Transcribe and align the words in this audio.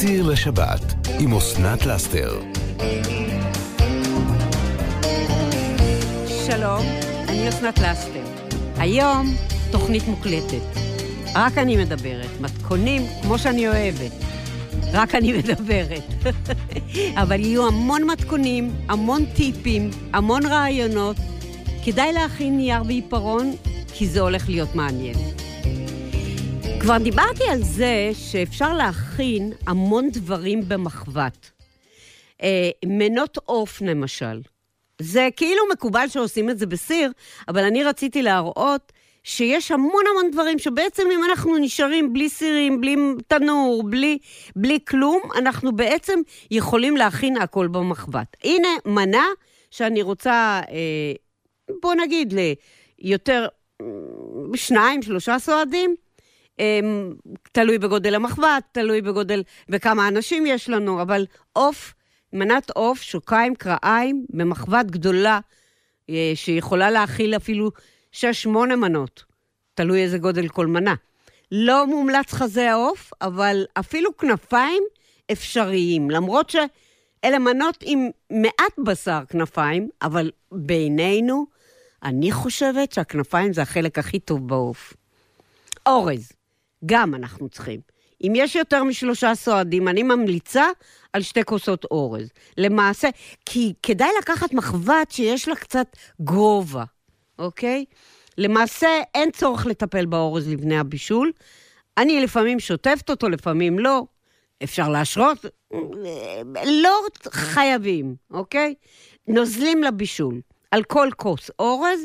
סיר 0.00 0.26
לשבת 0.26 0.94
עם 1.20 1.34
אסנת 1.34 1.86
לאסתר. 1.86 2.40
שלום, 6.46 6.82
אני 7.28 7.48
אסנת 7.48 7.78
לאסתר. 7.78 8.24
היום 8.78 9.34
תוכנית 9.70 10.08
מוקלטת. 10.08 10.62
רק 11.34 11.58
אני 11.58 11.76
מדברת, 11.76 12.40
מתכונים 12.40 13.02
כמו 13.22 13.38
שאני 13.38 13.68
אוהבת. 13.68 14.12
רק 14.92 15.14
אני 15.14 15.32
מדברת. 15.32 16.04
אבל 17.22 17.40
יהיו 17.40 17.66
המון 17.66 18.04
מתכונים, 18.04 18.74
המון 18.88 19.24
טיפים, 19.24 19.90
המון 20.12 20.46
רעיונות. 20.46 21.16
כדאי 21.84 22.12
להכין 22.12 22.56
נייר 22.56 22.82
ועיפרון, 22.86 23.52
כי 23.94 24.08
זה 24.08 24.20
הולך 24.20 24.48
להיות 24.48 24.74
מעניין. 24.74 25.16
כבר 26.86 26.98
דיברתי 26.98 27.44
על 27.52 27.62
זה 27.62 28.10
שאפשר 28.14 28.72
להכין 28.72 29.52
המון 29.66 30.10
דברים 30.10 30.60
במחבת. 30.68 31.50
אה, 32.42 32.70
מנות 32.84 33.38
עוף, 33.44 33.82
למשל. 33.82 34.40
זה 35.02 35.28
כאילו 35.36 35.62
מקובל 35.72 36.08
שעושים 36.08 36.50
את 36.50 36.58
זה 36.58 36.66
בסיר, 36.66 37.12
אבל 37.48 37.64
אני 37.64 37.84
רציתי 37.84 38.22
להראות 38.22 38.92
שיש 39.24 39.70
המון 39.70 40.02
המון 40.10 40.30
דברים 40.30 40.58
שבעצם 40.58 41.02
אם 41.14 41.24
אנחנו 41.24 41.56
נשארים 41.56 42.12
בלי 42.12 42.28
סירים, 42.28 42.80
בלי 42.80 42.96
תנור, 43.26 43.82
בלי, 43.90 44.18
בלי 44.56 44.78
כלום, 44.88 45.20
אנחנו 45.38 45.76
בעצם 45.76 46.20
יכולים 46.50 46.96
להכין 46.96 47.36
הכל 47.36 47.66
במחבת. 47.66 48.36
הנה 48.44 48.68
מנה 48.84 49.26
שאני 49.70 50.02
רוצה, 50.02 50.60
אה, 50.70 51.12
בוא 51.82 51.94
נגיד, 51.94 52.34
ליותר, 53.02 53.46
שניים, 54.54 55.02
שלושה 55.02 55.38
סועדים. 55.38 55.96
אמ, 56.58 57.12
תלוי 57.52 57.78
בגודל 57.78 58.14
המחבת, 58.14 58.62
תלוי 58.72 59.02
בגודל, 59.02 59.42
וכמה 59.68 60.08
אנשים 60.08 60.46
יש 60.46 60.68
לנו, 60.68 61.02
אבל 61.02 61.26
עוף, 61.52 61.94
מנת 62.32 62.70
עוף, 62.70 63.02
שוקיים, 63.02 63.54
קרעיים, 63.54 64.26
במחבת 64.30 64.86
גדולה, 64.86 65.40
אה, 66.10 66.32
שיכולה 66.34 66.90
להכיל 66.90 67.36
אפילו 67.36 67.70
6-8 68.12 68.76
מנות, 68.76 69.24
תלוי 69.74 70.02
איזה 70.02 70.18
גודל 70.18 70.48
כל 70.48 70.66
מנה. 70.66 70.94
לא 71.52 71.86
מומלץ 71.86 72.32
חזה 72.32 72.70
העוף, 72.70 73.10
אבל 73.22 73.64
אפילו 73.74 74.16
כנפיים 74.16 74.82
אפשריים, 75.32 76.10
למרות 76.10 76.50
שאלה 76.50 77.38
מנות 77.38 77.76
עם 77.82 78.08
מעט 78.30 78.78
בשר 78.84 79.20
כנפיים, 79.28 79.88
אבל 80.02 80.30
בינינו, 80.52 81.46
אני 82.02 82.32
חושבת 82.32 82.92
שהכנפיים 82.92 83.52
זה 83.52 83.62
החלק 83.62 83.98
הכי 83.98 84.18
טוב 84.18 84.48
בעוף. 84.48 84.94
אורז, 85.86 86.32
גם 86.86 87.14
אנחנו 87.14 87.48
צריכים. 87.48 87.80
אם 88.22 88.32
יש 88.36 88.56
יותר 88.56 88.84
משלושה 88.84 89.34
סועדים, 89.34 89.88
אני 89.88 90.02
ממליצה 90.02 90.66
על 91.12 91.22
שתי 91.22 91.44
כוסות 91.44 91.84
אורז. 91.84 92.28
למעשה, 92.58 93.08
כי 93.46 93.72
כדאי 93.82 94.08
לקחת 94.18 94.52
מחבת 94.54 95.10
שיש 95.10 95.48
לה 95.48 95.56
קצת 95.56 95.96
גובה, 96.20 96.84
אוקיי? 97.38 97.84
למעשה, 98.38 98.88
אין 99.14 99.30
צורך 99.30 99.66
לטפל 99.66 100.06
באורז 100.06 100.48
לפני 100.48 100.78
הבישול. 100.78 101.32
אני 101.98 102.20
לפעמים 102.20 102.60
שוטפת 102.60 103.10
אותו, 103.10 103.28
לפעמים 103.28 103.78
לא. 103.78 104.04
אפשר 104.64 104.88
להשרות, 104.88 105.44
לא 106.66 106.90
חייבים, 107.28 108.14
אוקיי? 108.30 108.74
נוזלים 109.28 109.82
לבישול. 109.82 110.40
על 110.70 110.84
כל 110.84 111.08
כוס 111.16 111.50
אורז 111.58 112.00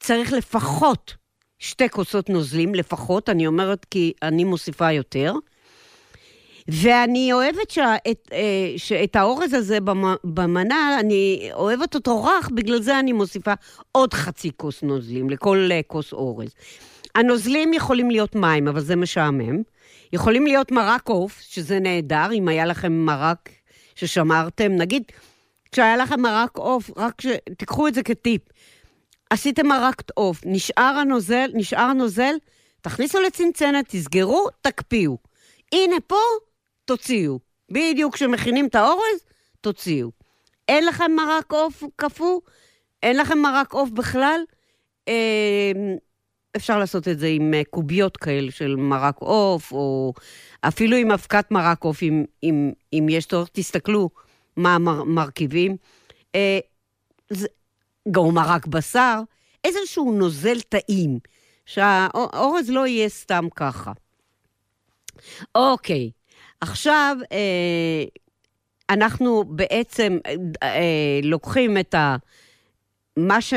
צריך 0.00 0.32
לפחות 0.32 1.14
שתי 1.62 1.88
כוסות 1.88 2.30
נוזלים 2.30 2.74
לפחות, 2.74 3.28
אני 3.28 3.46
אומרת 3.46 3.86
כי 3.90 4.12
אני 4.22 4.44
מוסיפה 4.44 4.92
יותר. 4.92 5.34
ואני 6.68 7.32
אוהבת 7.32 7.70
שאת, 7.70 8.28
אה, 8.32 8.72
שאת 8.76 9.16
האורז 9.16 9.54
הזה 9.54 9.78
במנה, 10.24 11.00
אני 11.00 11.50
אוהבת 11.52 11.94
אותו 11.94 12.24
רך, 12.24 12.50
בגלל 12.54 12.82
זה 12.82 12.98
אני 12.98 13.12
מוסיפה 13.12 13.52
עוד 13.92 14.14
חצי 14.14 14.50
כוס 14.56 14.82
נוזלים 14.82 15.30
לכל 15.30 15.68
אה, 15.72 15.80
כוס 15.86 16.12
אורז. 16.12 16.48
הנוזלים 17.14 17.72
יכולים 17.72 18.10
להיות 18.10 18.34
מים, 18.34 18.68
אבל 18.68 18.80
זה 18.80 18.96
משעמם. 18.96 19.62
יכולים 20.12 20.46
להיות 20.46 20.72
מרק 20.72 21.08
עוף, 21.08 21.40
שזה 21.40 21.80
נהדר, 21.80 22.32
אם 22.32 22.48
היה 22.48 22.66
לכם 22.66 22.92
מרק 22.92 23.48
ששמרתם, 23.94 24.72
נגיד, 24.72 25.02
כשהיה 25.72 25.96
לכם 25.96 26.20
מרק 26.20 26.56
עוף, 26.56 26.90
רק 26.96 27.20
ש... 27.20 27.26
תיקחו 27.58 27.88
את 27.88 27.94
זה 27.94 28.02
כטיפ. 28.02 28.42
עשיתם 29.32 29.66
מרק 29.66 30.02
עוף, 30.14 30.40
נשאר 30.44 30.94
הנוזל, 31.00 31.50
נשאר 31.54 31.80
הנוזל, 31.80 32.34
תכניסו 32.80 33.20
לצנצנת, 33.20 33.84
תסגרו, 33.88 34.46
תקפיאו. 34.60 35.18
הנה 35.72 35.96
פה, 36.06 36.16
תוציאו. 36.84 37.38
בדיוק 37.70 38.14
כשמכינים 38.14 38.66
את 38.66 38.74
האורז, 38.74 39.24
תוציאו. 39.60 40.10
אין 40.68 40.86
לכם 40.86 41.10
מרק 41.16 41.52
עוף 41.52 41.82
קפוא? 41.96 42.40
אין 43.02 43.16
לכם 43.16 43.38
מרק 43.38 43.72
עוף 43.72 43.90
בכלל? 43.90 44.40
אה, 45.08 45.72
אפשר 46.56 46.78
לעשות 46.78 47.08
את 47.08 47.18
זה 47.18 47.26
עם 47.26 47.54
אה, 47.54 47.62
קוביות 47.70 48.16
כאלה 48.16 48.50
של 48.50 48.76
מרק 48.76 49.16
עוף, 49.18 49.72
או 49.72 50.12
אפילו 50.60 50.96
עם 50.96 51.10
אבקת 51.10 51.50
מרק 51.50 51.84
עוף, 51.84 52.02
אם, 52.02 52.24
אם, 52.42 52.72
אם 52.92 53.06
יש 53.10 53.26
צורך, 53.26 53.48
תסתכלו 53.52 54.10
מה 54.56 54.74
המרכיבים. 54.74 55.76
אה, 56.34 56.58
גם 58.10 58.34
מרק 58.34 58.66
בשר, 58.66 59.20
איזשהו 59.64 60.12
נוזל 60.12 60.60
טעים, 60.60 61.18
שהאורז 61.66 62.70
לא 62.70 62.86
יהיה 62.86 63.08
סתם 63.08 63.48
ככה. 63.56 63.92
אוקיי, 65.54 66.10
עכשיו 66.60 67.16
אה, 67.32 68.04
אנחנו 68.90 69.44
בעצם 69.44 70.18
אה, 70.62 71.20
לוקחים 71.22 71.78
את 71.78 71.94
ה... 71.94 72.16
מה 73.16 73.40
ש... 73.40 73.54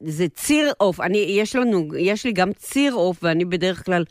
זה 0.00 0.28
ציר 0.28 0.72
עוף, 0.76 1.00
אני, 1.00 1.18
יש 1.18 1.56
לנו, 1.56 1.88
יש 1.98 2.24
לי 2.24 2.32
גם 2.32 2.52
ציר 2.52 2.94
עוף, 2.94 3.18
ואני 3.22 3.44
בדרך 3.44 3.84
כלל 3.84 4.04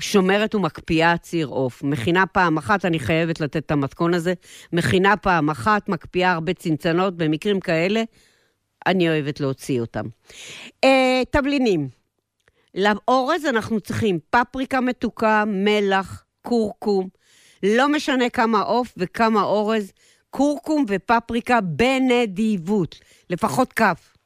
שומרת 0.00 0.54
ומקפיאה 0.54 1.18
ציר 1.18 1.46
עוף. 1.46 1.82
מכינה 1.82 2.26
פעם 2.26 2.56
אחת, 2.56 2.84
אני 2.84 2.98
חייבת 2.98 3.40
לתת 3.40 3.56
את 3.56 3.70
המתכון 3.70 4.14
הזה. 4.14 4.34
מכינה 4.72 5.16
פעם 5.16 5.50
אחת, 5.50 5.88
מקפיאה 5.88 6.32
הרבה 6.32 6.54
צנצנות, 6.54 7.16
במקרים 7.16 7.60
כאלה, 7.60 8.02
אני 8.86 9.08
אוהבת 9.08 9.40
להוציא 9.40 9.80
אותם. 9.80 10.04
Uh, 10.86 10.88
תבלינים. 11.30 11.88
לאורז 12.74 13.46
אנחנו 13.46 13.80
צריכים 13.80 14.18
פפריקה 14.30 14.80
מתוקה, 14.80 15.44
מלח, 15.46 16.24
כורכום. 16.42 17.08
לא 17.62 17.88
משנה 17.88 18.30
כמה 18.30 18.60
עוף 18.60 18.94
וכמה 18.96 19.42
אורז, 19.42 19.92
כורכום 20.30 20.84
ופפריקה 20.88 21.60
בנדיבות, 21.60 23.00
לפחות 23.30 23.72
כף. 23.72 24.16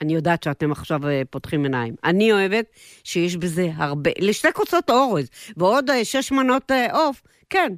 אני 0.00 0.14
יודעת 0.14 0.42
שאתם 0.42 0.72
עכשיו 0.72 1.00
uh, 1.02 1.06
פותחים 1.30 1.62
עיניים. 1.62 1.94
אני 2.04 2.32
אוהבת 2.32 2.66
שיש 3.04 3.36
בזה 3.36 3.70
הרבה, 3.76 4.10
לשתי 4.18 4.48
כוסות 4.54 4.90
אורז 4.90 5.28
ועוד 5.56 5.90
uh, 5.90 5.92
שש 6.04 6.32
מנות 6.32 6.70
עוף, 6.92 7.22
uh, 7.24 7.28
כן, 7.50 7.72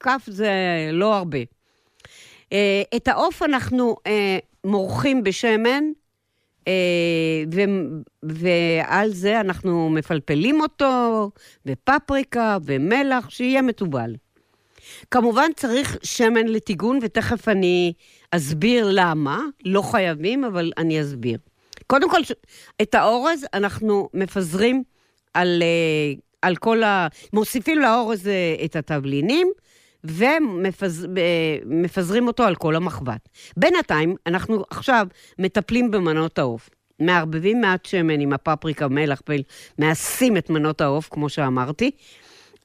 כף 0.00 0.22
זה 0.26 0.50
לא 0.92 1.14
הרבה. 1.14 1.38
את 2.96 3.08
העוף 3.08 3.42
אנחנו 3.42 3.96
מורחים 4.64 5.22
בשמן, 5.22 5.84
אה, 6.68 6.72
ו, 7.54 7.60
ועל 8.22 9.10
זה 9.10 9.40
אנחנו 9.40 9.90
מפלפלים 9.90 10.60
אותו, 10.60 11.30
ופפריקה 11.66 12.58
ומלח, 12.64 13.30
שיהיה 13.30 13.62
מתובל. 13.62 14.14
כמובן 15.10 15.50
צריך 15.56 15.98
שמן 16.02 16.48
לטיגון, 16.48 16.98
ותכף 17.02 17.48
אני 17.48 17.92
אסביר 18.30 18.90
למה. 18.92 19.40
לא 19.64 19.82
חייבים, 19.82 20.44
אבל 20.44 20.72
אני 20.78 21.02
אסביר. 21.02 21.38
קודם 21.86 22.10
כל, 22.10 22.20
את 22.82 22.94
האורז 22.94 23.46
אנחנו 23.54 24.08
מפזרים 24.14 24.82
על, 25.34 25.62
אה, 25.62 26.20
על 26.42 26.56
כל 26.56 26.82
ה... 26.82 27.08
מוסיפים 27.32 27.78
לאורז 27.78 28.28
אה, 28.28 28.54
את 28.64 28.76
התבלינים, 28.76 29.52
ומפזרים 30.04 32.26
אותו 32.26 32.42
על 32.42 32.54
כל 32.54 32.76
המחבת. 32.76 33.28
בינתיים, 33.56 34.16
אנחנו 34.26 34.64
עכשיו 34.70 35.06
מטפלים 35.38 35.90
במנות 35.90 36.38
העוף. 36.38 36.70
מערבבים 37.00 37.60
מעט 37.60 37.86
שמן 37.86 38.20
עם 38.20 38.32
הפפריקה, 38.32 38.88
מלח, 38.88 39.20
פל, 39.24 39.40
מעשים 39.78 40.36
את 40.36 40.50
מנות 40.50 40.80
העוף, 40.80 41.08
כמו 41.10 41.28
שאמרתי, 41.28 41.90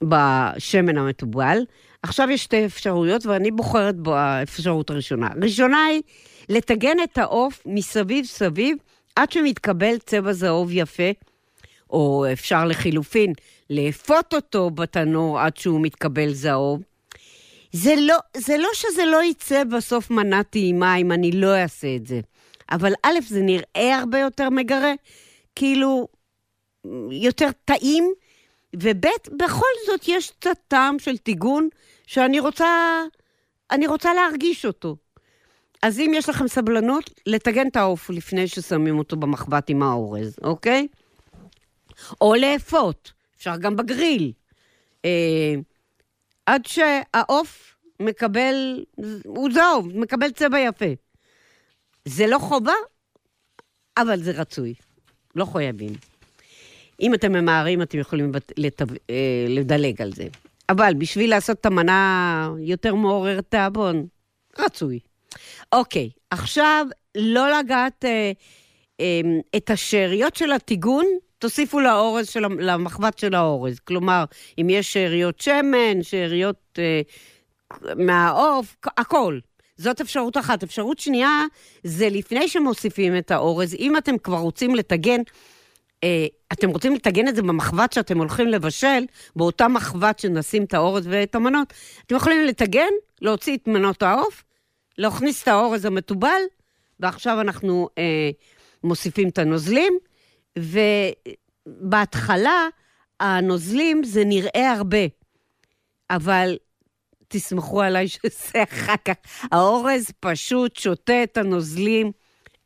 בשמן 0.02 0.98
המתובל. 0.98 1.58
עכשיו 2.04 2.30
יש 2.30 2.44
שתי 2.44 2.66
אפשרויות, 2.66 3.26
ואני 3.26 3.52
בוחרת 3.52 3.96
באפשרות 3.96 4.90
הראשונה. 4.90 5.28
הראשונה 5.42 5.86
היא 5.86 6.02
לטגן 6.50 6.98
את 7.04 7.18
העוף 7.18 7.62
מסביב 7.66 8.26
סביב, 8.26 8.78
עד 9.16 9.32
שמתקבל 9.32 9.98
צבע 9.98 10.34
זהוב 10.34 10.70
יפה, 10.72 11.12
או 11.90 12.26
אפשר 12.34 12.66
לחילופין, 12.66 13.34
לאפות 13.70 14.34
אותו 14.34 14.70
בתנור 14.70 15.40
עד 15.40 15.58
שהוא 15.58 15.82
מתקבל 15.82 16.34
זהוב. 16.34 16.82
זה 17.72 17.96
לא, 17.98 18.18
זה 18.38 18.58
לא 18.58 18.70
שזה 18.74 19.06
לא 19.06 19.24
יצא 19.24 19.64
בסוף 19.64 20.12
מנה 20.12 20.44
טעימה 20.44 20.96
אם 20.96 21.12
אני 21.12 21.32
לא 21.32 21.56
אעשה 21.56 21.96
את 21.96 22.08
זה. 22.08 22.20
אבל 22.72 22.94
א', 23.04 23.20
זה 23.28 23.42
נראה 23.42 23.98
הרבה 24.00 24.20
יותר 24.20 24.50
מגרה, 24.50 24.94
כאילו, 25.56 26.08
יותר 27.12 27.50
טעים, 27.66 28.14
וב', 28.76 29.06
בכל 29.38 29.66
זאת 29.88 30.08
יש 30.08 30.32
קצת 30.32 30.58
טעם 30.68 31.00
של 31.00 31.18
טיגון 31.18 31.70
שאני 32.08 32.40
רוצה, 32.40 33.02
אני 33.72 33.88
רוצה 33.88 34.14
להרגיש 34.14 34.66
אותו. 34.66 34.96
אז 35.82 36.00
אם 36.00 36.12
יש 36.16 36.30
לכם 36.30 36.48
סבלנות, 36.48 37.12
לטגן 37.26 37.68
את 37.68 37.76
העוף 37.76 38.10
לפני 38.10 38.48
ששמים 38.48 38.98
אותו 38.98 39.16
במחבת 39.16 39.70
עם 39.70 39.84
האורז, 39.84 40.36
אוקיי? 40.44 40.88
או 42.22 42.36
לאפות, 42.36 43.12
אפשר 43.38 43.58
גם 43.58 43.76
בגריל. 43.76 44.32
אה, 45.06 45.56
עד 46.46 46.66
שהעוף 46.66 47.76
מקבל, 48.00 48.86
הוא 49.26 49.50
זהוב, 49.54 49.98
מקבל 49.98 50.32
צבע 50.32 50.60
יפה. 50.60 50.94
זה 52.06 52.28
לא 52.28 52.40
חובה, 52.40 52.74
אבל 53.98 54.24
זה 54.24 54.32
רצוי. 54.32 54.74
לא 55.36 55.46
חייבים. 55.46 55.94
אם 57.02 57.14
אתם 57.14 57.32
ממהרים, 57.32 57.82
אתם 57.82 58.00
יכולים 58.00 58.32
לטב... 58.58 58.86
אה, 59.10 59.46
לדלג 59.50 60.02
על 60.02 60.14
זה. 60.14 60.28
אבל 60.70 60.94
בשביל 60.98 61.30
לעשות 61.30 61.60
את 61.60 61.66
המנה 61.66 62.50
יותר 62.60 62.96
מעוררת 62.96 63.46
תיאבון, 63.50 64.08
רצוי. 64.60 65.00
אוקיי, 65.72 66.10
עכשיו 66.32 66.86
לא 67.18 67.60
לגעת 67.60 68.06
אה, 68.06 68.32
אה, 69.00 69.22
את 69.56 69.70
השאריות 69.70 70.36
של 70.36 70.52
הטיגון, 70.52 71.06
תוסיפו 71.40 71.80
לאורז 71.80 72.30
של, 72.30 72.46
למחבת 72.60 73.18
של 73.20 73.36
האורז. 73.36 73.80
כלומר, 73.80 74.24
אם 74.62 74.68
יש 74.70 74.94
שאריות 74.94 75.40
שמן, 75.40 76.04
שאריות 76.04 76.80
אה, 76.80 77.02
מהעוף, 77.96 78.76
הכל. 78.98 79.40
זאת 79.78 80.02
אפשרות 80.02 80.38
אחת. 80.38 80.64
אפשרות 80.64 81.00
שנייה, 81.00 81.46
זה 81.84 82.10
לפני 82.10 82.48
שמוסיפים 82.48 83.18
את 83.18 83.32
האורז, 83.32 83.74
אם 83.74 83.98
אתם 83.98 84.18
כבר 84.18 84.38
רוצים 84.38 84.76
לטגן, 84.76 85.22
אה, 86.04 86.26
אתם 86.54 86.70
רוצים 86.70 86.96
לטגן 86.96 87.28
את 87.28 87.36
זה 87.36 87.42
במחבת 87.42 87.94
שאתם 87.94 88.18
הולכים 88.18 88.48
לבשל, 88.48 89.06
באותה 89.36 89.68
מחבת 89.68 90.20
שנשים 90.20 90.64
את 90.64 90.74
האורז 90.74 91.08
ואת 91.08 91.36
המנות, 91.36 91.74
אתם 92.06 92.16
יכולים 92.16 92.46
לטגן, 92.46 92.92
להוציא 93.22 93.58
את 93.58 93.68
מנות 93.68 94.04
העוף, 94.04 94.44
להכניס 94.98 95.44
את 95.44 95.48
האורז 95.48 95.86
המתובל, 95.86 96.42
ועכשיו 97.00 97.42
אנחנו 97.42 97.90
אה, 97.98 98.30
מוסיפים 98.84 99.30
את 99.30 99.38
הנוזלים, 99.38 99.94
ובהתחלה 100.60 102.68
הנוזלים 103.20 104.04
זה 104.04 104.26
נראה 104.26 104.72
הרבה, 104.72 105.06
אבל 106.10 106.58
תסמכו 107.28 107.82
עליי 107.82 108.08
שזה 108.08 108.64
אחר 108.74 108.96
כך. 109.06 109.14
האורז 109.52 110.12
פשוט 110.20 110.78
שותה 110.78 111.24
את 111.24 111.38
הנוזלים, 111.38 112.12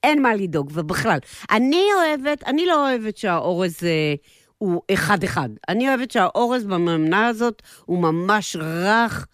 אין 0.04 0.22
מה 0.22 0.36
לדאוג, 0.36 0.72
ובכלל. 0.74 1.20
אני 1.52 1.84
אוהבת, 1.98 2.44
אני 2.44 2.66
לא 2.66 2.90
אוהבת 2.90 3.18
שהאורז 3.18 3.78
אה, 3.84 4.14
הוא 4.58 4.82
אחד-אחד. 4.94 5.50
אני 5.70 5.90
אוהבת 5.90 6.12
שהאורז 6.12 6.66
בממנה 6.66 7.28
הזאת 7.28 7.62
הוא 7.86 8.00
ממש 8.00 8.56
רך, 8.56 9.28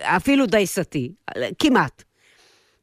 ואפילו 0.00 0.46
דייסתי, 0.46 1.12
כמעט. 1.58 2.02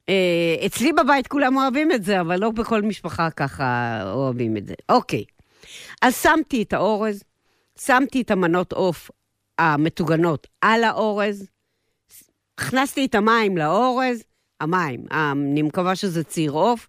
אה, 0.09 0.65
אצלי 0.65 0.93
בבית 0.93 1.27
כולם 1.27 1.57
אוהבים 1.57 1.91
את 1.91 2.03
זה, 2.03 2.21
אבל 2.21 2.39
לא 2.39 2.51
בכל 2.51 2.81
משפחה 2.81 3.29
ככה 3.29 3.99
אוהבים 4.13 4.57
את 4.57 4.67
זה. 4.67 4.73
אוקיי, 4.89 5.23
אז 6.01 6.15
שמתי 6.21 6.61
את 6.61 6.73
האורז, 6.73 7.23
שמתי 7.79 8.21
את 8.21 8.31
המנות 8.31 8.73
עוף 8.73 9.11
המטוגנות 9.59 10.47
על 10.61 10.83
האורז, 10.83 11.47
הכנסתי 12.57 13.05
את 13.05 13.15
המים 13.15 13.57
לאורז, 13.57 14.23
המים, 14.61 15.05
אני 15.11 15.61
מקווה 15.61 15.95
שזה 15.95 16.23
ציר 16.23 16.51
עוף, 16.51 16.87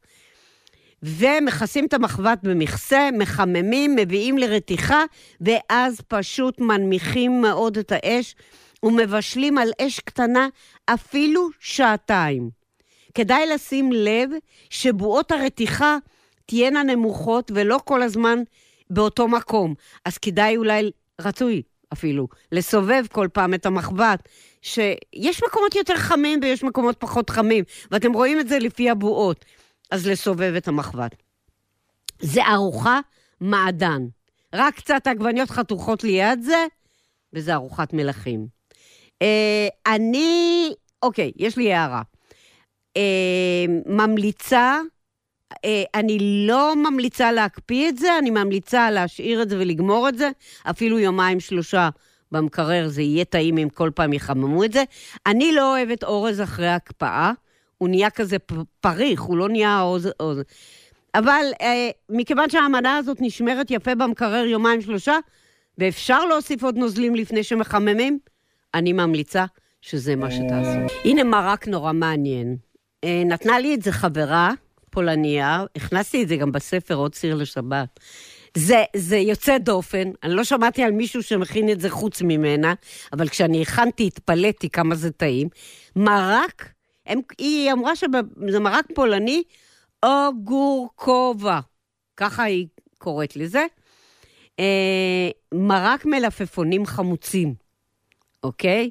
ומכסים 1.02 1.84
את 1.86 1.94
המחבת 1.94 2.38
במכסה, 2.42 3.08
מחממים, 3.18 3.96
מביאים 3.96 4.38
לרתיחה, 4.38 5.04
ואז 5.40 6.00
פשוט 6.08 6.60
מנמיכים 6.60 7.40
מאוד 7.40 7.78
את 7.78 7.92
האש 7.92 8.34
ומבשלים 8.82 9.58
על 9.58 9.70
אש 9.80 10.00
קטנה 10.00 10.48
אפילו 10.86 11.48
שעתיים. 11.60 12.57
כדאי 13.14 13.46
לשים 13.46 13.92
לב 13.92 14.30
שבועות 14.70 15.32
הרתיחה 15.32 15.96
תהיינה 16.46 16.82
נמוכות 16.82 17.50
ולא 17.54 17.80
כל 17.84 18.02
הזמן 18.02 18.38
באותו 18.90 19.28
מקום. 19.28 19.74
אז 20.04 20.18
כדאי 20.18 20.56
אולי, 20.56 20.90
רצוי 21.20 21.62
אפילו, 21.92 22.28
לסובב 22.52 23.04
כל 23.12 23.28
פעם 23.32 23.54
את 23.54 23.66
המחבת, 23.66 24.28
שיש 24.62 25.42
מקומות 25.48 25.74
יותר 25.74 25.96
חמים 25.96 26.40
ויש 26.42 26.62
מקומות 26.62 26.96
פחות 26.98 27.30
חמים, 27.30 27.64
ואתם 27.90 28.12
רואים 28.12 28.40
את 28.40 28.48
זה 28.48 28.58
לפי 28.58 28.90
הבועות, 28.90 29.44
אז 29.90 30.06
לסובב 30.06 30.54
את 30.56 30.68
המחבת. 30.68 31.14
זה 32.20 32.46
ארוחה 32.46 33.00
מעדן. 33.40 34.06
רק 34.54 34.74
קצת 34.74 35.06
עגבניות 35.06 35.50
חתוכות 35.50 36.04
ליד 36.04 36.42
זה, 36.42 36.66
וזה 37.32 37.54
ארוחת 37.54 37.92
מלכים. 37.92 38.46
אה, 39.22 39.68
אני, 39.86 40.72
אוקיי, 41.02 41.32
יש 41.36 41.56
לי 41.56 41.74
הערה. 41.74 42.02
אה, 42.98 43.66
ממליצה, 43.86 44.80
אה, 45.64 45.82
אני 45.94 46.46
לא 46.46 46.74
ממליצה 46.76 47.32
להקפיא 47.32 47.88
את 47.88 47.98
זה, 47.98 48.18
אני 48.18 48.30
ממליצה 48.30 48.90
להשאיר 48.90 49.42
את 49.42 49.48
זה 49.48 49.58
ולגמור 49.58 50.08
את 50.08 50.18
זה, 50.18 50.30
אפילו 50.70 50.98
יומיים 50.98 51.40
שלושה 51.40 51.88
במקרר, 52.32 52.88
זה 52.88 53.02
יהיה 53.02 53.24
טעים 53.24 53.58
אם 53.58 53.68
כל 53.68 53.90
פעם 53.94 54.12
יחממו 54.12 54.64
את 54.64 54.72
זה. 54.72 54.84
אני 55.26 55.52
לא 55.52 55.76
אוהבת 55.76 56.04
אורז 56.04 56.40
אחרי 56.40 56.68
הקפאה, 56.68 57.32
הוא 57.78 57.88
נהיה 57.88 58.10
כזה 58.10 58.36
פריך, 58.80 59.20
הוא 59.20 59.36
לא 59.36 59.48
נהיה 59.48 59.80
אורז... 59.80 60.08
אורז. 60.20 60.42
אבל 61.14 61.44
אה, 61.60 61.90
מכיוון 62.08 62.50
שהמנה 62.50 62.96
הזאת 62.96 63.16
נשמרת 63.20 63.70
יפה 63.70 63.94
במקרר 63.94 64.44
יומיים 64.46 64.80
שלושה, 64.80 65.18
ואפשר 65.78 66.24
להוסיף 66.24 66.64
עוד 66.64 66.76
נוזלים 66.76 67.14
לפני 67.14 67.42
שמחממים, 67.42 68.18
אני 68.74 68.92
ממליצה 68.92 69.44
שזה 69.80 70.16
מה 70.16 70.30
שתעשו. 70.30 70.94
הנה 71.04 71.24
מרק 71.24 71.68
נורא 71.68 71.92
מעניין. 71.92 72.67
אה, 73.04 73.22
נתנה 73.24 73.58
לי 73.58 73.74
את 73.74 73.82
זה 73.82 73.92
חברה 73.92 74.52
פולניה, 74.90 75.64
הכנסתי 75.76 76.22
את 76.22 76.28
זה 76.28 76.36
גם 76.36 76.52
בספר 76.52 76.94
עוד 76.94 77.14
ציר 77.14 77.34
לשבת. 77.34 78.00
זה, 78.56 78.84
זה 78.96 79.16
יוצא 79.16 79.58
דופן, 79.58 80.10
אני 80.22 80.34
לא 80.34 80.44
שמעתי 80.44 80.82
על 80.82 80.92
מישהו 80.92 81.22
שמכין 81.22 81.70
את 81.70 81.80
זה 81.80 81.90
חוץ 81.90 82.22
ממנה, 82.22 82.74
אבל 83.12 83.28
כשאני 83.28 83.62
הכנתי, 83.62 84.06
התפלאתי 84.06 84.70
כמה 84.70 84.94
זה 84.94 85.10
טעים. 85.10 85.48
מרק, 85.96 86.72
הם, 87.06 87.20
היא 87.38 87.72
אמרה 87.72 87.96
שזה 87.96 88.60
מרק 88.60 88.86
פולני, 88.94 89.42
או 90.04 90.30
גורקובה, 90.44 91.60
ככה 92.16 92.42
היא 92.42 92.66
קוראת 92.98 93.36
לזה. 93.36 93.66
אה, 94.60 95.30
מרק 95.54 96.06
מלפפונים 96.06 96.86
חמוצים, 96.86 97.54
אוקיי? 98.42 98.90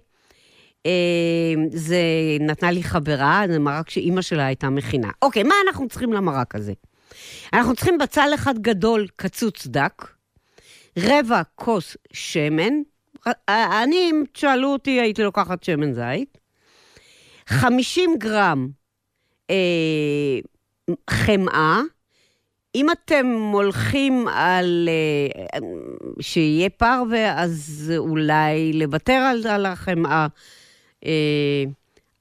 אה, 0.88 1.64
זה 1.72 2.02
נתנה 2.40 2.72
לי 2.72 2.84
חברה, 2.84 3.44
זה 3.48 3.60
מרק 3.60 3.90
שאימא 3.90 4.22
שלה 4.22 4.46
הייתה 4.46 4.70
מכינה. 4.70 5.10
אוקיי, 5.22 5.44
מה 5.44 5.56
אנחנו 5.68 5.88
צריכים 5.88 6.14
למרק 6.14 6.56
הזה? 6.56 6.74
אנחנו 7.54 7.76
צריכים 7.76 7.98
בצל 7.98 8.30
אחד 8.36 8.60
גדול, 8.60 9.08
קצוץ 9.16 9.68
דק, 9.68 10.08
רבע 11.00 11.42
כוס 11.56 11.98
שמן, 12.14 12.74
אני, 13.48 14.10
אם 14.12 14.24
תשאלו 14.32 14.68
אותי, 14.68 14.92
הייתי 15.02 15.24
לוקחת 15.24 15.64
שמן 15.64 15.94
זית, 15.94 16.38
50 17.48 18.16
גרם 18.18 18.68
אה, 19.50 20.40
חמאה, 21.10 21.82
אם 22.76 22.92
אתם 22.92 23.50
הולכים 23.54 24.28
על 24.28 24.90
אה, 24.90 25.60
שיהיה 26.22 26.70
פרווה, 26.70 27.42
אז 27.44 27.94
אולי 27.98 28.74
לוותר 28.74 29.14
על, 29.14 29.48
על 29.48 29.66
החמאה. 29.66 30.28
אה, 31.06 31.64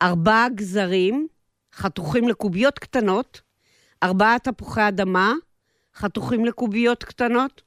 ארבעה 0.02 0.49
גזרים 0.54 1.28
חתוכים 1.75 2.28
לקוביות 2.28 2.78
קטנות, 2.78 3.40
ארבעה 4.02 4.38
תפוחי 4.38 4.88
אדמה 4.88 5.33
חתוכים 5.95 6.45
לקוביות 6.45 7.04
קטנות, 7.04 7.62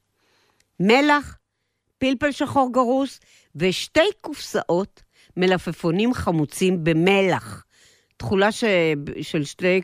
מלח, 0.80 1.38
פלפל 1.98 2.32
שחור 2.32 2.74
גרוס 2.74 3.20
ושתי 3.56 4.10
קופסאות 4.22 5.02
מלפפונים 5.38 6.14
חמוצים 6.14 6.84
במלח. 6.84 7.66
תכולה 8.18 8.52
ש... 8.52 8.64
של 9.22 9.44
שתי, 9.44 9.82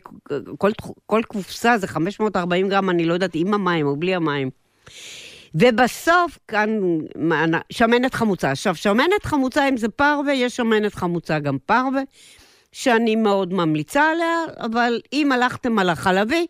כל, 0.58 0.70
כל 1.06 1.22
קופסה 1.28 1.78
זה 1.78 1.86
540 1.86 2.68
גרם, 2.68 2.90
אני 2.90 3.04
לא 3.04 3.14
יודעת, 3.14 3.30
עם 3.34 3.54
המים 3.54 3.86
או 3.86 3.96
בלי 3.96 4.14
המים. 4.14 4.50
ובסוף, 5.60 6.38
כאן, 6.48 6.78
שמנת 7.70 8.14
חמוצה. 8.14 8.50
עכשיו, 8.50 8.74
שמנת 8.74 9.24
חמוצה, 9.24 9.68
אם 9.68 9.76
זה 9.76 9.88
פרווה, 9.88 10.32
יש 10.32 10.56
שמנת 10.56 10.94
חמוצה 10.94 11.38
גם 11.38 11.58
פרווה, 11.66 12.02
שאני 12.72 13.16
מאוד 13.16 13.52
ממליצה 13.52 14.10
עליה, 14.10 14.44
אבל 14.56 15.00
אם 15.12 15.32
הלכתם 15.32 15.78
על 15.78 15.88
החלבי 15.88 16.46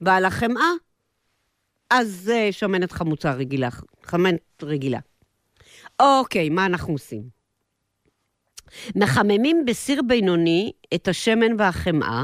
ועל 0.00 0.24
החמאה, 0.24 0.70
אז 1.90 2.20
זה 2.22 2.48
שמנת 2.50 2.92
חמוצה 2.92 3.32
רגילה, 3.32 3.68
חמנת 4.02 4.62
רגילה. 4.62 4.98
אוקיי, 6.00 6.48
מה 6.48 6.66
אנחנו 6.66 6.92
עושים? 6.92 7.22
מחממים 8.96 9.64
בסיר 9.64 10.02
בינוני 10.06 10.72
את 10.94 11.08
השמן 11.08 11.52
והחמאה, 11.58 12.22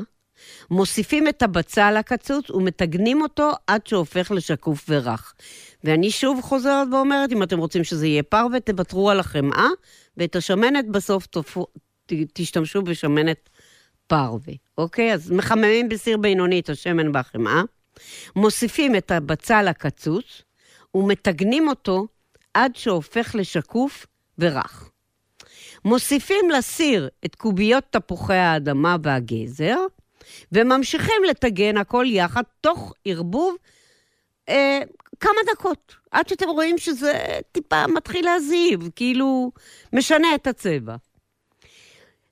מוסיפים 0.70 1.28
את 1.28 1.42
הבצל 1.42 1.96
הקצוץ 1.96 2.50
ומטגנים 2.50 3.22
אותו 3.22 3.50
עד 3.66 3.86
שהופך 3.86 4.30
לשקוף 4.30 4.84
ורך. 4.88 5.34
ואני 5.84 6.10
שוב 6.10 6.40
חוזרת 6.40 6.88
ואומרת, 6.92 7.32
אם 7.32 7.42
אתם 7.42 7.58
רוצים 7.58 7.84
שזה 7.84 8.06
יהיה 8.06 8.22
פרווה, 8.22 8.60
תוותרו 8.60 9.10
על 9.10 9.20
החמאה, 9.20 9.68
ואת 10.16 10.36
השמנת 10.36 10.88
בסוף 10.88 11.26
תופו, 11.26 11.66
ת, 12.06 12.12
תשתמשו 12.32 12.82
בשמנת 12.82 13.48
פרווה, 14.06 14.54
אוקיי? 14.78 15.14
אז 15.14 15.30
מחממים 15.30 15.88
בסיר 15.88 16.16
בינוני 16.16 16.60
את 16.60 16.68
השמן 16.68 17.16
והחמאה, 17.16 17.62
מוסיפים 18.36 18.96
את 18.96 19.10
הבצל 19.10 19.68
הקצוץ, 19.68 20.42
ומטגנים 20.94 21.68
אותו 21.68 22.06
עד 22.54 22.76
שהופך 22.76 23.34
לשקוף 23.34 24.06
ורך. 24.38 24.90
מוסיפים 25.84 26.50
לסיר 26.50 27.08
את 27.24 27.34
קוביות 27.34 27.84
תפוחי 27.90 28.34
האדמה 28.34 28.96
והגזר, 29.02 29.78
וממשיכים 30.52 31.24
לטגן 31.30 31.76
הכל 31.76 32.04
יחד 32.08 32.42
תוך 32.60 32.92
ערבוב 33.04 33.56
אה, 34.48 34.80
כמה 35.20 35.40
דקות, 35.52 35.94
עד 36.10 36.28
שאתם 36.28 36.48
רואים 36.48 36.78
שזה 36.78 37.38
טיפה 37.52 37.86
מתחיל 37.86 38.24
להזיב, 38.24 38.88
כאילו 38.96 39.52
משנה 39.92 40.34
את 40.34 40.46
הצבע. 40.46 40.96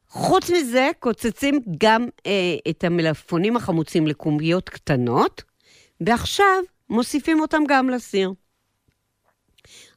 חוץ 0.09 0.51
מזה, 0.51 0.91
קוצצים 1.01 1.61
גם 1.79 2.07
אה, 2.27 2.57
את 2.71 2.85
המלפפונים 2.85 3.57
החמוצים 3.57 4.07
לקומיות 4.07 4.69
קטנות, 4.69 5.43
ועכשיו 6.01 6.63
מוסיפים 6.91 7.41
אותם 7.41 7.63
גם 7.69 7.91
לסיר. 7.91 8.33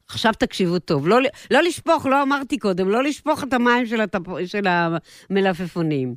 עכשיו 0.08 0.32
תקשיבו 0.38 0.78
טוב, 0.78 1.08
לא, 1.08 1.18
לא 1.50 1.62
לשפוך, 1.62 2.06
לא 2.06 2.22
אמרתי 2.22 2.58
קודם, 2.58 2.88
לא 2.88 3.02
לשפוך 3.02 3.44
את 3.44 3.52
המים 3.52 3.86
של, 3.86 4.00
התפ... 4.00 4.20
של 4.46 4.64
המלפפונים. 4.66 6.14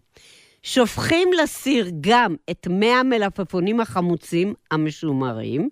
שופכים 0.64 1.30
לסיר 1.44 1.92
גם 2.02 2.36
את 2.52 2.68
מי 2.68 2.92
המלפפונים 2.92 3.80
החמוצים 3.80 4.54
המשומרים, 4.72 5.70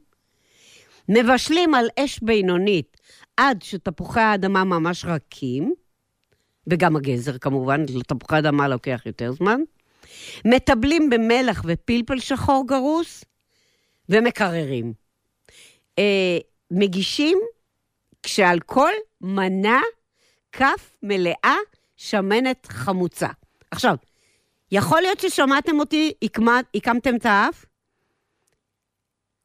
מבשלים 1.10 1.74
על 1.76 1.88
אש 2.00 2.20
בינונית 2.24 2.98
עד 3.38 3.62
שתפוחי 3.62 4.20
האדמה 4.20 4.64
ממש 4.64 5.06
רכים, 5.06 5.74
וגם 6.68 6.96
הגזר 6.96 7.38
כמובן, 7.38 7.86
לתפוחי 7.96 8.40
אדמה 8.40 8.68
לוקח 8.68 9.02
יותר 9.06 9.32
זמן, 9.32 9.62
מטבלים 10.46 11.10
במלח 11.10 11.62
ופלפל 11.66 12.20
שחור 12.20 12.64
גרוס, 12.68 13.24
ומקררים. 14.10 14.94
אה, 16.00 16.38
מגישים 16.72 17.40
כשעל 18.24 18.60
כל 18.60 18.92
מנה 19.22 19.82
כף 20.52 20.98
מלאה 21.04 21.56
שמנת 21.98 22.68
חמוצה. 22.70 23.28
עכשיו, 23.72 23.96
יכול 24.72 25.02
להיות 25.02 25.20
ששמעתם 25.20 25.80
אותי, 25.80 26.14
הקמתם 26.76 27.16
את 27.16 27.26
האף? 27.26 27.66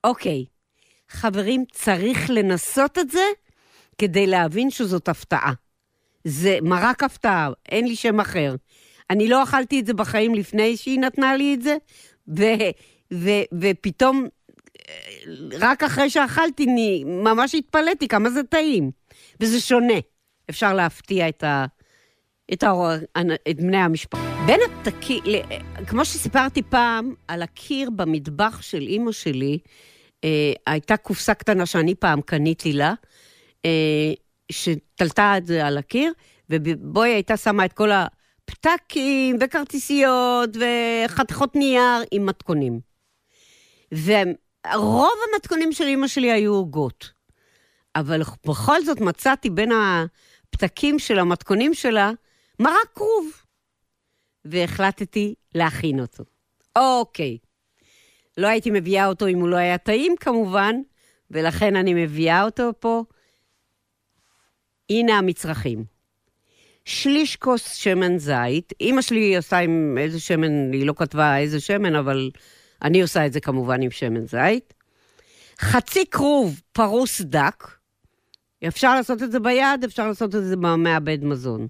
אוקיי. 0.05 0.52
חברים, 1.13 1.65
צריך 1.73 2.31
לנסות 2.31 2.99
את 2.99 3.11
זה 3.11 3.25
כדי 3.99 4.27
להבין 4.27 4.71
שזאת 4.71 5.09
הפתעה. 5.09 5.53
זה 6.25 6.59
מרק 6.63 7.03
הפתעה, 7.03 7.51
אין 7.69 7.89
לי 7.89 7.97
שם 7.97 8.21
אחר. 8.21 8.55
אני 9.11 9.29
לא 9.29 9.43
אכלתי 9.43 9.81
את 9.81 9.87
זה 9.87 9.95
בחיים 9.95 10.35
לפני 10.35 10.77
שהיא 10.77 10.99
נתנה 11.01 11.37
לי 11.37 11.55
את 11.55 11.63
זה, 11.63 11.77
ו- 12.39 12.71
ו- 13.15 13.61
ופתאום, 13.61 14.27
רק 15.61 15.83
אחרי 15.83 16.11
שאכלתי, 16.11 16.65
אני 16.65 17.05
ממש 17.07 17.55
התפלאתי 17.55 18.09
כמה 18.09 18.31
זה 18.31 18.43
טעים. 18.43 18.91
וזה 19.41 19.61
שונה. 19.61 19.95
אפשר 20.51 20.75
להפתיע 20.75 21.29
את, 21.29 21.43
ה- 21.45 21.65
את, 22.53 22.63
ה- 22.63 22.97
את 23.51 23.57
בני 23.57 23.77
המשפחה. 23.77 24.45
בין 24.47 24.61
התקים, 24.65 25.23
כמו 25.87 26.05
שסיפרתי 26.05 26.63
פעם, 26.63 27.15
על 27.29 27.43
הקיר 27.43 27.91
במטבח 27.91 28.63
של 28.63 28.81
אימא 28.81 29.13
שלי, 29.13 29.59
הייתה 30.67 30.97
קופסה 30.97 31.35
קטנה 31.35 31.67
שאני 31.67 31.95
פעם 31.95 32.21
קניתי 32.21 32.73
לה, 32.73 32.95
אה, 33.65 34.13
שתלתה 34.53 35.35
את 35.39 35.47
זה 35.47 35.67
על 35.67 35.79
הקיר, 35.79 36.13
ובו 36.51 37.03
היא 37.03 37.15
הייתה 37.15 37.37
שמה 37.37 37.65
את 37.65 37.73
כל 37.73 37.91
הפתקים 37.93 39.37
וכרטיסיות 39.41 40.51
וחתיכות 40.57 41.57
נייר 41.57 42.03
עם 42.11 42.27
מתכונים. 42.27 42.81
ורוב 43.93 45.15
המתכונים 45.33 45.73
של 45.73 45.85
אימא 45.85 46.07
שלי 46.07 46.33
היו 46.33 46.55
עוגות. 46.55 47.13
אבל 47.97 48.23
בכל 48.47 48.85
זאת 48.85 49.01
מצאתי 49.01 49.51
בין 49.51 49.73
הפתקים 49.73 50.99
של 50.99 51.19
המתכונים 51.19 51.75
שלה 51.75 52.11
מרק 52.59 52.93
כרוב. 52.95 53.31
והחלטתי 54.45 55.35
להכין 55.55 56.01
אותו. 56.01 56.25
אוקיי. 56.77 57.39
לא 58.39 58.47
הייתי 58.47 58.71
מביאה 58.71 59.07
אותו 59.07 59.27
אם 59.27 59.41
הוא 59.41 59.49
לא 59.49 59.57
היה 59.57 59.79
טעים 59.79 60.15
כמובן, 60.21 60.77
ולכן 61.31 61.77
אני 61.77 61.95
מביאה 61.95 62.45
אותו 62.45 62.71
פה. 62.81 63.05
הנה 64.91 65.19
המצרכים. 65.19 65.85
שליש 66.85 67.37
כוס 67.37 67.75
שמן 67.75 68.19
זית, 68.19 68.73
אימא 68.81 69.03
שלי 69.03 69.37
עושה 69.37 69.59
עם 69.59 69.99
איזה 70.01 70.21
שמן, 70.21 70.73
היא 70.73 70.87
לא 70.87 70.95
כתבה 70.97 71.39
איזה 71.39 71.61
שמן, 71.61 71.95
אבל 71.95 72.31
אני 72.83 73.03
עושה 73.03 73.27
את 73.27 73.33
זה 73.33 73.41
כמובן 73.41 73.83
עם 73.83 73.91
שמן 73.91 74.27
זית. 74.27 74.75
חצי 75.61 76.07
כרוב 76.11 76.61
פרוס 76.73 77.21
דק, 77.21 77.69
אפשר 78.69 78.95
לעשות 78.95 79.23
את 79.23 79.33
זה 79.33 79.41
ביד, 79.41 79.85
אפשר 79.85 80.09
לעשות 80.09 80.35
את 80.35 80.45
זה 80.45 80.57
במעבד 80.57 81.25
מזון. 81.25 81.67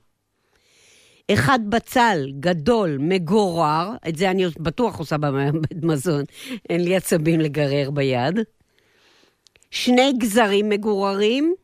אחד 1.35 1.59
בצל 1.69 2.27
גדול, 2.41 2.97
מגורר, 3.01 3.91
את 4.09 4.17
זה 4.17 4.31
אני 4.31 4.45
בטוח 4.59 4.99
עושה 4.99 5.19
במעבד 5.19 5.85
מזון, 5.85 6.25
אין 6.71 6.85
לי 6.85 6.97
עצבים 6.97 7.41
לגרר 7.41 7.91
ביד. 7.91 8.39
שני 9.71 10.12
גזרים 10.19 10.69
מגוררים, 10.69 11.55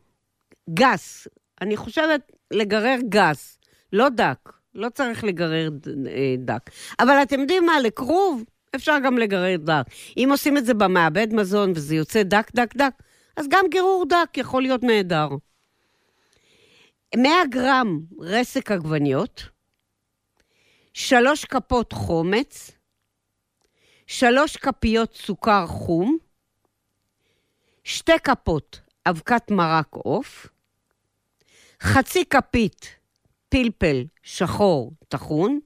גס, 0.73 1.27
אני 1.61 1.77
חושבת 1.77 2.31
לגרר 2.51 2.97
גס, 3.09 3.59
לא 3.93 4.09
דק, 4.09 4.49
לא 4.75 4.89
צריך 4.89 5.23
לגרר 5.23 5.69
אה, 6.07 6.35
דק. 6.37 6.69
אבל 6.99 7.13
אתם 7.23 7.39
יודעים 7.39 7.65
מה, 7.65 7.79
לכרוב 7.79 8.43
אפשר 8.75 8.95
גם 9.03 9.17
לגרר 9.17 9.57
דק. 9.57 9.83
אם 10.17 10.27
עושים 10.31 10.57
את 10.57 10.65
זה 10.65 10.73
במעבד 10.73 11.33
מזון 11.33 11.71
וזה 11.75 11.95
יוצא 11.95 12.23
דק, 12.23 12.51
דק, 12.55 12.75
דק, 12.75 12.93
אז 13.37 13.47
גם 13.49 13.65
גירור 13.71 14.05
דק 14.09 14.37
יכול 14.37 14.61
להיות 14.61 14.83
נהדר. 14.83 15.27
100 17.15 17.31
גרם 17.49 17.99
רסק 18.19 18.71
עגבניות, 18.71 19.43
שלוש 20.99 21.45
כפות 21.45 21.93
חומץ, 21.93 22.71
שלוש 24.07 24.57
כפיות 24.57 25.15
סוכר 25.15 25.67
חום, 25.67 26.17
שתי 27.83 28.19
כפות 28.23 28.81
אבקת 29.05 29.51
מרק 29.51 29.87
עוף, 29.91 30.47
חצי 31.81 32.25
כפית 32.25 32.95
פלפל 33.49 34.03
שחור 34.23 34.91
טחון, 35.07 35.59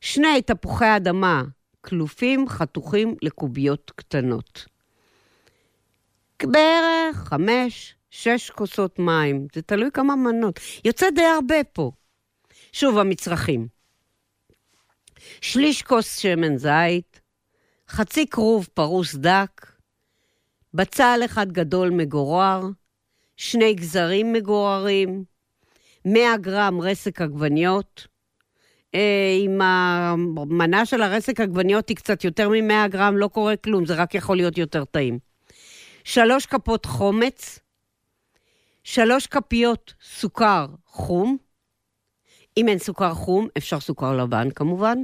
שני 0.00 0.42
תפוחי 0.42 0.96
אדמה 0.96 1.42
כלופים 1.80 2.48
חתוכים 2.48 3.16
לקוביות 3.22 3.92
קטנות. 3.96 4.66
בערך 6.42 7.16
חמש, 7.16 7.94
שש 8.10 8.50
כוסות 8.50 8.98
מים, 8.98 9.46
זה 9.54 9.62
תלוי 9.62 9.90
כמה 9.94 10.16
מנות. 10.16 10.60
יוצא 10.84 11.10
די 11.10 11.24
הרבה 11.24 11.64
פה. 11.72 11.90
שוב, 12.72 12.98
המצרכים. 12.98 13.73
שליש 15.40 15.82
כוס 15.82 16.18
שמן 16.18 16.56
זית, 16.56 17.20
חצי 17.88 18.26
כרוב 18.26 18.68
פרוס 18.74 19.14
דק, 19.14 19.66
בצל 20.74 21.20
אחד 21.24 21.52
גדול 21.52 21.90
מגורר, 21.90 22.62
שני 23.36 23.74
גזרים 23.74 24.32
מגוררים, 24.32 25.24
100 26.04 26.36
גרם 26.36 26.80
רסק 26.80 27.20
עגבניות. 27.20 28.06
אם 28.94 29.62
אה, 29.62 30.10
המנה 30.36 30.86
של 30.86 31.02
הרסק 31.02 31.40
עגבניות 31.40 31.88
היא 31.88 31.96
קצת 31.96 32.24
יותר 32.24 32.48
מ-100 32.48 32.88
גרם, 32.88 33.16
לא 33.16 33.28
קורה 33.28 33.56
כלום, 33.56 33.86
זה 33.86 33.94
רק 33.94 34.14
יכול 34.14 34.36
להיות 34.36 34.58
יותר 34.58 34.84
טעים. 34.84 35.18
שלוש 36.04 36.46
כפות 36.46 36.86
חומץ, 36.86 37.58
שלוש 38.84 39.26
כפיות 39.26 39.94
סוכר 40.02 40.66
חום. 40.86 41.36
אם 42.56 42.68
אין 42.68 42.78
סוכר 42.78 43.14
חום, 43.14 43.48
אפשר 43.58 43.80
סוכר 43.80 44.16
לבן 44.16 44.50
כמובן. 44.50 44.98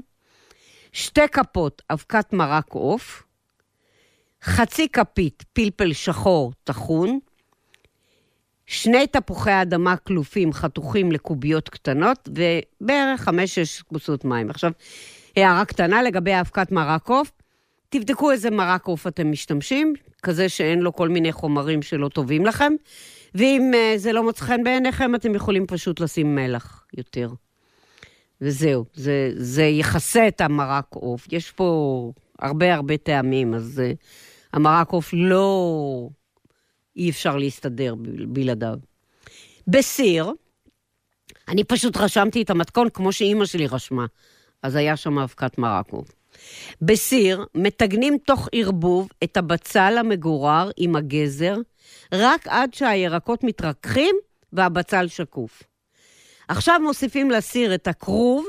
שתי 0.92 1.28
כפות 1.32 1.82
אבקת 1.90 2.32
מרק 2.32 2.72
עוף, 2.72 3.22
חצי 4.42 4.88
כפית 4.88 5.44
פלפל 5.52 5.92
שחור 5.92 6.52
טחון, 6.64 7.18
שני 8.66 9.06
תפוחי 9.06 9.62
אדמה 9.62 9.96
כלופים 9.96 10.52
חתוכים 10.52 11.12
לקוביות 11.12 11.68
קטנות, 11.68 12.28
ובערך 12.28 13.20
חמש-שש 13.20 13.82
כוסות 13.82 14.24
מים. 14.24 14.50
עכשיו, 14.50 14.72
הערה 15.36 15.64
קטנה 15.64 16.02
לגבי 16.02 16.40
אבקת 16.40 16.72
מרק 16.72 17.08
עוף, 17.08 17.32
תבדקו 17.88 18.30
איזה 18.30 18.50
מרק 18.50 18.86
עוף 18.86 19.06
אתם 19.06 19.30
משתמשים, 19.30 19.94
כזה 20.22 20.48
שאין 20.48 20.80
לו 20.80 20.92
כל 20.92 21.08
מיני 21.08 21.32
חומרים 21.32 21.82
שלא 21.82 22.08
טובים 22.08 22.46
לכם, 22.46 22.72
ואם 23.34 23.70
uh, 23.74 23.98
זה 23.98 24.12
לא 24.12 24.22
מוצא 24.22 24.44
חן 24.44 24.64
בעיניכם, 24.64 25.14
אתם 25.14 25.34
יכולים 25.34 25.66
פשוט 25.66 26.00
לשים 26.00 26.34
מלח 26.34 26.84
יותר. 26.96 27.28
וזהו, 28.40 28.84
זה, 28.94 29.32
זה 29.36 29.62
יכסה 29.62 30.28
את 30.28 30.40
המרק 30.40 30.86
עוף. 30.90 31.26
יש 31.32 31.50
פה 31.50 32.12
הרבה 32.38 32.74
הרבה 32.74 32.96
טעמים, 32.96 33.54
אז 33.54 33.82
uh, 33.84 33.96
המרק 34.52 34.88
עוף 34.88 35.10
לא, 35.12 36.08
אי 36.96 37.10
אפשר 37.10 37.36
להסתדר 37.36 37.94
בלעדיו. 38.28 38.78
בסיר, 39.66 40.32
אני 41.48 41.64
פשוט 41.64 41.96
רשמתי 41.96 42.42
את 42.42 42.50
המתכון 42.50 42.88
כמו 42.90 43.12
שאימא 43.12 43.44
שלי 43.44 43.66
רשמה, 43.66 44.06
אז 44.62 44.76
היה 44.76 44.96
שם 44.96 45.18
אבקת 45.18 45.58
מרקוב. 45.58 46.08
בסיר, 46.82 47.44
מטגנים 47.54 48.18
תוך 48.26 48.48
ערבוב 48.52 49.08
את 49.24 49.36
הבצל 49.36 49.96
המגורר 49.98 50.70
עם 50.76 50.96
הגזר, 50.96 51.56
רק 52.12 52.46
עד 52.48 52.74
שהירקות 52.74 53.44
מתרככים 53.44 54.16
והבצל 54.52 55.08
שקוף. 55.08 55.62
עכשיו 56.50 56.80
מוסיפים 56.84 57.30
לסיר 57.30 57.74
את 57.74 57.88
הכרוב, 57.88 58.46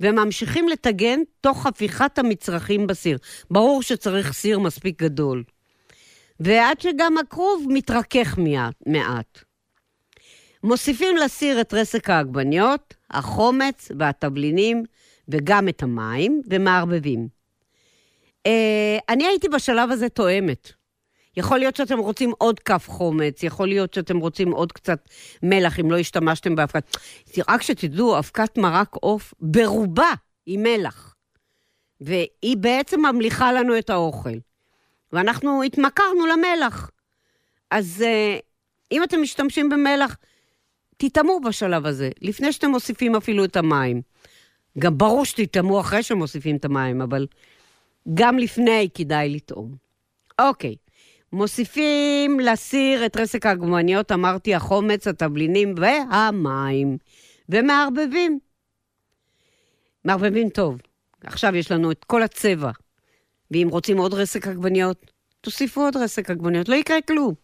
וממשיכים 0.00 0.68
לטגן 0.68 1.20
תוך 1.40 1.66
הפיכת 1.66 2.18
המצרכים 2.18 2.86
בסיר. 2.86 3.18
ברור 3.50 3.82
שצריך 3.82 4.32
סיר 4.32 4.58
מספיק 4.58 5.02
גדול. 5.02 5.44
ועד 6.40 6.80
שגם 6.80 7.18
הכרוב 7.18 7.66
מתרכך 7.68 8.38
מעט. 8.86 9.38
מוסיפים 10.64 11.16
לסיר 11.16 11.60
את 11.60 11.74
רסק 11.74 12.10
העגבניות, 12.10 12.94
החומץ 13.10 13.92
והתבלינים, 13.98 14.84
וגם 15.28 15.68
את 15.68 15.82
המים, 15.82 16.42
ומערבבים. 16.50 17.28
אה, 18.46 18.98
אני 19.08 19.26
הייתי 19.26 19.48
בשלב 19.48 19.90
הזה 19.90 20.08
תואמת. 20.08 20.72
יכול 21.38 21.58
להיות 21.58 21.76
שאתם 21.76 21.98
רוצים 21.98 22.32
עוד 22.38 22.60
כף 22.60 22.84
חומץ, 22.88 23.42
יכול 23.42 23.68
להיות 23.68 23.94
שאתם 23.94 24.18
רוצים 24.18 24.50
עוד 24.50 24.72
קצת 24.72 25.08
מלח, 25.42 25.80
אם 25.80 25.90
לא 25.90 25.98
השתמשתם 25.98 26.54
באבקת... 26.54 26.96
רק 27.48 27.62
שתדעו, 27.62 28.18
אבקת 28.18 28.58
מרק 28.58 28.94
עוף 28.94 29.34
ברובה 29.40 30.12
היא 30.46 30.58
מלח. 30.58 31.14
והיא 32.00 32.56
בעצם 32.56 33.00
ממליכה 33.06 33.52
לנו 33.52 33.78
את 33.78 33.90
האוכל. 33.90 34.38
ואנחנו 35.12 35.62
התמכרנו 35.62 36.26
למלח. 36.26 36.90
אז 37.70 38.04
uh, 38.06 38.42
אם 38.92 39.02
אתם 39.02 39.22
משתמשים 39.22 39.68
במלח, 39.68 40.16
תטעמו 40.96 41.40
בשלב 41.40 41.86
הזה, 41.86 42.10
לפני 42.20 42.52
שאתם 42.52 42.70
מוסיפים 42.70 43.16
אפילו 43.16 43.44
את 43.44 43.56
המים. 43.56 44.02
גם 44.78 44.98
ברור 44.98 45.24
שתטעמו 45.24 45.80
אחרי 45.80 46.02
שמוסיפים 46.02 46.56
את 46.56 46.64
המים, 46.64 47.02
אבל 47.02 47.26
גם 48.14 48.38
לפני 48.38 48.88
כדאי 48.94 49.28
לטעום. 49.28 49.74
אוקיי, 50.40 50.76
מוסיפים 51.32 52.40
לסיר 52.40 53.06
את 53.06 53.16
רסק 53.16 53.46
העגבניות, 53.46 54.12
אמרתי, 54.12 54.54
החומץ, 54.54 55.06
התבלינים 55.06 55.74
והמים, 55.76 56.98
ומערבבים. 57.48 58.38
מערבבים 60.04 60.48
טוב. 60.48 60.78
עכשיו 61.24 61.56
יש 61.56 61.72
לנו 61.72 61.90
את 61.90 62.04
כל 62.04 62.22
הצבע. 62.22 62.70
ואם 63.50 63.68
רוצים 63.70 63.98
עוד 63.98 64.14
רסק 64.14 64.46
עגבניות, 64.46 65.10
תוסיפו 65.40 65.80
עוד 65.80 65.96
רסק 65.96 66.30
עגבניות, 66.30 66.68
לא 66.68 66.74
יקרה 66.74 67.00
כלום. 67.00 67.34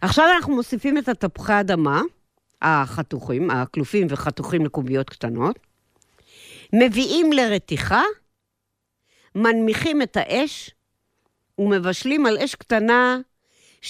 עכשיו 0.00 0.24
אנחנו 0.36 0.54
מוסיפים 0.54 0.98
את 0.98 1.08
התפוחי 1.08 1.60
אדמה, 1.60 2.02
החתוכים, 2.62 3.50
הכלופים 3.50 4.06
וחתוכים 4.10 4.64
לקוביות 4.64 5.10
קטנות, 5.10 5.58
מביאים 6.72 7.32
לרתיחה, 7.32 8.02
מנמיכים 9.34 10.02
את 10.02 10.16
האש 10.16 10.70
ומבשלים 11.58 12.26
על 12.26 12.38
אש 12.38 12.54
קטנה 12.54 13.18
12-15 13.82 13.88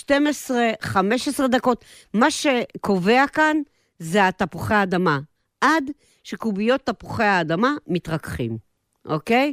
דקות. 1.50 1.84
מה 2.14 2.30
שקובע 2.30 3.24
כאן 3.32 3.56
זה 3.98 4.28
התפוחי 4.28 4.74
האדמה, 4.74 5.20
עד 5.60 5.84
שקוביות 6.24 6.80
תפוחי 6.86 7.24
האדמה 7.24 7.74
מתרככים, 7.86 8.58
אוקיי? 9.04 9.52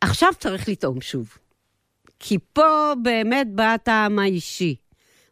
עכשיו 0.00 0.32
צריך 0.38 0.68
לטעום 0.68 1.00
שוב. 1.00 1.38
כי 2.18 2.38
פה 2.52 2.92
באמת 3.02 3.46
בא 3.54 3.74
הטעם 3.74 4.18
האישי. 4.18 4.76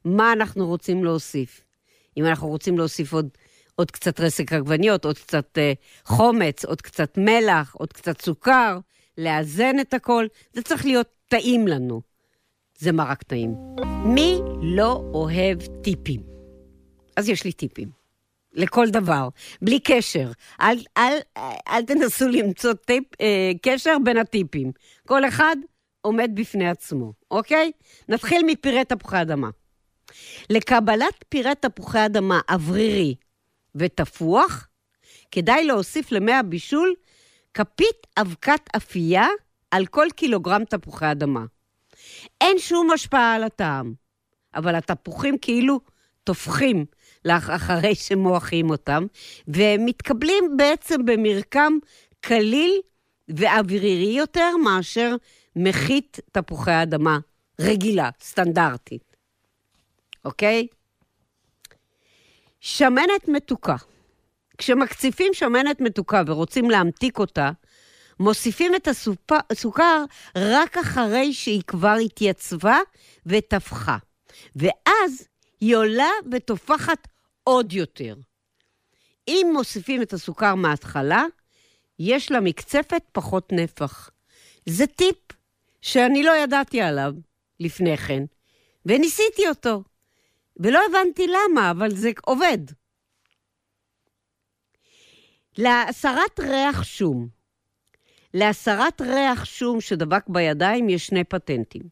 מה 0.04 0.32
אנחנו 0.32 0.66
רוצים 0.66 1.04
להוסיף? 1.04 1.64
אם 2.16 2.26
אנחנו 2.26 2.48
רוצים 2.48 2.78
להוסיף 2.78 3.12
עוד, 3.12 3.28
עוד 3.74 3.90
קצת 3.90 4.20
רסק 4.20 4.52
עגבניות, 4.52 5.04
עוד 5.04 5.18
קצת 5.18 5.58
אה, 5.58 5.72
חומץ, 6.04 6.64
עוד 6.64 6.82
קצת 6.82 7.18
מלח, 7.18 7.74
עוד 7.74 7.92
קצת 7.92 8.22
סוכר, 8.22 8.78
לאזן 9.18 9.80
את 9.80 9.94
הכל, 9.94 10.26
זה 10.52 10.62
צריך 10.62 10.86
להיות 10.86 11.08
טעים 11.28 11.68
לנו. 11.68 12.00
זה 12.78 12.92
מרק 12.92 13.22
טעים. 13.22 13.54
מי 14.04 14.38
לא 14.62 15.02
אוהב 15.14 15.58
טיפים? 15.82 16.22
אז 17.16 17.28
יש 17.28 17.44
לי 17.44 17.52
טיפים. 17.52 17.88
לכל 18.52 18.90
דבר, 18.90 19.28
בלי 19.62 19.80
קשר. 19.80 20.30
אל, 20.60 20.78
אל, 20.96 21.18
אל 21.68 21.84
תנסו 21.84 22.28
למצוא 22.28 22.72
טיפ, 22.72 23.04
אה, 23.20 23.52
קשר 23.62 23.96
בין 24.04 24.16
הטיפים. 24.16 24.72
כל 25.06 25.28
אחד 25.28 25.56
עומד 26.00 26.30
בפני 26.34 26.68
עצמו, 26.68 27.12
אוקיי? 27.30 27.72
נתחיל 28.08 28.42
מפירי 28.46 28.84
תפוחי 28.84 29.22
אדמה. 29.22 29.48
לקבלת 30.50 31.24
פירי 31.28 31.54
תפוחי 31.60 32.06
אדמה 32.06 32.40
אוורירי 32.50 33.14
ותפוח, 33.74 34.68
כדאי 35.30 35.64
להוסיף 35.64 36.12
למי 36.12 36.32
הבישול 36.32 36.94
כפית 37.54 38.06
אבקת 38.20 38.60
אפייה 38.76 39.26
על 39.70 39.86
כל 39.86 40.06
קילוגרם 40.16 40.64
תפוחי 40.64 41.12
אדמה. 41.12 41.44
אין 42.40 42.58
שום 42.58 42.90
השפעה 42.90 43.34
על 43.34 43.44
הטעם, 43.44 43.94
אבל 44.54 44.74
התפוחים 44.74 45.38
כאילו 45.38 45.80
טופחים 46.24 46.84
אחרי 47.28 47.94
שמועכים 47.94 48.70
אותם, 48.70 49.06
והם 49.48 49.84
מתקבלים 49.84 50.56
בעצם 50.56 51.04
במרקם 51.04 51.72
קליל 52.20 52.80
ואווירי 53.28 54.12
יותר 54.16 54.56
מאשר 54.64 55.16
מחית 55.56 56.20
תפוחי 56.32 56.82
אדמה 56.82 57.18
רגילה, 57.60 58.10
סטנדרטית. 58.20 59.16
אוקיי? 60.24 60.66
שמנת 62.60 63.28
מתוקה. 63.28 63.76
כשמקציפים 64.60 65.34
שמנת 65.34 65.80
מתוקה 65.80 66.22
ורוצים 66.26 66.70
להמתיק 66.70 67.18
אותה, 67.18 67.50
מוסיפים 68.20 68.74
את 68.74 68.88
הסוכר 69.50 70.04
רק 70.36 70.78
אחרי 70.78 71.32
שהיא 71.32 71.62
כבר 71.66 71.94
התייצבה 72.04 72.78
וטפחה. 73.26 73.96
ואז 74.56 75.28
היא 75.60 75.76
עולה 75.76 76.10
ותופחת 76.32 77.08
עוד 77.44 77.72
יותר. 77.72 78.14
אם 79.28 79.50
מוסיפים 79.52 80.02
את 80.02 80.12
הסוכר 80.12 80.54
מההתחלה, 80.54 81.24
יש 81.98 82.32
למקצפת 82.32 83.02
פחות 83.12 83.52
נפח. 83.52 84.10
זה 84.68 84.86
טיפ 84.86 85.16
שאני 85.82 86.22
לא 86.22 86.36
ידעתי 86.36 86.80
עליו 86.80 87.12
לפני 87.60 87.96
כן, 87.96 88.22
וניסיתי 88.86 89.48
אותו. 89.48 89.82
ולא 90.56 90.80
הבנתי 90.88 91.26
למה, 91.26 91.70
אבל 91.70 91.90
זה 91.94 92.10
עובד. 92.24 92.58
להסרת 95.60 96.40
ריח 96.40 96.82
שום. 96.82 97.28
להסרת 98.34 99.00
ריח 99.00 99.44
שום 99.44 99.80
שדבק 99.80 100.28
בידיים 100.28 100.88
יש 100.88 101.06
שני 101.06 101.24
פטנטים. 101.24 101.82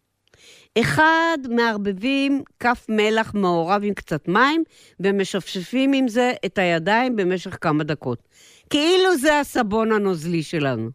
אחד, 0.78 1.38
מערבבים 1.50 2.42
כף 2.60 2.86
מלח 2.88 3.34
מעורב 3.34 3.80
עם 3.84 3.94
קצת 3.94 4.28
מים, 4.28 4.64
ומשפשפים 5.00 5.92
עם 5.92 6.08
זה 6.08 6.32
את 6.46 6.58
הידיים 6.58 7.16
במשך 7.16 7.58
כמה 7.60 7.84
דקות. 7.84 8.28
כאילו 8.70 9.16
זה 9.16 9.40
הסבון 9.40 9.92
הנוזלי 9.92 10.42
שלנו. 10.42 10.90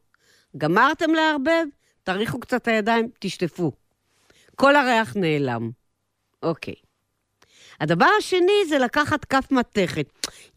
גמרתם 0.58 1.14
לערבב? 1.14 1.66
תריחו 2.04 2.40
קצת 2.40 2.68
הידיים, 2.68 3.10
תשטפו. 3.20 3.72
כל 4.56 4.76
הריח 4.76 5.16
נעלם. 5.16 5.72
אוקיי. 6.44 6.76
הדבר 7.80 8.10
השני 8.18 8.66
זה 8.70 8.78
לקחת 8.78 9.26
כף 9.26 9.52
מתכת. 9.52 10.06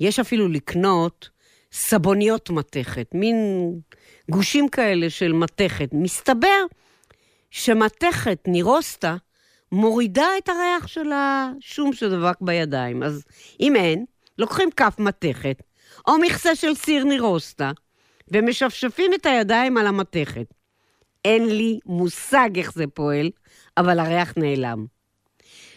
יש 0.00 0.18
אפילו 0.18 0.48
לקנות 0.48 1.35
סבוניות 1.72 2.50
מתכת, 2.50 3.06
מין 3.14 3.36
גושים 4.30 4.68
כאלה 4.68 5.10
של 5.10 5.32
מתכת. 5.32 5.88
מסתבר 5.92 6.64
שמתכת 7.50 8.38
נירוסטה 8.46 9.16
מורידה 9.72 10.26
את 10.38 10.48
הריח 10.48 10.86
של 10.86 11.10
השום 11.14 11.92
שדבק 11.92 12.36
בידיים. 12.40 13.02
אז 13.02 13.24
אם 13.60 13.76
אין, 13.76 14.04
לוקחים 14.38 14.70
כף 14.70 14.94
מתכת, 14.98 15.62
או 16.06 16.18
מכסה 16.18 16.54
של 16.54 16.74
סיר 16.74 17.04
נירוסטה, 17.04 17.72
ומשפשפים 18.28 19.14
את 19.14 19.26
הידיים 19.26 19.76
על 19.76 19.86
המתכת. 19.86 20.46
אין 21.24 21.46
לי 21.46 21.78
מושג 21.86 22.50
איך 22.56 22.72
זה 22.72 22.84
פועל, 22.94 23.30
אבל 23.76 23.98
הריח 23.98 24.32
נעלם. 24.36 24.86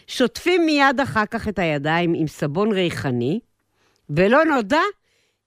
שוטפים 0.06 0.66
מיד 0.66 1.00
אחר 1.02 1.26
כך 1.26 1.48
את 1.48 1.58
הידיים 1.58 2.14
עם 2.14 2.26
סבון 2.26 2.72
ריחני, 2.72 3.40
ולא 4.10 4.44
נודע 4.44 4.82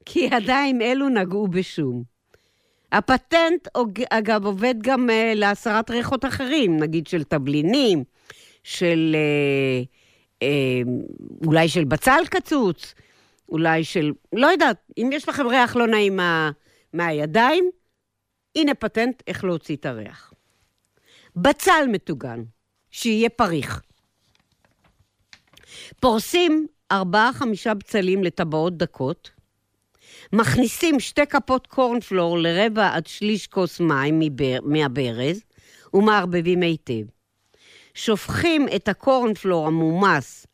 כי 0.05 0.19
ידיים 0.19 0.81
אלו 0.81 1.09
נגעו 1.09 1.47
בשום. 1.47 2.03
הפטנט, 2.91 3.67
אגב, 4.09 4.45
עובד 4.45 4.75
גם 4.81 5.09
uh, 5.09 5.35
להסרת 5.35 5.89
ריחות 5.89 6.25
אחרים, 6.25 6.77
נגיד 6.77 7.07
של 7.07 7.23
תבלינים, 7.23 8.03
של... 8.63 9.15
uh, 9.15 10.43
uh, 10.43 11.45
אולי 11.45 11.69
של 11.69 11.83
בצל 11.83 12.21
קצוץ, 12.29 12.93
אולי 13.49 13.83
של... 13.83 14.11
לא 14.33 14.47
יודעת, 14.47 14.77
אם 14.97 15.09
יש 15.13 15.29
לכם 15.29 15.47
ריח 15.47 15.75
לא 15.75 15.87
נעים 15.87 16.15
מה, 16.15 16.51
מהידיים, 16.93 17.69
הנה 18.55 18.73
פטנט 18.73 19.23
איך 19.27 19.43
להוציא 19.43 19.75
את 19.75 19.85
הריח. 19.85 20.33
בצל 21.35 21.85
מטוגן. 21.91 22.43
שיהיה 22.93 23.29
פריך. 23.29 23.81
פורסים 25.99 26.67
ארבעה-חמישה 26.91 27.73
בצלים 27.73 28.23
לטבעות 28.23 28.77
דקות, 28.77 29.31
מכניסים 30.33 30.99
שתי 30.99 31.25
כפות 31.25 31.67
קורנפלור 31.67 32.37
לרבע 32.37 32.95
עד 32.95 33.07
שליש 33.07 33.47
כוס 33.47 33.79
מים 33.79 34.19
מבר, 34.19 34.59
מהברז 34.63 35.43
ומערבבים 35.93 36.61
היטב. 36.61 37.03
שופכים 37.93 38.67
את 38.75 38.87
הקורנפלור 38.87 39.67
המומס 39.67 40.47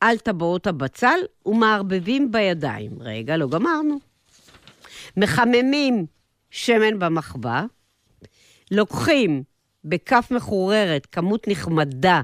על 0.00 0.18
טבעות 0.18 0.66
הבצל 0.66 1.18
ומערבבים 1.46 2.32
בידיים. 2.32 2.90
רגע, 3.00 3.36
לא 3.36 3.48
גמרנו. 3.48 3.98
מחממים 5.16 6.06
שמן 6.50 6.98
במחבה, 6.98 7.64
לוקחים 8.70 9.42
בכף 9.84 10.28
מחוררת 10.30 11.06
כמות 11.06 11.48
נחמדה, 11.48 12.20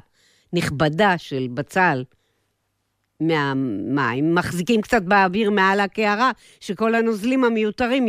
נכבדה 0.52 1.18
של 1.18 1.46
בצל 1.54 2.04
מהמים, 3.20 4.34
מחזיקים 4.34 4.80
קצת 4.80 5.02
באוויר 5.02 5.50
מעל 5.50 5.80
הקערה, 5.80 6.30
שכל 6.60 6.94
הנוזלים 6.94 7.44
המיותרים 7.44 8.06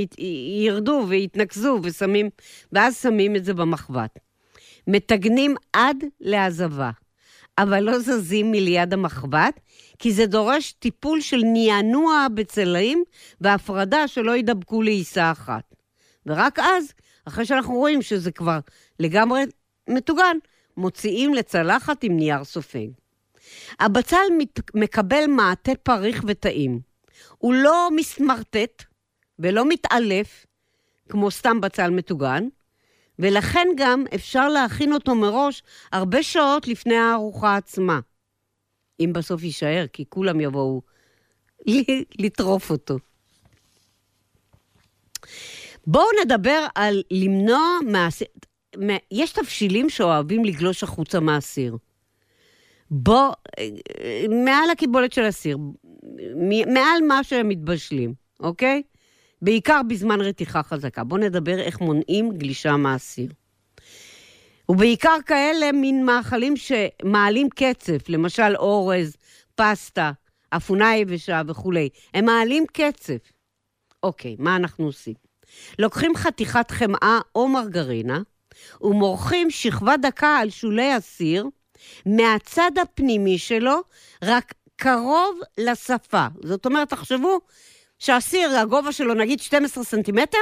ירדו 0.63 1.05
ויתנקזו, 1.07 1.79
ושמים, 1.83 2.29
ואז 2.71 3.01
שמים 3.01 3.35
את 3.35 3.45
זה 3.45 3.53
במחבת. 3.53 4.19
מטגנים 4.87 5.55
עד 5.73 6.03
לעזבה, 6.19 6.91
אבל 7.57 7.79
לא 7.79 7.99
זזים 7.99 8.51
מליד 8.51 8.93
המחבת, 8.93 9.59
כי 9.99 10.11
זה 10.11 10.25
דורש 10.25 10.71
טיפול 10.71 11.21
של 11.21 11.41
נענוע 11.53 12.27
בצלעים 12.33 13.03
והפרדה 13.41 14.07
שלא 14.07 14.31
יידבקו 14.31 14.81
לעיסה 14.81 15.31
אחת. 15.31 15.75
ורק 16.25 16.59
אז, 16.59 16.93
אחרי 17.25 17.45
שאנחנו 17.45 17.73
רואים 17.73 18.01
שזה 18.01 18.31
כבר 18.31 18.59
לגמרי 18.99 19.43
מטוגן, 19.89 20.37
מוציאים 20.77 21.33
לצלחת 21.33 22.03
עם 22.03 22.17
נייר 22.17 22.43
סופג. 22.43 22.87
הבצל 23.79 24.25
מקבל 24.75 25.27
מעטה 25.27 25.71
פריך 25.83 26.23
וטעים. 26.27 26.79
הוא 27.37 27.53
לא 27.53 27.89
מסמרטט 27.95 28.83
ולא 29.39 29.69
מתעלף, 29.69 30.45
כמו 31.09 31.31
סתם 31.31 31.61
בצל 31.61 31.89
מטוגן, 31.89 32.47
ולכן 33.19 33.67
גם 33.77 34.03
אפשר 34.15 34.49
להכין 34.49 34.93
אותו 34.93 35.15
מראש 35.15 35.63
הרבה 35.91 36.23
שעות 36.23 36.67
לפני 36.67 36.95
הארוחה 36.95 37.55
עצמה. 37.55 37.99
אם 38.99 39.13
בסוף 39.13 39.43
יישאר, 39.43 39.85
כי 39.93 40.05
כולם 40.09 40.41
יבואו 40.41 40.81
לטרוף 42.19 42.71
אותו. 42.71 42.97
בואו 45.87 46.05
נדבר 46.23 46.67
על 46.75 47.03
למנוע 47.11 47.79
מהסיר. 47.91 48.27
יש 49.11 49.31
תבשילים 49.31 49.89
שאוהבים 49.89 50.45
לגלוש 50.45 50.83
החוצה 50.83 51.19
מהסיר. 51.19 51.77
בוא, 52.97 53.31
מעל 54.45 54.69
הקיבולת 54.69 55.13
של 55.13 55.23
הסיר, 55.23 55.57
מעל 56.67 57.01
מה 57.07 57.23
שהם 57.23 57.47
מתבשלים, 57.47 58.13
אוקיי? 58.39 58.81
בעיקר 59.41 59.81
בזמן 59.87 60.21
רתיחה 60.21 60.63
חזקה. 60.63 61.03
בואו 61.03 61.21
נדבר 61.21 61.59
איך 61.59 61.81
מונעים 61.81 62.37
גלישה 62.37 62.77
מהסיר. 62.77 63.31
ובעיקר 64.69 65.17
כאלה 65.25 65.71
מין 65.71 66.05
מאכלים 66.05 66.53
שמעלים 66.57 67.49
קצף, 67.49 68.09
למשל 68.09 68.55
אורז, 68.55 69.17
פסטה, 69.55 70.11
אפונה 70.49 70.95
יבשה 70.95 71.41
וכולי. 71.47 71.89
הם 72.13 72.25
מעלים 72.25 72.65
קצף. 72.73 73.31
אוקיי, 74.03 74.35
מה 74.39 74.55
אנחנו 74.55 74.85
עושים? 74.85 75.13
לוקחים 75.79 76.15
חתיכת 76.15 76.71
חמאה 76.71 77.19
או 77.35 77.47
מרגרינה 77.47 78.21
ומורחים 78.81 79.49
שכבה 79.51 79.97
דקה 79.97 80.37
על 80.37 80.49
שולי 80.49 80.91
הסיר, 80.91 81.45
מהצד 82.05 82.71
הפנימי 82.81 83.37
שלו, 83.37 83.81
רק 84.23 84.53
קרוב 84.75 85.39
לשפה. 85.57 86.27
זאת 86.43 86.65
אומרת, 86.65 86.89
תחשבו 86.89 87.39
שהסיר, 87.99 88.57
הגובה 88.57 88.91
שלו 88.91 89.13
נגיד 89.13 89.39
12 89.39 89.83
סנטימטר, 89.83 90.37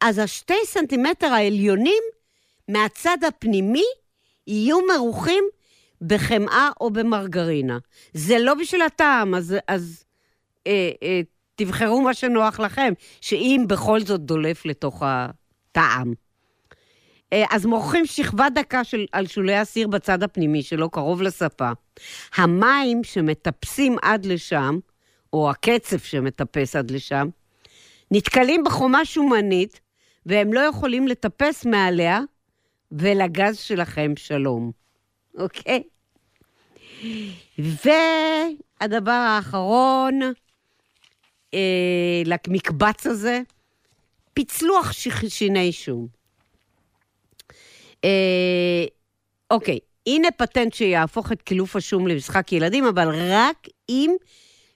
אז 0.00 0.18
השתי 0.18 0.54
סנטימטר 0.64 1.26
העליונים 1.26 2.02
מהצד 2.68 3.18
הפנימי 3.28 3.84
יהיו 4.46 4.78
מרוחים 4.86 5.44
בחמאה 6.00 6.70
או 6.80 6.90
במרגרינה. 6.90 7.78
זה 8.14 8.38
לא 8.38 8.54
בשביל 8.54 8.82
הטעם, 8.82 9.34
אז, 9.34 9.56
אז 9.68 10.04
אה, 10.66 10.90
אה, 11.02 11.20
תבחרו 11.56 12.00
מה 12.00 12.14
שנוח 12.14 12.60
לכם, 12.60 12.92
שאם 13.20 13.64
בכל 13.68 14.00
זאת 14.00 14.20
דולף 14.20 14.66
לתוך 14.66 15.02
הטעם. 15.06 16.12
אה, 17.32 17.44
אז 17.50 17.66
מורחים 17.66 18.06
שכבה 18.06 18.48
דקה 18.54 18.84
של, 18.84 19.06
על 19.12 19.26
שולי 19.26 19.56
הסיר 19.56 19.88
בצד 19.88 20.22
הפנימי 20.22 20.62
שלו, 20.62 20.90
קרוב 20.90 21.22
לשפה. 21.22 21.70
המים 22.36 23.04
שמטפסים 23.04 23.96
עד 24.02 24.26
לשם, 24.26 24.78
או 25.32 25.50
הקצף 25.50 26.04
שמטפס 26.04 26.76
עד 26.76 26.90
לשם, 26.90 27.28
נתקלים 28.10 28.64
בחומה 28.64 29.04
שומנית, 29.04 29.80
והם 30.26 30.52
לא 30.52 30.60
יכולים 30.60 31.08
לטפס 31.08 31.66
מעליה, 31.66 32.20
ולגז 32.92 33.58
שלכם 33.58 34.12
שלום, 34.16 34.70
אוקיי? 35.38 35.82
והדבר 37.58 39.10
האחרון, 39.10 40.20
אה, 41.54 42.22
למקבץ 42.24 43.06
הזה, 43.06 43.40
פיצלוח 44.34 44.92
שיני 45.28 45.72
שום. 45.72 46.21
אה, 48.04 48.84
אוקיי, 49.50 49.78
הנה 50.06 50.28
פטנט 50.30 50.74
שיהפוך 50.74 51.32
את 51.32 51.42
קילוף 51.42 51.76
השום 51.76 52.06
למשחק 52.06 52.52
ילדים, 52.52 52.84
אבל 52.84 53.08
רק 53.32 53.68
עם 53.88 54.10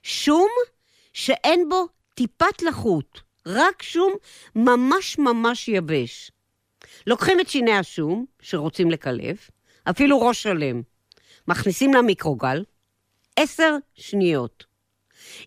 שום 0.03 0.49
שאין 1.13 1.69
בו 1.69 1.87
טיפת 2.13 2.61
לחות, 2.61 3.21
רק 3.45 3.83
שום 3.83 4.13
ממש 4.55 5.19
ממש 5.19 5.67
יבש. 5.67 6.31
לוקחים 7.07 7.39
את 7.39 7.49
שיני 7.49 7.77
השום, 7.77 8.25
שרוצים 8.41 8.91
לקלף, 8.91 9.51
אפילו 9.89 10.21
ראש 10.21 10.43
שלם, 10.43 10.81
מכניסים 11.47 11.93
למיקרוגל, 11.93 12.63
עשר 13.35 13.75
שניות. 13.95 14.66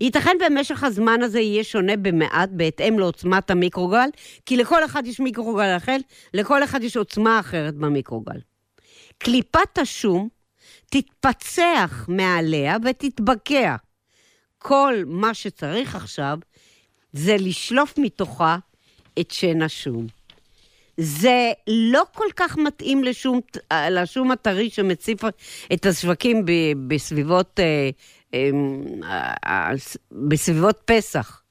ייתכן 0.01 0.37
במשך 0.41 0.85
הזמן 0.85 1.23
הזה 1.23 1.41
יהיה 1.41 1.65
שונה 1.65 1.97
במעט 1.97 2.49
בהתאם 2.53 2.99
לעוצמת 2.99 3.51
המיקרוגל, 3.51 4.09
כי 4.47 4.57
לכל 4.57 4.85
אחד 4.85 5.07
יש 5.07 5.21
מיקרוגל 5.21 5.77
אחר, 5.77 5.97
לכל 6.35 6.65
אחד 6.65 6.83
יש 6.83 6.97
עוצמה 6.97 7.41
אחרת 7.41 7.75
במיקרוגל. 7.75 8.41
קליפת 9.19 9.79
השום 9.79 10.29
תתפצח 10.91 12.07
מעליה 12.09 12.77
ותתבקע. 12.85 13.77
כל 14.59 14.95
מה 15.07 15.35
שצריך 15.35 15.97
עכשיו 15.97 16.39
זה 17.13 17.37
לשלוף 17.39 17.95
מתוכה 17.99 18.57
את 19.21 19.31
שן 19.31 19.63
השום. 19.63 20.20
זה 21.03 21.53
לא 21.67 22.03
כל 22.15 22.27
כך 22.37 22.57
מתאים 22.57 23.05
לשום, 23.05 23.41
לשום 23.91 24.31
הטרי 24.31 24.71
שמציף 24.71 25.21
את 25.73 25.87
השווקים 25.87 26.45
בסביבות 26.87 27.61
אה, 27.61 27.91
אמ, 28.35 28.83
בסביבות 30.13 30.81
פסח, 30.85 31.43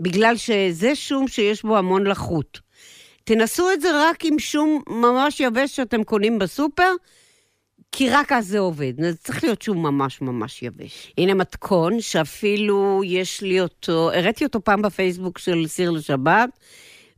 בגלל 0.00 0.36
שזה 0.36 0.94
שום 0.94 1.28
שיש 1.28 1.62
בו 1.62 1.76
המון 1.76 2.06
לחות. 2.06 2.60
תנסו 3.24 3.72
את 3.72 3.80
זה 3.80 3.88
רק 3.94 4.24
עם 4.24 4.38
שום 4.38 4.82
ממש 4.86 5.40
יבש 5.40 5.76
שאתם 5.76 6.04
קונים 6.04 6.38
בסופר, 6.38 6.92
כי 7.92 8.10
רק 8.10 8.32
אז 8.32 8.46
זה 8.46 8.58
עובד. 8.58 8.92
זה 9.00 9.16
צריך 9.16 9.44
להיות 9.44 9.62
שום 9.62 9.82
ממש 9.82 10.20
ממש 10.20 10.62
יבש. 10.62 11.12
הנה 11.18 11.34
מתכון 11.34 12.00
שאפילו 12.00 13.00
יש 13.04 13.40
לי 13.40 13.60
אותו, 13.60 14.10
הראיתי 14.12 14.44
אותו 14.44 14.64
פעם 14.64 14.82
בפייסבוק 14.82 15.38
של 15.38 15.66
סיר 15.66 15.90
לשבת, 15.90 16.50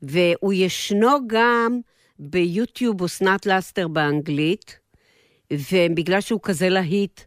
והוא 0.03 0.53
ישנו 0.53 1.09
גם 1.27 1.81
ביוטיוב 2.19 3.03
אסנת 3.03 3.47
לסטר 3.47 3.89
באנגלית, 3.89 4.79
ובגלל 5.53 6.21
שהוא 6.21 6.41
כזה 6.43 6.69
להיט, 6.69 7.21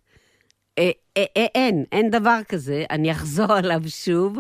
אה, 0.78 0.92
אה, 1.18 1.26
אה, 1.38 1.46
אין, 1.56 1.86
אין 1.92 2.10
דבר 2.10 2.40
כזה, 2.50 2.86
אני 2.90 3.12
אחזור 3.12 3.54
עליו 3.64 3.82
שוב. 3.88 4.38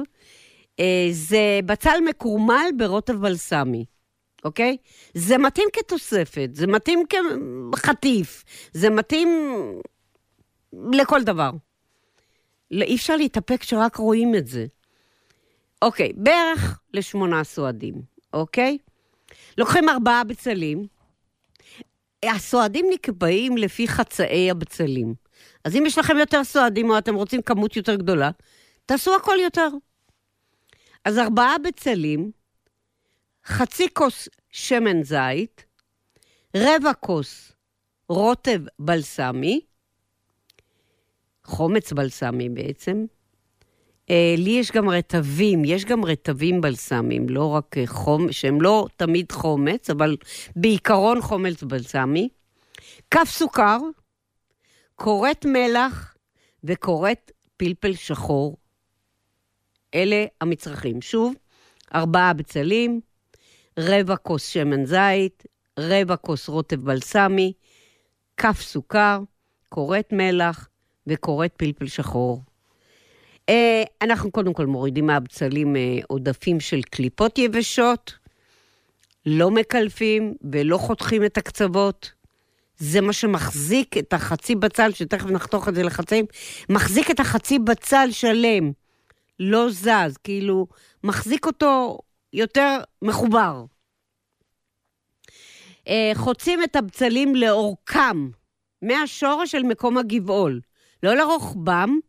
זה 1.11 1.59
בצל 1.65 1.99
מקורמל 2.09 2.65
ברוטב 2.77 3.13
בלסמי, 3.13 3.85
אוקיי? 4.45 4.77
זה 5.13 5.37
מתאים 5.37 5.67
כתוספת, 5.73 6.49
זה 6.53 6.67
מתאים 6.67 7.03
כחטיף, 7.09 8.43
זה 8.73 8.89
מתאים 8.89 9.29
לכל 10.73 11.23
דבר. 11.23 11.51
לא, 12.71 12.83
אי 12.83 12.95
אפשר 12.95 13.15
להתאפק 13.15 13.59
כשרק 13.61 13.95
רואים 13.95 14.35
את 14.35 14.47
זה. 14.47 14.65
אוקיי, 15.81 16.13
בערך 16.15 16.79
לשמונה 16.93 17.43
סועדים, 17.43 18.01
אוקיי? 18.33 18.77
לוקחים 19.57 19.89
ארבעה 19.89 20.23
בצלים. 20.23 20.87
הסועדים 22.25 22.85
נקבעים 22.93 23.57
לפי 23.57 23.87
חצאי 23.87 24.51
הבצלים. 24.51 25.13
אז 25.63 25.75
אם 25.75 25.83
יש 25.85 25.97
לכם 25.97 26.17
יותר 26.17 26.43
סועדים 26.43 26.89
או 26.89 26.97
אתם 26.97 27.15
רוצים 27.15 27.41
כמות 27.41 27.75
יותר 27.75 27.95
גדולה, 27.95 28.31
תעשו 28.85 29.15
הכל 29.15 29.35
יותר. 29.43 29.67
אז 31.05 31.17
ארבעה 31.17 31.57
בצלים, 31.57 32.31
חצי 33.45 33.87
כוס 33.93 34.29
שמן 34.49 35.03
זית, 35.03 35.65
רבע 36.57 36.93
כוס 36.93 37.51
רוטב 38.09 38.59
בלסמי, 38.79 39.61
חומץ 41.43 41.93
בלסמי 41.93 42.49
בעצם. 42.49 43.05
אה, 44.09 44.35
לי 44.37 44.49
יש 44.49 44.71
גם 44.71 44.89
רטבים, 44.89 45.65
יש 45.65 45.85
גם 45.85 46.05
רטבים 46.05 46.61
בלסמיים, 46.61 47.29
לא 47.29 47.47
רק 47.49 47.77
אה, 47.77 47.87
חום, 47.87 48.31
שהם 48.31 48.61
לא 48.61 48.87
תמיד 48.95 49.31
חומץ, 49.31 49.89
אבל 49.89 50.17
בעיקרון 50.55 51.21
חומץ 51.21 51.63
בלסמי. 51.63 52.29
כף 53.11 53.29
סוכר, 53.29 53.77
קורת 54.95 55.45
מלח 55.45 56.15
וקורת 56.63 57.31
פלפל 57.57 57.93
שחור. 57.93 58.57
אלה 59.95 60.25
המצרכים. 60.41 61.01
שוב, 61.01 61.35
ארבעה 61.95 62.33
בצלים, 62.33 63.01
רבע 63.79 64.15
כוס 64.15 64.47
שמן 64.47 64.85
זית, 64.85 65.43
רבע 65.79 66.15
כוס 66.15 66.49
רוטב 66.49 66.81
בלסמי, 66.81 67.53
כף 68.37 68.61
סוכר, 68.61 69.19
קורת 69.69 70.13
מלח 70.13 70.69
וקורת 71.07 71.53
פלפל 71.57 71.87
שחור. 71.87 72.41
אה, 73.49 73.83
אנחנו 74.01 74.31
קודם 74.31 74.53
כל 74.53 74.65
מורידים 74.65 75.07
מהבצלים 75.07 75.75
אה, 75.75 75.81
עודפים 76.07 76.59
של 76.59 76.81
קליפות 76.81 77.37
יבשות, 77.37 78.13
לא 79.25 79.51
מקלפים 79.51 80.33
ולא 80.51 80.77
חותכים 80.77 81.25
את 81.25 81.37
הקצוות. 81.37 82.11
זה 82.77 83.01
מה 83.01 83.13
שמחזיק 83.13 83.97
את 83.97 84.13
החצי 84.13 84.55
בצל, 84.55 84.91
שתכף 84.91 85.29
נחתוך 85.29 85.69
את 85.69 85.75
זה 85.75 85.83
לחצאים, 85.83 86.25
מחזיק 86.69 87.11
את 87.11 87.19
החצי 87.19 87.59
בצל 87.59 88.07
שלם, 88.11 88.71
לא 89.39 89.69
זז, 89.69 90.17
כאילו, 90.23 90.67
מחזיק 91.03 91.45
אותו 91.45 91.99
יותר 92.33 92.79
מחובר. 93.01 93.65
אה, 95.87 96.11
חוצים 96.15 96.63
את 96.63 96.75
הבצלים 96.75 97.35
לאורכם, 97.35 98.29
מהשורש 98.81 99.51
של 99.51 99.63
מקום 99.63 99.97
הגבעול, 99.97 100.59
לא 101.03 101.15
לרוחבם, 101.15 101.99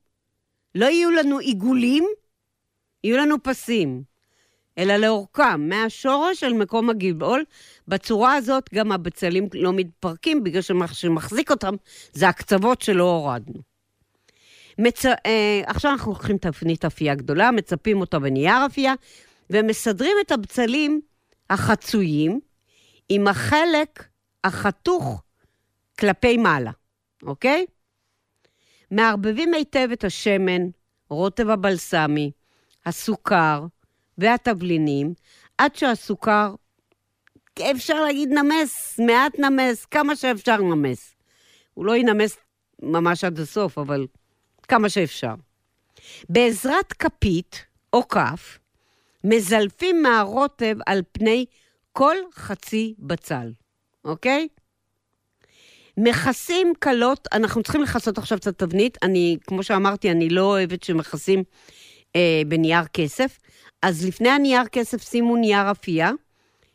לא 0.75 0.87
יהיו 0.87 1.11
לנו 1.11 1.39
עיגולים, 1.39 2.05
יהיו 3.05 3.17
לנו 3.17 3.43
פסים, 3.43 4.03
אלא 4.79 4.97
לאורכם, 4.97 5.69
מהשורש 5.69 6.41
של 6.41 6.53
מקום 6.53 6.91
הגבעול. 6.91 7.45
בצורה 7.89 8.35
הזאת 8.35 8.71
גם 8.75 8.93
הבצלים 8.93 9.49
לא 9.55 9.73
מתפרקים, 9.73 10.45
בגלל 10.45 10.63
שמה 10.63 10.89
שמחזיק 10.89 11.51
אותם 11.51 11.75
זה 12.13 12.29
הקצוות 12.29 12.83
שלא 12.83 13.05
הורדנו. 13.05 13.61
מצ... 14.79 15.07
אה, 15.07 15.63
עכשיו 15.67 15.93
אנחנו 15.93 16.13
לוקחים 16.13 16.39
תפנית 16.39 16.85
אפייה 16.85 17.15
גדולה, 17.15 17.51
מצפים 17.51 18.01
אותה 18.01 18.19
בנייר 18.19 18.67
אפייה, 18.67 18.95
ומסדרים 19.51 20.17
את 20.27 20.33
הבצלים 20.33 21.01
החצויים 21.51 22.41
עם 23.09 23.29
החלק 23.29 24.05
החתוך 24.45 25.23
כלפי 25.99 26.37
מעלה, 26.37 26.71
אוקיי? 27.23 27.67
מערבבים 28.91 29.55
היטב 29.55 29.89
את 29.93 30.05
השמן, 30.05 30.63
רוטב 31.11 31.51
הבלסמי, 31.51 32.31
הסוכר 32.87 33.67
והתבלינים, 34.19 35.15
עד 35.59 35.77
שהסוכר, 35.77 36.55
אפשר 37.71 38.05
להגיד 38.05 38.29
נמס, 38.29 39.01
מעט 39.07 39.39
נמס, 39.39 39.85
כמה 39.85 40.17
שאפשר 40.17 40.57
נמס. 40.57 41.15
הוא 41.75 41.85
לא 41.85 41.97
ינמס 41.97 42.37
ממש 42.83 43.25
עד 43.25 43.41
הסוף, 43.41 43.79
אבל 43.79 44.07
כמה 44.69 44.89
שאפשר. 44.89 45.35
בעזרת 46.29 46.93
כפית 46.93 47.65
או 47.93 48.09
כף, 48.09 48.59
מזלפים 49.25 50.03
מהרוטב 50.03 50.77
על 50.87 51.03
פני 51.13 51.47
כל 51.93 52.17
חצי 52.35 52.95
בצל, 52.99 53.53
אוקיי? 54.05 54.49
מכסים 55.97 56.73
קלות, 56.79 57.29
אנחנו 57.33 57.63
צריכים 57.63 57.83
לכסות 57.83 58.19
עכשיו 58.19 58.39
את 58.39 58.47
התבנית. 58.47 58.99
אני, 59.03 59.37
כמו 59.47 59.63
שאמרתי, 59.63 60.11
אני 60.11 60.29
לא 60.29 60.43
אוהבת 60.43 60.83
שמכסים 60.83 61.43
אה, 62.17 62.43
בנייר 62.49 62.85
כסף. 62.93 63.39
אז 63.83 64.07
לפני 64.07 64.29
הנייר 64.29 64.65
כסף 64.65 65.11
שימו 65.11 65.37
נייר 65.37 65.71
אפייה, 65.71 66.11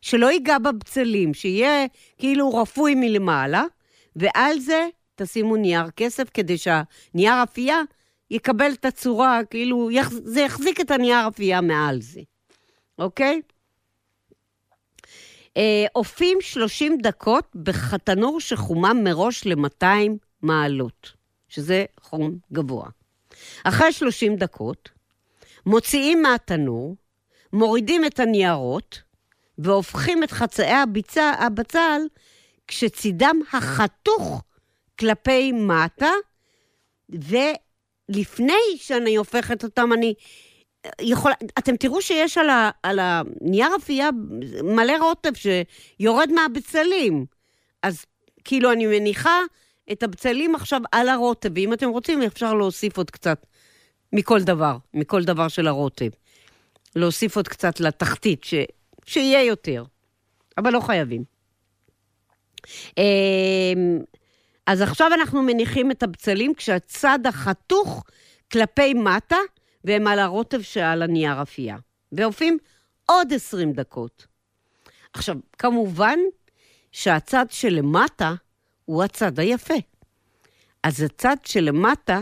שלא 0.01 0.31
ייגע 0.31 0.57
בבצלים, 0.57 1.33
שיהיה 1.33 1.85
כאילו 2.17 2.49
רפוי 2.55 2.95
מלמעלה, 2.95 3.63
ועל 4.15 4.59
זה 4.59 4.87
תשימו 5.15 5.55
נייר 5.55 5.89
כסף, 5.95 6.29
כדי 6.33 6.57
שהנייר 6.57 7.43
אפייה 7.43 7.81
יקבל 8.31 8.71
את 8.71 8.85
הצורה, 8.85 9.41
כאילו, 9.49 9.91
יח, 9.91 10.09
זה 10.23 10.41
יחזיק 10.41 10.81
את 10.81 10.91
הנייר 10.91 11.27
אפייה 11.27 11.61
מעל 11.61 12.01
זה, 12.01 12.21
אוקיי? 12.99 13.41
אה, 15.57 15.85
אופים 15.95 16.37
30 16.41 16.97
דקות 16.97 17.55
בחתנור 17.63 18.39
שחומם 18.39 18.97
מראש 19.03 19.45
ל-200 19.45 20.11
מעלות, 20.41 21.13
שזה 21.47 21.85
חום 22.01 22.37
גבוה. 22.53 22.89
אחרי 23.63 23.91
30 23.91 24.35
דקות, 24.35 24.89
מוציאים 25.65 26.21
מהתנור, 26.21 26.95
מורידים 27.53 28.05
את 28.05 28.19
הניירות, 28.19 29.01
והופכים 29.57 30.23
את 30.23 30.31
חצאי 30.31 30.71
הביצה, 30.71 31.31
הבצל 31.39 32.01
כשצידם 32.67 33.39
החתוך 33.53 34.43
כלפי 34.99 35.51
מטה, 35.51 36.11
ולפני 37.09 38.77
שאני 38.77 39.15
הופכת 39.15 39.63
אותם, 39.63 39.93
אני 39.93 40.13
יכול, 41.01 41.31
אתם 41.59 41.75
תראו 41.75 42.01
שיש 42.01 42.37
על, 42.37 42.49
ה, 42.49 42.69
על 42.83 42.99
הנייר 43.01 43.75
אפייה 43.75 44.09
מלא 44.63 44.93
רוטב 45.01 45.31
שיורד 45.33 46.29
מהבצלים. 46.31 47.25
אז 47.83 48.05
כאילו, 48.43 48.71
אני 48.71 48.87
מניחה 48.87 49.39
את 49.91 50.03
הבצלים 50.03 50.55
עכשיו 50.55 50.81
על 50.91 51.09
הרוטב, 51.09 51.49
ואם 51.55 51.73
אתם 51.73 51.89
רוצים, 51.89 52.21
אפשר 52.21 52.53
להוסיף 52.53 52.97
עוד 52.97 53.11
קצת 53.11 53.45
מכל 54.13 54.41
דבר, 54.41 54.77
מכל 54.93 55.23
דבר 55.23 55.47
של 55.47 55.67
הרוטב. 55.67 56.09
להוסיף 56.95 57.35
עוד 57.35 57.47
קצת 57.47 57.79
לתחתית, 57.79 58.43
ש, 58.43 58.53
שיהיה 59.05 59.43
יותר, 59.43 59.83
אבל 60.57 60.73
לא 60.73 60.79
חייבים. 60.79 61.23
אמ, 62.97 63.99
אז 64.65 64.81
עכשיו 64.81 65.13
אנחנו 65.13 65.41
מניחים 65.41 65.91
את 65.91 66.03
הבצלים 66.03 66.53
כשהצד 66.53 67.19
החתוך 67.25 68.03
כלפי 68.51 68.93
מטה, 68.93 69.37
והם 69.83 70.07
על 70.07 70.19
הרוטב 70.19 70.61
שעל 70.61 71.01
הנייר 71.01 71.41
אפייה. 71.41 71.77
ועופים 72.11 72.57
עוד 73.05 73.33
20 73.33 73.73
דקות. 73.73 74.27
עכשיו, 75.13 75.35
כמובן 75.57 76.19
שהצד 76.91 77.45
שלמטה 77.49 78.33
הוא 78.85 79.03
הצד 79.03 79.39
היפה. 79.39 79.73
אז 80.83 81.01
הצד 81.01 81.35
שלמטה, 81.45 82.19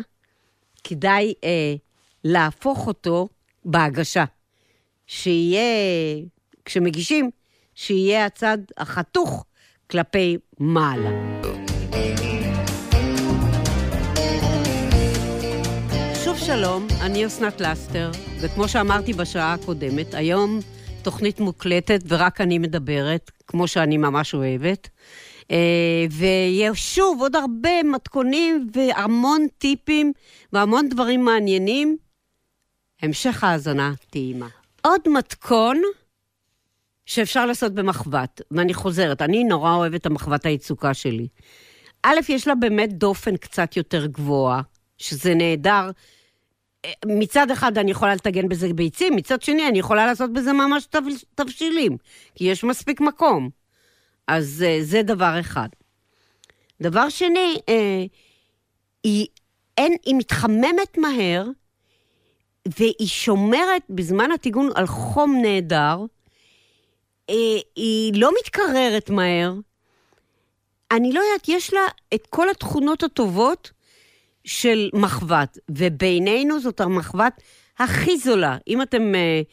כדאי 0.84 1.34
אה, 1.44 1.76
להפוך 2.24 2.88
אותו 2.88 3.28
בהגשה. 3.66 4.26
שיהיה, 5.08 5.62
כשמגישים, 6.66 7.30
שיהיה 7.76 8.26
הצד 8.26 8.58
החתוך 8.78 9.46
כלפי 9.90 10.38
מעלה. 10.60 11.10
שלום, 16.48 16.88
אני 17.02 17.26
אסנת 17.26 17.62
לסטר, 17.62 18.12
וכמו 18.42 18.68
שאמרתי 18.68 19.14
בשעה 19.14 19.54
הקודמת, 19.54 20.14
היום 20.14 20.60
תוכנית 21.04 21.40
מוקלטת 21.40 22.00
ורק 22.08 22.42
אני 22.42 22.60
מדברת, 22.60 23.32
כמו 23.48 23.68
שאני 23.68 23.98
ממש 23.98 24.34
אוהבת. 24.34 24.90
אה, 25.52 26.06
ויש 26.12 26.96
שוב 26.96 27.22
עוד 27.22 27.36
הרבה 27.36 27.84
מתכונים 27.84 28.68
והמון 28.74 29.48
טיפים 29.58 30.14
והמון 30.54 30.90
דברים 30.90 31.26
מעניינים. 31.26 31.98
המשך 33.02 33.44
האזנה 33.44 33.94
טעימה. 34.10 34.48
עוד 34.82 35.02
מתכון 35.08 35.82
שאפשר 37.06 37.46
לעשות 37.46 37.74
במחבת, 37.74 38.42
ואני 38.52 38.74
חוזרת, 38.74 39.22
אני 39.22 39.44
נורא 39.44 39.76
אוהבת 39.76 40.02
את 40.02 40.06
המחבת 40.06 40.46
היצוקה 40.46 40.94
שלי. 40.94 41.28
א', 42.04 42.20
יש 42.30 42.48
לה 42.48 42.56
באמת 42.56 42.94
דופן 42.94 43.38
קצת 43.38 43.78
יותר 43.78 44.06
גבוהה, 44.06 44.62
שזה 44.98 45.36
נהדר 45.36 45.90
מצד 47.06 47.52
אחד 47.52 47.78
אני 47.78 47.92
יכולה 47.92 48.16
לטגן 48.16 48.50
בזה 48.50 48.74
ביצים, 48.74 49.16
מצד 49.16 49.42
שני 49.42 49.68
אני 49.68 49.80
יכולה 49.80 50.06
לעשות 50.06 50.34
בזה 50.34 50.54
ממש 50.54 50.88
תבשילים, 51.36 51.98
כי 52.36 52.44
יש 52.44 52.64
מספיק 52.64 53.02
מקום. 53.02 53.50
אז 54.28 54.64
אה, 54.68 54.78
זה 54.82 55.04
דבר 55.04 55.40
אחד. 55.40 55.68
דבר 56.82 57.10
שני, 57.10 57.58
אה, 57.70 58.06
היא, 59.04 59.28
אין, 59.78 59.96
היא 60.06 60.16
מתחממת 60.16 60.98
מהר, 60.98 61.46
והיא 62.78 63.08
שומרת 63.08 63.82
בזמן 63.90 64.32
הטיגון 64.32 64.70
על 64.76 64.88
חום 64.88 65.42
נהדר, 65.42 66.06
אה, 67.30 67.36
היא 67.76 68.22
לא 68.22 68.32
מתקררת 68.40 69.10
מהר. 69.10 69.54
אני 70.92 71.14
לא 71.14 71.20
יודעת, 71.20 71.50
יש 71.50 71.74
לה 71.74 71.82
את 72.14 72.28
כל 72.30 72.50
התכונות 72.50 73.04
הטובות 73.04 73.72
של 74.48 74.90
מחבת, 74.94 75.58
ובינינו 75.72 76.60
זאת 76.60 76.82
המחבת 76.82 77.42
הכי 77.80 78.18
זולה. 78.18 78.58
אם 78.68 78.82
אתם 78.82 79.14
uh, 79.14 79.46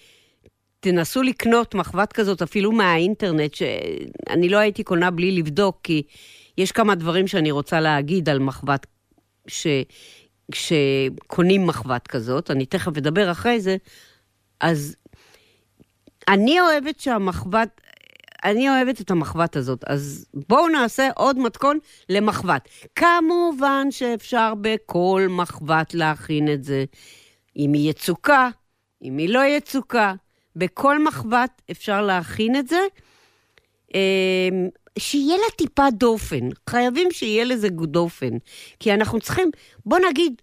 תנסו 0.81 1.23
לקנות 1.23 1.75
מחבת 1.75 2.13
כזאת 2.13 2.43
אפילו 2.43 2.73
מהאינטרנט, 2.73 3.55
שאני 3.55 4.49
לא 4.49 4.59
הייתי 4.59 4.83
קונה 4.83 5.11
בלי 5.11 5.33
לבדוק, 5.33 5.81
כי 5.83 6.03
יש 6.59 6.73
כמה 6.73 6.95
דברים 6.95 7.27
שאני 7.27 7.51
רוצה 7.51 7.81
להגיד 7.81 8.29
על 8.29 8.39
מחבת, 8.39 8.87
ש... 9.47 9.67
כשקונים 10.53 11.67
מחבת 11.67 12.07
כזאת, 12.07 12.51
אני 12.51 12.67
תכף 12.67 12.97
אדבר 12.97 13.31
אחרי 13.31 13.61
זה, 13.61 13.77
אז 14.61 14.97
אני 16.29 16.61
אוהבת 16.61 17.01
שהמחבת, 17.01 17.81
אני 18.45 18.71
אוהבת 18.71 19.01
את 19.01 19.11
המחבת 19.11 19.57
הזאת, 19.57 19.85
אז 19.87 20.27
בואו 20.49 20.69
נעשה 20.69 21.09
עוד 21.15 21.39
מתכון 21.39 21.79
למחבת. 22.09 22.69
כמובן 22.97 23.87
שאפשר 23.91 24.53
בכל 24.61 25.27
מחבת 25.31 25.95
להכין 25.95 26.53
את 26.53 26.65
זה. 26.65 26.85
אם 27.57 27.73
היא 27.73 27.91
יצוקה, 27.91 28.49
אם 29.03 29.19
היא 29.19 29.29
לא 29.29 29.45
יצוקה, 29.45 30.15
בכל 30.57 31.05
מחבת 31.05 31.63
אפשר 31.71 32.03
להכין 32.03 32.57
את 32.57 32.69
זה. 32.69 32.81
אמ, 33.95 34.69
שיהיה 34.99 35.37
לה 35.37 35.51
טיפה 35.57 35.91
דופן, 35.91 36.49
חייבים 36.71 37.09
שיהיה 37.13 37.45
לזה 37.45 37.69
דופן. 37.71 38.39
כי 38.81 38.95
אנחנו 38.95 39.21
צריכים, 39.21 39.51
בוא 39.87 39.99
נגיד, 40.11 40.43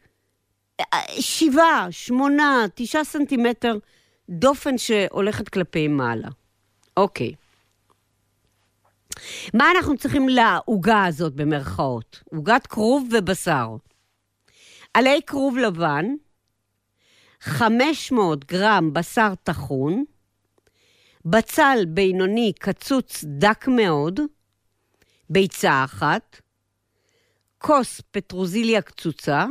שבעה, 1.19 1.87
שמונה, 1.91 2.65
תשעה 2.75 3.03
סנטימטר 3.03 3.77
דופן 4.29 4.77
שהולכת 4.77 5.49
כלפי 5.49 5.87
מעלה. 5.87 6.29
אוקיי. 6.97 7.33
מה 9.53 9.71
אנחנו 9.71 9.97
צריכים 9.97 10.29
לעוגה 10.29 11.05
הזאת 11.05 11.33
במרכאות? 11.33 12.23
עוגת 12.35 12.67
כרוב 12.67 13.09
ובשר. 13.11 13.67
עלי 14.93 15.19
כרוב 15.27 15.57
לבן, 15.57 16.05
500 17.41 18.45
גרם 18.45 18.93
בשר 18.93 19.33
טחון, 19.43 20.03
בצל 21.25 21.77
בינוני 21.87 22.53
קצוץ 22.59 23.23
דק 23.27 23.67
מאוד, 23.67 24.19
ביצה 25.29 25.83
אחת, 25.83 26.41
כוס 27.57 28.01
פטרוזיליה 28.11 28.81
קצוצה, 28.81 29.45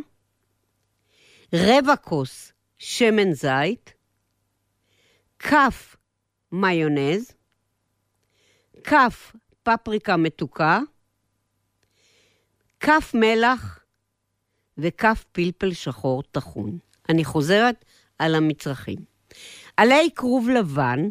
רבע 1.55 1.97
כוס 1.97 2.53
שמן 2.79 3.33
זית, 3.33 3.93
כף 5.39 5.97
מיונז, 6.53 7.33
כף 8.85 9.33
פפריקה 9.63 10.17
מתוקה, 10.17 10.79
כף 12.81 13.13
מלח 13.15 13.79
וכף 14.79 15.25
פלפל 15.33 15.73
שחור 15.73 16.23
טחון. 16.23 16.79
אני 17.09 17.25
חוזרת 17.25 17.85
על 18.19 18.35
המצרכים. 18.35 18.99
עלי 19.77 20.11
כרוב 20.15 20.49
לבן, 20.49 21.09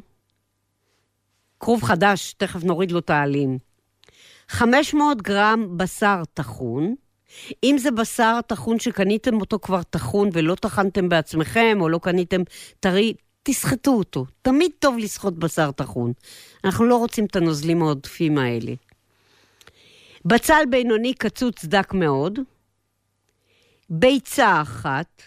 כרוב 1.60 1.84
חדש, 1.84 2.34
תכף 2.34 2.64
נוריד 2.64 2.92
לו 2.92 3.00
את 3.00 3.10
העלים. 3.10 3.58
500 4.50 5.22
גרם 5.22 5.78
בשר 5.78 6.22
טחון, 6.34 6.96
אם 7.64 7.76
זה 7.80 7.92
בשר 7.92 8.40
טחון 8.48 8.80
שקניתם 8.80 9.42
אותו 9.42 9.60
כבר 9.60 9.84
טחון 9.84 10.30
ולא 10.34 10.56
טחנתם 10.56 11.10
בעצמכם, 11.10 11.78
או 11.82 11.90
לא 11.90 12.00
קניתם 12.04 12.42
טרי, 12.80 13.14
תסחטו 13.44 13.92
אותו. 13.92 14.26
תמיד 14.42 14.72
טוב 14.80 14.98
לסחוט 14.98 15.34
בשר 15.34 15.72
טחון. 15.72 16.14
אנחנו 16.64 16.86
לא 16.86 16.98
רוצים 16.98 17.26
את 17.26 17.36
הנוזלים 17.36 17.82
העודפים 17.82 18.38
האלה. 18.38 18.74
בצל 20.26 20.64
בינוני 20.70 21.14
קצוץ 21.14 21.66
דק 21.66 21.94
מאוד, 21.94 22.40
ביצה 23.90 24.62
אחת, 24.62 25.22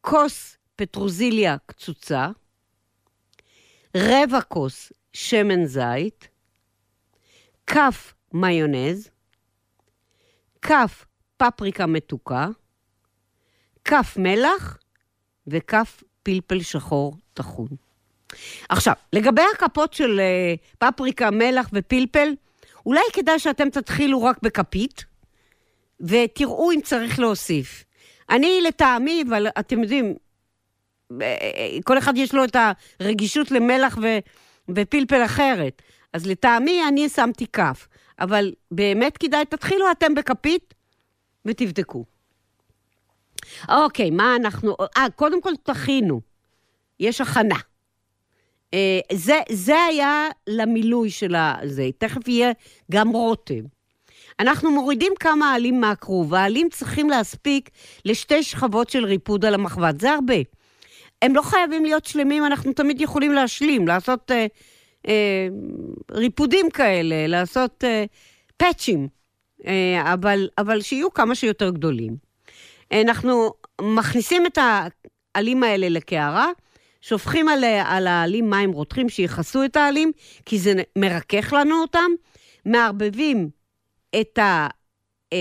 כוס 0.00 0.56
פטרוזיליה 0.76 1.56
קצוצה, 1.66 2.28
רבע 3.96 4.40
כוס 4.40 4.92
שמן 5.12 5.64
זית, 5.64 6.28
כף 7.66 8.14
מיונז, 8.32 9.08
כף 10.62 11.06
פפריקה 11.36 11.86
מתוקה, 11.86 12.48
כף 13.84 14.16
מלח. 14.18 14.78
וכף 15.50 16.02
פלפל 16.28 16.62
שחור 16.62 17.16
טחון. 17.34 17.68
עכשיו, 18.68 18.94
לגבי 19.12 19.42
הכפות 19.54 19.94
של 19.94 20.20
uh, 20.20 20.76
פפריקה, 20.78 21.30
מלח 21.30 21.70
ופלפל, 21.72 22.34
אולי 22.86 23.00
כדאי 23.12 23.38
שאתם 23.38 23.70
תתחילו 23.70 24.22
רק 24.22 24.38
בכפית, 24.42 25.04
ותראו 26.00 26.72
אם 26.72 26.80
צריך 26.80 27.18
להוסיף. 27.18 27.84
אני 28.30 28.60
לטעמי, 28.62 29.24
אבל 29.28 29.46
אתם 29.58 29.82
יודעים, 29.82 30.14
אה, 31.22 31.36
כל 31.84 31.98
אחד 31.98 32.16
יש 32.16 32.34
לו 32.34 32.44
את 32.44 32.56
הרגישות 33.00 33.50
למלח 33.50 33.98
ו, 34.02 34.18
ופלפל 34.68 35.24
אחרת. 35.24 35.82
אז 36.12 36.26
לטעמי 36.26 36.82
אני 36.88 37.08
שמתי 37.08 37.46
כף, 37.46 37.88
אבל 38.20 38.52
באמת 38.70 39.18
כדאי, 39.18 39.44
תתחילו 39.44 39.90
אתם 39.90 40.14
בכפית 40.14 40.74
ותבדקו. 41.44 42.04
אוקיי, 43.68 44.10
מה 44.10 44.36
אנחנו... 44.36 44.76
אה, 44.96 45.06
קודם 45.16 45.42
כל 45.42 45.52
תכינו. 45.62 46.20
יש 47.00 47.20
הכנה. 47.20 47.58
אה, 48.74 49.00
זה, 49.12 49.40
זה 49.50 49.76
היה 49.84 50.28
למילוי 50.46 51.10
של 51.10 51.34
הזה. 51.34 51.88
תכף 51.98 52.28
יהיה 52.28 52.52
גם 52.90 53.08
רוטב. 53.08 53.62
אנחנו 54.40 54.70
מורידים 54.70 55.12
כמה 55.20 55.54
עלים 55.54 55.80
מהכרוב. 55.80 56.34
העלים 56.34 56.68
צריכים 56.68 57.10
להספיק 57.10 57.70
לשתי 58.04 58.42
שכבות 58.42 58.90
של 58.90 59.04
ריפוד 59.04 59.44
על 59.44 59.54
המחבת. 59.54 60.00
זה 60.00 60.12
הרבה. 60.12 60.34
הם 61.22 61.34
לא 61.34 61.42
חייבים 61.42 61.84
להיות 61.84 62.04
שלמים, 62.04 62.46
אנחנו 62.46 62.72
תמיד 62.72 63.00
יכולים 63.00 63.32
להשלים, 63.32 63.88
לעשות 63.88 64.30
אה, 64.30 64.46
אה, 65.08 65.48
ריפודים 66.10 66.70
כאלה, 66.70 67.26
לעשות 67.26 67.84
אה, 67.84 68.04
פאצ'ים, 68.56 69.08
אה, 69.66 70.12
אבל, 70.12 70.48
אבל 70.58 70.80
שיהיו 70.80 71.12
כמה 71.12 71.34
שיותר 71.34 71.70
גדולים. 71.70 72.27
אנחנו 72.92 73.52
מכניסים 73.80 74.46
את 74.46 74.58
העלים 75.34 75.62
האלה 75.62 75.88
לקערה, 75.88 76.46
שופכים 77.00 77.48
על, 77.48 77.64
על 77.64 78.06
העלים 78.06 78.50
מים 78.50 78.72
רותחים 78.72 79.08
שיכסו 79.08 79.64
את 79.64 79.76
העלים, 79.76 80.12
כי 80.46 80.58
זה 80.58 80.74
מרכך 80.96 81.52
לנו 81.52 81.80
אותם, 81.82 82.10
מערבבים 82.64 83.50
את 84.20 84.38
ה... 84.38 84.68
אה, 85.32 85.38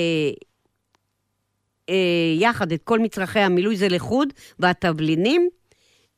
אה, 1.89 2.33
יחד 2.39 2.71
את 2.71 2.83
כל 2.83 2.99
מצרכי 2.99 3.39
המילוי, 3.39 3.77
זה 3.77 3.87
לחוד, 3.89 4.33
והתבלינים, 4.59 5.49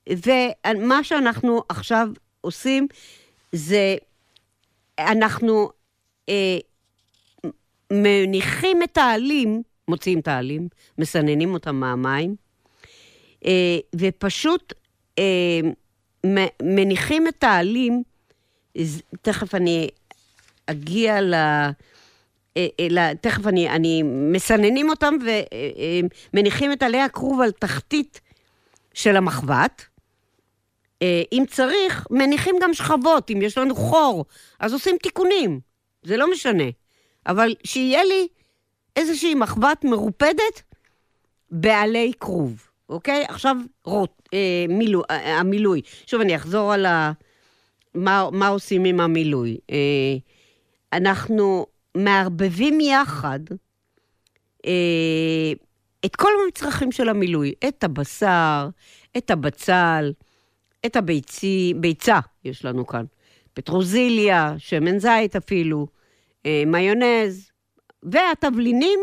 ומה 0.10 1.04
שאנחנו 1.04 1.64
עכשיו 1.70 2.08
עושים, 2.42 2.88
זה 3.52 3.96
אנחנו 5.00 5.70
אה, 6.30 6.58
מניחים 7.92 8.84
את 8.84 8.98
העלים, 8.98 9.62
מוציאים 9.90 10.20
את 10.20 10.28
העלים, 10.28 10.68
מסננים 10.98 11.54
אותם 11.54 11.76
מהמים, 11.76 12.36
אה, 13.46 13.78
ופשוט 13.96 14.74
אה, 15.20 15.60
מניחים 16.62 17.28
את 17.28 17.44
העלים, 17.44 18.04
תכף 19.22 19.56
אני 19.56 19.90
אגיע 20.66 21.22
ל... 21.22 21.34
אה, 21.34 22.68
אה, 22.80 23.12
תכף 23.22 23.48
אני, 23.48 23.70
אני 23.70 24.04
מסננים 24.04 24.90
אותם 24.90 25.14
ומניחים 26.34 26.72
את 26.72 26.84
עלי 26.84 27.02
הכרוב 27.02 27.42
על 27.42 27.52
תחתית 27.52 28.22
של 28.94 29.16
המחבת. 29.16 29.86
אם 31.32 31.44
צריך, 31.48 32.08
מניחים 32.12 32.56
גם 32.62 32.74
שכבות, 32.74 33.32
אם 33.32 33.42
יש 33.42 33.58
לנו 33.58 33.76
חור, 33.76 34.26
אז 34.60 34.74
עושים 34.74 34.98
תיקונים, 35.04 35.60
זה 36.04 36.18
לא 36.18 36.32
משנה. 36.32 36.64
אבל 37.28 37.56
שיהיה 37.64 38.04
לי 38.04 38.28
איזושהי 38.96 39.36
מחבת 39.36 39.84
מרופדת 39.84 40.62
בעלי 41.52 42.12
כרוב. 42.20 42.70
אוקיי? 42.90 43.26
עכשיו 43.28 43.56
רוט, 43.86 44.12
אה, 44.34 44.66
מילוא, 44.70 45.04
אה, 45.12 45.40
המילוי. 45.40 45.82
שוב, 46.06 46.22
אני 46.22 46.36
אחזור 46.36 46.74
על 46.74 46.86
ה... 46.86 47.12
מה, 47.94 48.30
מה 48.32 48.48
עושים 48.48 48.86
עם 48.86 49.00
המילוי. 49.00 49.58
אה, 49.72 50.18
אנחנו 50.94 51.66
מערבבים 51.98 52.80
יחד 52.82 53.40
אה, 54.66 55.52
את 56.06 56.16
כל 56.16 56.30
המצרכים 56.44 56.92
של 56.92 57.10
המילוי, 57.10 57.54
את 57.68 57.84
הבשר, 57.84 58.70
את 59.18 59.32
הבצל, 59.32 60.14
את 60.86 60.96
הביצי, 60.96 61.74
ביצה 61.78 62.20
יש 62.46 62.66
לנו 62.66 62.88
כאן, 62.88 63.06
פטרוזיליה, 63.54 64.54
שמן 64.58 65.00
זית 65.00 65.36
אפילו, 65.36 65.88
אה, 66.46 66.64
מיונז, 66.66 67.49
והתבלינים, 68.04 69.00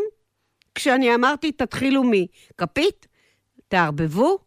כשאני 0.75 1.15
אמרתי, 1.15 1.53
תתחילו 1.53 2.03
מכפית, 2.05 3.07
תערבבו, 3.69 4.39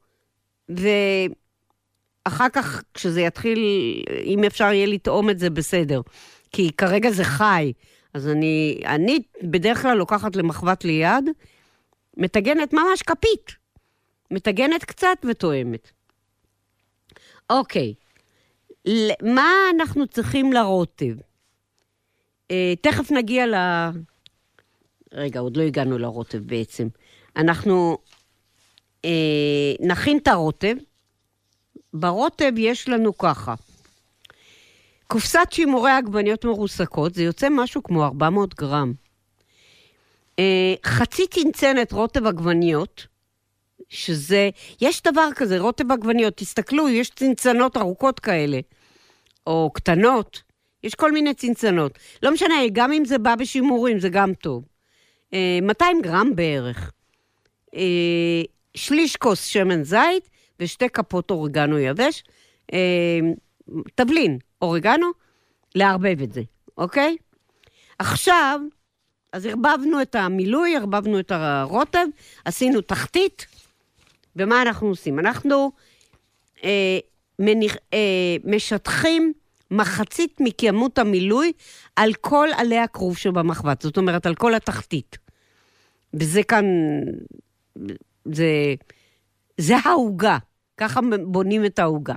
ואחר 0.70 2.50
כך, 2.54 2.84
כשזה 2.94 3.22
יתחיל, 3.22 3.60
אם 4.24 4.44
אפשר 4.44 4.64
יהיה 4.74 4.88
לטעום 4.88 5.30
את 5.30 5.40
זה, 5.40 5.50
בסדר. 5.50 6.02
כי 6.52 6.72
כרגע 6.78 7.12
זה 7.12 7.24
חי. 7.24 7.74
אז 8.14 8.28
אני, 8.28 8.82
אני 8.86 9.20
בדרך 9.44 9.82
כלל 9.82 9.98
לוקחת 9.98 10.36
למחבת 10.36 10.86
ליד, 10.86 11.30
מטגנת 12.18 12.74
ממש 12.74 13.02
כפית. 13.02 13.52
מטגנת 14.32 14.84
קצת 14.84 15.18
וטועמת. 15.24 15.92
אוקיי, 17.50 17.94
מה 19.24 19.54
אנחנו 19.76 20.08
צריכים 20.08 20.54
לרוטב? 20.54 21.16
אה, 22.52 22.74
תכף 22.82 23.12
נגיע 23.12 23.48
ל... 23.48 23.56
רגע, 25.14 25.40
עוד 25.40 25.58
לא 25.58 25.64
הגענו 25.64 25.98
לרוטב 25.98 26.38
בעצם. 26.38 26.88
אנחנו 27.36 27.98
אה, 29.06 29.74
נכין 29.80 30.18
את 30.18 30.28
הרוטב. 30.28 30.76
ברוטב 31.94 32.52
יש 32.58 32.90
לנו 32.90 33.18
ככה. 33.18 33.56
קופסת 35.08 35.48
שימורי 35.52 35.92
עגבניות 35.92 36.46
מרוסקות, 36.46 37.14
זה 37.14 37.24
יוצא 37.24 37.48
משהו 37.52 37.84
כמו 37.84 38.04
400 38.04 38.56
גרם. 38.56 38.94
אה, 40.40 40.74
חצי 40.86 41.28
צנצנת 41.28 41.92
רוטב 41.92 42.28
עגבניות, 42.28 43.08
שזה, 43.90 44.50
יש 44.82 45.02
דבר 45.04 45.30
כזה, 45.36 45.60
רוטב 45.60 45.92
עגבניות, 45.92 46.38
תסתכלו, 46.38 46.90
יש 46.90 47.10
צנצנות 47.10 47.78
ארוכות 47.78 48.20
כאלה, 48.20 48.60
או 49.48 49.72
קטנות, 49.74 50.42
יש 50.84 50.96
כל 50.96 51.12
מיני 51.12 51.34
צנצנות. 51.34 52.00
לא 52.24 52.32
משנה, 52.32 52.56
גם 52.74 52.92
אם 52.92 53.06
זה 53.06 53.18
בא 53.18 53.36
בשימורים, 53.36 54.00
זה 54.00 54.10
גם 54.10 54.34
טוב. 54.34 54.64
200 55.34 55.98
אה, 55.98 56.02
גרם 56.02 56.36
בערך. 56.36 56.92
אה, 57.76 58.42
שליש 58.74 59.16
כוס 59.16 59.46
שמן 59.46 59.84
זית 59.84 60.30
ושתי 60.60 60.90
כפות 60.90 61.32
אורגנו 61.32 61.80
יבש. 61.80 62.24
תבלין, 63.96 64.38
אורגנו, 64.62 65.08
לערבב 65.76 66.22
את 66.22 66.34
זה, 66.34 66.42
אוקיי? 66.78 67.18
עכשיו, 68.00 68.60
אז 69.34 69.46
ערבבנו 69.46 70.02
את 70.02 70.16
המילוי, 70.16 70.76
ערבבנו 70.76 71.20
את 71.20 71.32
הרוטב, 71.32 72.06
עשינו 72.46 72.82
תחתית, 72.82 73.46
ומה 74.36 74.62
אנחנו 74.62 74.88
עושים? 74.88 75.20
אנחנו 75.20 75.72
אה, 76.64 77.00
מניח, 77.40 77.76
אה, 77.94 78.36
משטחים 78.44 79.34
מחצית 79.72 80.38
מכמות 80.40 80.98
המילוי 80.98 81.52
על 81.96 82.14
כל 82.14 82.48
עלי 82.58 82.78
הכרוב 82.78 83.18
שבמחבת, 83.18 83.82
זאת 83.82 83.98
אומרת, 83.98 84.26
על 84.26 84.36
כל 84.36 84.56
התחתית. 84.56 85.18
וזה 86.14 86.44
כאן, 86.44 86.66
זה, 88.26 88.74
זה 89.58 89.76
העוגה, 89.86 90.38
ככה 90.78 91.00
בונים 91.26 91.66
את 91.66 91.80
העוגה. 91.80 92.16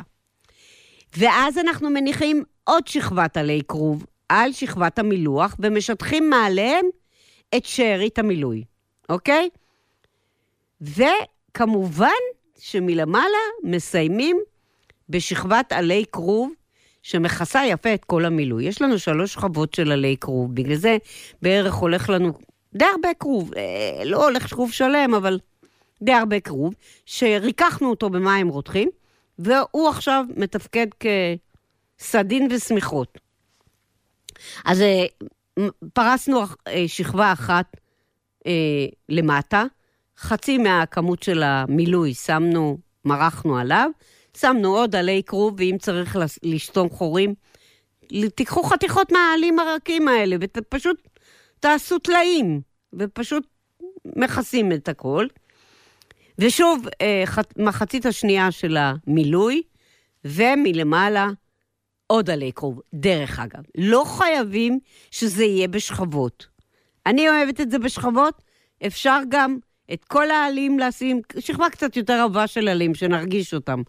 ואז 1.17 1.59
אנחנו 1.59 1.91
מניחים 1.91 2.45
עוד 2.65 2.87
שכבת 2.87 3.37
עלי 3.37 3.63
כרוב 3.69 4.07
על 4.29 4.53
שכבת 4.53 4.99
המילוח, 4.99 5.57
ומשטחים 5.59 6.31
מעליהם 6.31 6.87
את 7.57 7.65
שארית 7.65 8.19
המילוי, 8.19 8.65
אוקיי? 9.09 9.49
וכמובן 10.81 12.23
שמלמעלה 12.59 13.39
מסיימים 13.65 14.41
בשכבת 15.09 15.73
עלי 15.73 16.05
כרוב 16.13 16.53
שמכסה 17.03 17.67
יפה 17.67 17.95
את 17.95 18.05
כל 18.05 18.25
המילוי. 18.25 18.65
יש 18.65 18.83
לנו 18.83 18.99
שלוש 18.99 19.33
שכבות 19.33 19.75
של 19.75 19.93
עלי 19.93 20.17
כרוב, 20.21 20.55
בגלל 20.55 20.77
זה 20.77 20.97
בערך 21.43 21.75
הולך 21.75 22.11
לנו 22.11 22.33
די 22.75 22.85
הרבה 22.85 23.09
כרוב. 23.21 23.55
אה, 23.57 24.05
לא 24.05 24.25
הולך 24.25 24.51
כרוב 24.51 24.73
שלם, 24.73 25.15
אבל 25.15 25.39
די 26.03 26.13
הרבה 26.13 26.41
כרוב, 26.41 26.75
שריככנו 27.07 27.91
אותו 27.91 28.11
במים 28.11 28.49
רותחים, 28.49 28.91
והוא 29.39 29.89
עכשיו 29.89 30.25
מתפקד 30.37 30.87
כסדין 31.99 32.49
ושמיכות. 32.51 33.19
אז 34.65 34.81
אה, 34.81 35.07
פרסנו 35.93 36.43
אה, 36.69 36.85
שכבה 36.87 37.33
אחת 37.33 37.77
אה, 38.47 38.87
למטה, 39.09 39.65
חצי 40.19 40.59
מהכמות 40.59 41.23
של 41.23 41.43
המילוי 41.43 42.15
שמנו, 42.15 42.79
מרחנו 43.05 43.59
עליו, 43.59 43.91
שמנו 44.37 44.77
עוד 44.77 44.97
עלי 44.97 45.23
כרוב, 45.27 45.55
ואם 45.59 45.77
צריך 45.81 46.17
לשתום 46.43 46.91
חורים, 46.91 47.35
תיקחו 48.35 48.63
חתיכות 48.63 49.13
מהעלים 49.13 49.59
הרכים 49.59 50.09
האלה, 50.09 50.37
ופשוט 50.41 51.09
תעשו 51.61 51.99
טלאים, 51.99 52.61
ופשוט 52.93 53.47
מכסים 54.17 54.73
את 54.73 54.89
הכל. 54.89 55.27
ושוב, 56.39 56.87
אה, 57.01 57.25
מחצית 57.57 58.07
השנייה 58.07 58.51
של 58.51 58.77
המילוי, 58.77 59.63
ומלמעלה 60.25 61.29
עוד 62.07 62.31
עלי 62.31 62.53
כרוב. 62.55 62.81
דרך 62.95 63.39
אגב, 63.39 63.63
לא 63.79 64.05
חייבים 64.07 64.79
שזה 65.11 65.45
יהיה 65.45 65.69
בשכבות. 65.69 66.47
אני 67.07 67.29
אוהבת 67.29 67.61
את 67.61 67.71
זה 67.71 67.79
בשכבות, 67.79 68.43
אפשר 68.87 69.19
גם 69.29 69.57
את 69.93 70.05
כל 70.05 70.31
העלים 70.31 70.79
לשים, 70.79 71.21
שכבה 71.39 71.71
קצת 71.71 71.97
יותר 71.97 72.25
רבה 72.25 72.47
של 72.47 72.69
עלים, 72.69 72.95
שנרגיש 72.95 73.55
אותם. 73.55 73.83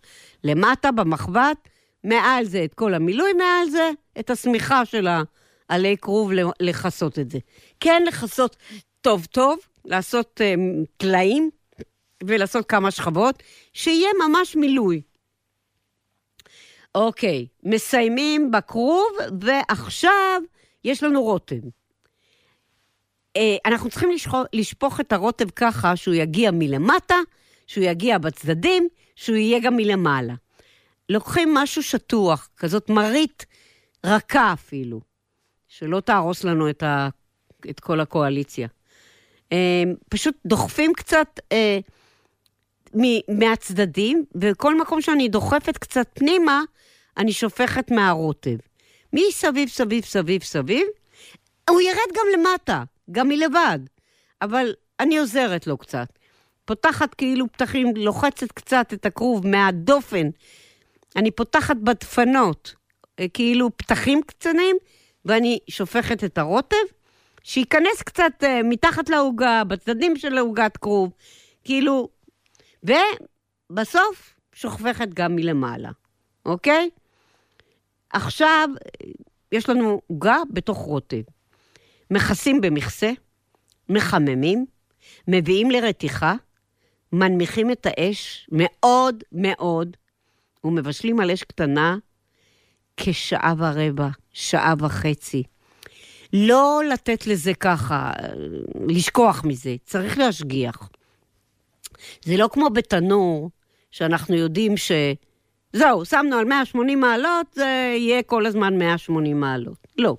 למטה, 0.44 0.92
במחבת, 0.92 1.58
מעל 2.04 2.46
זה 2.46 2.64
את 2.64 2.74
כל 2.74 2.94
המילוי, 2.94 3.34
מעל 3.34 3.70
זה 3.70 3.92
את 4.20 4.30
השמיכה 4.30 4.86
של 4.86 5.08
העלי 5.70 5.98
כרוב 5.98 6.32
לכסות 6.60 7.20
את 7.20 7.32
זה. 7.32 7.40
כן, 7.80 8.04
לכסות 8.08 8.56
טוב 9.02 9.26
טוב, 9.26 9.60
לעשות 9.86 10.42
uh, 10.42 10.60
טלאים 10.98 11.50
ולעשות 12.24 12.66
כמה 12.66 12.92
שכבות, 12.92 13.44
שיהיה 13.74 14.10
ממש 14.28 14.56
מילוי. 14.56 15.02
אוקיי, 16.96 17.48
מסיימים 17.64 18.52
בכרוב, 18.52 19.12
ועכשיו 19.42 20.42
יש 20.84 21.04
לנו 21.04 21.24
רוטב. 21.24 21.83
אה, 23.38 23.56
אנחנו 23.66 23.90
צריכים 23.90 24.12
לשפוך, 24.12 24.36
לשפוך 24.54 25.00
את 25.00 25.14
הרוטב 25.14 25.50
ככה 25.50 25.96
שהוא 25.96 26.16
יגיע 26.16 26.52
מלמטה, 26.52 27.16
שהוא 27.68 27.84
יגיע 27.84 28.18
בצדדים, 28.18 28.88
שהוא 29.16 29.36
יהיה 29.36 29.60
גם 29.60 29.76
מלמעלה. 29.76 30.34
לוקחים 31.10 31.54
משהו 31.54 31.84
שטוח, 31.84 32.50
כזאת 32.58 32.90
מרית 32.90 33.46
רכה 34.06 34.54
אפילו, 34.54 35.02
שלא 35.68 36.00
תהרוס 36.00 36.44
לנו 36.44 36.70
את, 36.70 36.84
ה, 36.84 37.10
את 37.70 37.80
כל 37.80 38.00
הקואליציה. 38.00 38.68
אה, 39.52 39.84
פשוט 40.10 40.36
דוחפים 40.46 40.94
קצת 40.94 41.40
אה, 41.52 41.80
מהצדדים, 43.30 44.26
וכל 44.42 44.80
מקום 44.82 45.02
שאני 45.02 45.30
דוחפת 45.30 45.78
קצת 45.78 46.08
פנימה, 46.14 46.62
אני 47.18 47.34
שופכת 47.34 47.92
מהרוטב. 47.92 48.58
מסביב, 49.14 49.70
סביב, 49.70 50.04
סביב, 50.06 50.44
סביב, 50.44 50.88
הוא 51.70 51.82
ירד 51.82 52.10
גם 52.16 52.26
למטה, 52.40 52.84
גם 53.12 53.28
מלבד, 53.28 53.80
אבל 54.42 54.74
אני 55.00 55.18
עוזרת 55.18 55.68
לו 55.68 55.78
קצת. 55.78 56.08
פותחת 56.66 57.14
כאילו 57.14 57.52
פתחים, 57.52 57.96
לוחצת 57.96 58.52
קצת 58.52 58.94
את 58.94 59.06
הכרוב 59.06 59.48
מהדופן. 59.48 60.30
אני 61.16 61.32
פותחת 61.32 61.76
בדפנות, 61.76 62.76
אה, 63.20 63.28
כאילו 63.28 63.78
פתחים 63.78 64.22
קצנים, 64.28 64.76
ואני 65.26 65.60
שופכת 65.70 66.24
את 66.24 66.38
הרוטב, 66.38 66.78
שייכנס 67.44 68.02
קצת 68.06 68.32
uh, 68.42 68.46
מתחת 68.64 69.10
לעוגה, 69.10 69.64
בצדדים 69.64 70.16
של 70.16 70.38
העוגת 70.38 70.78
כרוב, 70.78 71.12
כאילו, 71.64 72.10
ובסוף 72.84 74.36
שופכת 74.54 75.08
גם 75.14 75.36
מלמעלה, 75.36 75.92
אוקיי? 76.46 76.90
עכשיו, 78.10 78.70
יש 79.52 79.70
לנו 79.70 80.02
עוגה 80.08 80.38
בתוך 80.50 80.78
רוטב. 80.78 81.22
מכסים 82.14 82.62
במכסה, 82.62 83.12
מחממים, 83.90 84.66
מביאים 85.28 85.72
לרתיחה, 85.72 86.36
מנמיכים 87.12 87.72
את 87.72 87.86
האש 87.90 88.48
מאוד 88.52 89.24
מאוד, 89.32 89.98
ומבשלים 90.64 91.20
על 91.20 91.32
אש 91.32 91.44
קטנה 91.44 91.98
כשעה 92.98 93.54
ורבע, 93.58 94.08
שעה 94.34 94.74
וחצי. 94.80 95.44
לא 96.34 96.82
לתת 96.94 97.28
לזה 97.28 97.54
ככה, 97.54 98.12
לשכוח 98.88 99.44
מזה, 99.46 99.76
צריך 99.84 100.18
להשגיח. 100.18 100.90
זה 102.26 102.38
לא 102.38 102.50
כמו 102.54 102.70
בתנור, 102.70 103.50
שאנחנו 103.92 104.36
יודעים 104.36 104.78
ש... 104.78 104.92
זהו, 105.74 106.06
שמנו 106.06 106.36
על 106.36 106.46
180 106.46 107.00
מעלות, 107.00 107.48
זה 107.54 107.96
יהיה 107.98 108.24
כל 108.24 108.46
הזמן 108.46 108.78
180 108.80 109.40
מעלות. 109.40 109.88
לא. 109.98 110.18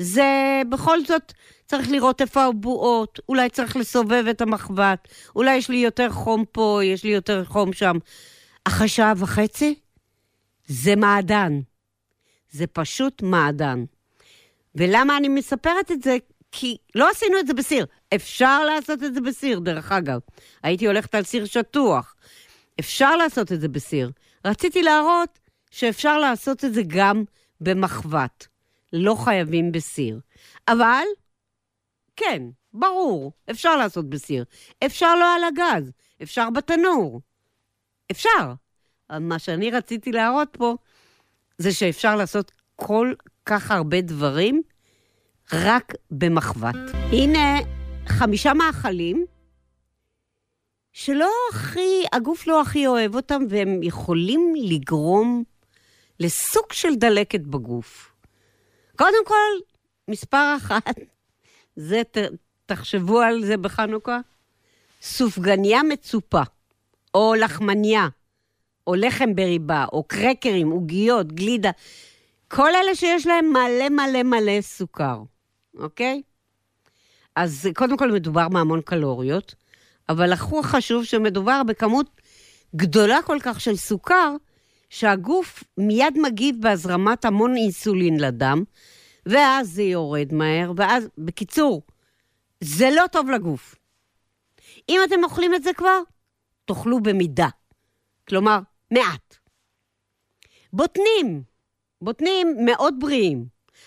זה 0.00 0.62
בכל 0.68 1.04
זאת 1.04 1.32
צריך 1.66 1.90
לראות 1.90 2.20
איפה 2.20 2.44
הבועות, 2.44 3.20
אולי 3.28 3.50
צריך 3.50 3.76
לסובב 3.76 4.24
את 4.30 4.40
המחבת, 4.40 5.08
אולי 5.36 5.56
יש 5.56 5.68
לי 5.68 5.76
יותר 5.76 6.10
חום 6.10 6.44
פה, 6.52 6.80
יש 6.84 7.04
לי 7.04 7.10
יותר 7.10 7.44
חום 7.44 7.72
שם. 7.72 7.96
אחרי 8.64 8.88
שעה 8.88 9.12
וחצי, 9.16 9.74
זה 10.66 10.96
מעדן. 10.96 11.60
זה 12.50 12.66
פשוט 12.66 13.22
מעדן. 13.22 13.84
ולמה 14.74 15.16
אני 15.16 15.28
מספרת 15.28 15.90
את 15.92 16.02
זה? 16.02 16.16
כי 16.52 16.76
לא 16.94 17.10
עשינו 17.10 17.38
את 17.38 17.46
זה 17.46 17.54
בסיר. 17.54 17.86
אפשר 18.14 18.64
לעשות 18.64 19.02
את 19.02 19.14
זה 19.14 19.20
בסיר, 19.20 19.58
דרך 19.58 19.92
אגב. 19.92 20.20
הייתי 20.62 20.86
הולכת 20.86 21.14
על 21.14 21.22
סיר 21.22 21.44
שטוח. 21.44 22.14
אפשר 22.80 23.16
לעשות 23.16 23.52
את 23.52 23.60
זה 23.60 23.68
בסיר. 23.68 24.10
רציתי 24.44 24.82
להראות 24.82 25.38
שאפשר 25.70 26.18
לעשות 26.18 26.64
את 26.64 26.74
זה 26.74 26.82
גם 26.86 27.24
במחבת. 27.60 28.49
לא 28.92 29.14
חייבים 29.24 29.72
בסיר. 29.72 30.20
אבל, 30.68 31.04
כן, 32.16 32.42
ברור, 32.72 33.32
אפשר 33.50 33.76
לעשות 33.76 34.10
בסיר. 34.10 34.44
אפשר 34.86 35.14
לא 35.14 35.34
על 35.34 35.44
הגז, 35.44 35.92
אפשר 36.22 36.50
בתנור. 36.50 37.20
אפשר. 38.10 38.52
מה 39.20 39.38
שאני 39.38 39.70
רציתי 39.70 40.12
להראות 40.12 40.48
פה, 40.52 40.76
זה 41.58 41.72
שאפשר 41.72 42.16
לעשות 42.16 42.52
כל 42.76 43.12
כך 43.46 43.70
הרבה 43.70 44.00
דברים 44.00 44.62
רק 45.52 45.92
במחבת. 46.10 46.74
הנה 47.12 47.58
חמישה 48.06 48.54
מאכלים 48.54 49.26
שלא 50.92 51.30
הכי, 51.52 52.04
הגוף 52.12 52.46
לא 52.46 52.62
הכי 52.62 52.86
אוהב 52.86 53.14
אותם, 53.14 53.42
והם 53.48 53.82
יכולים 53.82 54.54
לגרום 54.56 55.44
לסוג 56.20 56.72
של 56.72 56.94
דלקת 56.94 57.40
בגוף. 57.40 58.09
קודם 59.00 59.24
כל, 59.24 59.74
מספר 60.08 60.54
אחת, 60.56 60.94
זה, 61.88 62.02
ת, 62.10 62.16
תחשבו 62.66 63.20
על 63.20 63.44
זה 63.44 63.56
בחנוכה, 63.56 64.18
סופגניה 65.02 65.82
מצופה, 65.82 66.42
או 67.14 67.34
לחמניה, 67.34 68.08
או 68.86 68.94
לחם 68.94 69.34
בריבה, 69.34 69.84
או 69.92 70.04
קרקרים, 70.04 70.70
עוגיות, 70.70 71.32
גלידה, 71.32 71.70
כל 72.48 72.74
אלה 72.74 72.94
שיש 72.94 73.26
להם 73.26 73.52
מלא 73.52 73.88
מלא 73.88 74.22
מלא 74.22 74.60
סוכר, 74.60 75.22
אוקיי? 75.78 76.22
אז 77.36 77.68
קודם 77.74 77.96
כל 77.96 78.12
מדובר 78.12 78.48
בהמון 78.48 78.80
קלוריות, 78.80 79.54
אבל 80.08 80.32
הכי 80.32 80.56
חשוב 80.62 81.04
שמדובר 81.04 81.62
בכמות 81.66 82.20
גדולה 82.76 83.22
כל 83.22 83.38
כך 83.42 83.60
של 83.60 83.76
סוכר, 83.76 84.36
שהגוף 84.90 85.64
מיד 85.78 86.18
מגיב 86.22 86.56
בהזרמת 86.60 87.24
המון 87.24 87.56
אינסולין 87.56 88.20
לדם, 88.20 88.62
ואז 89.26 89.68
זה 89.68 89.82
יורד 89.82 90.34
מהר, 90.34 90.72
ואז, 90.76 91.08
בקיצור, 91.18 91.82
זה 92.60 92.88
לא 92.96 93.06
טוב 93.12 93.30
לגוף. 93.30 93.74
אם 94.88 95.00
אתם 95.08 95.24
אוכלים 95.24 95.54
את 95.54 95.62
זה 95.62 95.70
כבר, 95.72 96.00
תאכלו 96.64 97.00
במידה. 97.00 97.48
כלומר, 98.28 98.58
מעט. 98.90 99.36
בוטנים, 100.72 101.42
בוטנים 102.02 102.56
מאוד 102.64 102.94
בריאים, 103.00 103.46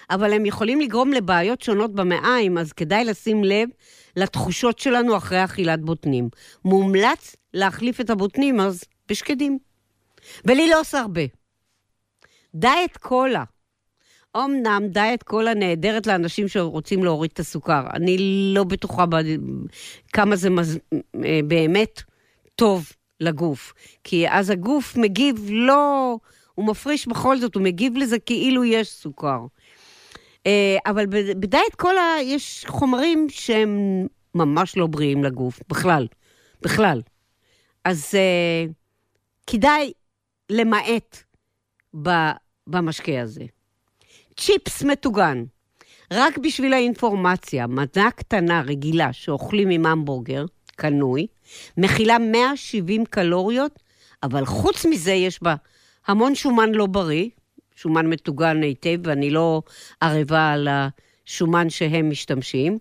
אבל 0.10 0.34
הם 0.34 0.46
יכולים 0.46 0.82
לגרום 0.82 1.12
לבעיות 1.12 1.62
שונות 1.62 1.94
במעיים, 1.96 2.58
אז 2.58 2.74
כדאי 2.74 3.06
לשים 3.06 3.44
לב 3.44 3.70
לתחושות 4.16 4.80
שלנו 4.80 5.18
אחרי 5.18 5.44
אכילת 5.44 5.82
בוטנים. 5.82 6.30
מומלץ 6.66 7.36
להחליף 7.54 8.02
את 8.02 8.10
הבוטנים 8.10 8.60
אז 8.60 8.84
בשקדים. 9.10 9.60
ולי 10.46 10.70
לא 10.70 10.82
הרבה. 10.94 11.22
דיאט 12.56 12.98
קולה. 12.98 13.44
אמנם 14.38 14.88
דיאט 14.88 15.24
קולה 15.24 15.54
נהדרת 15.54 16.08
לאנשים 16.08 16.48
שרוצים 16.48 17.04
להוריד 17.04 17.32
את 17.34 17.40
הסוכר. 17.40 17.84
אני 17.94 18.18
לא 18.56 18.64
בטוחה 18.64 19.06
כמה 20.14 20.36
זה 20.36 20.50
מז... 20.50 20.80
אה, 21.26 21.40
באמת 21.48 22.02
טוב 22.56 22.92
לגוף. 23.20 23.74
כי 24.04 24.30
אז 24.30 24.50
הגוף 24.50 24.98
מגיב 24.98 25.48
לא... 25.50 26.18
הוא 26.56 26.66
מפריש 26.66 27.08
בכל 27.08 27.40
זאת, 27.40 27.56
הוא 27.56 27.64
מגיב 27.64 27.98
לזה 27.98 28.20
כאילו 28.20 28.64
יש 28.64 28.90
סוכר. 28.90 29.40
אה, 30.48 30.78
אבל 30.86 31.06
בדיאט 31.40 31.76
קולה 31.78 32.16
יש 32.24 32.66
חומרים 32.68 33.28
שהם 33.30 34.06
ממש 34.36 34.78
לא 34.78 34.88
בריאים 34.88 35.24
לגוף, 35.24 35.60
בכלל. 35.70 36.08
בכלל. 36.62 37.02
אז 37.86 38.12
uh, 38.12 38.72
כדאי 39.48 39.92
למעט 40.54 41.24
במשקה 42.68 43.22
הזה. 43.22 43.44
צ'יפס 44.38 44.84
מטוגן. 44.84 45.44
רק 46.12 46.38
בשביל 46.38 46.74
האינפורמציה, 46.74 47.68
מנה 47.68 48.12
קטנה 48.16 48.62
רגילה 48.62 49.14
שאוכלים 49.14 49.70
עם 49.70 49.86
המבורגר, 49.86 50.46
קנוי, 50.76 51.28
מכילה 51.78 52.18
170 52.18 53.06
קלוריות, 53.06 53.80
אבל 54.24 54.46
חוץ 54.46 54.86
מזה 54.86 55.12
יש 55.12 55.44
בה 55.44 55.56
המון 56.08 56.36
שומן 56.36 56.72
לא 56.72 56.86
בריא, 56.86 57.30
שומן 57.76 58.08
מטוגן 58.08 58.64
היטב, 58.64 58.98
ואני 59.04 59.30
לא 59.30 59.62
ערבה 60.00 60.52
על 60.52 60.68
השומן 60.72 61.70
שהם 61.70 62.10
משתמשים, 62.10 62.78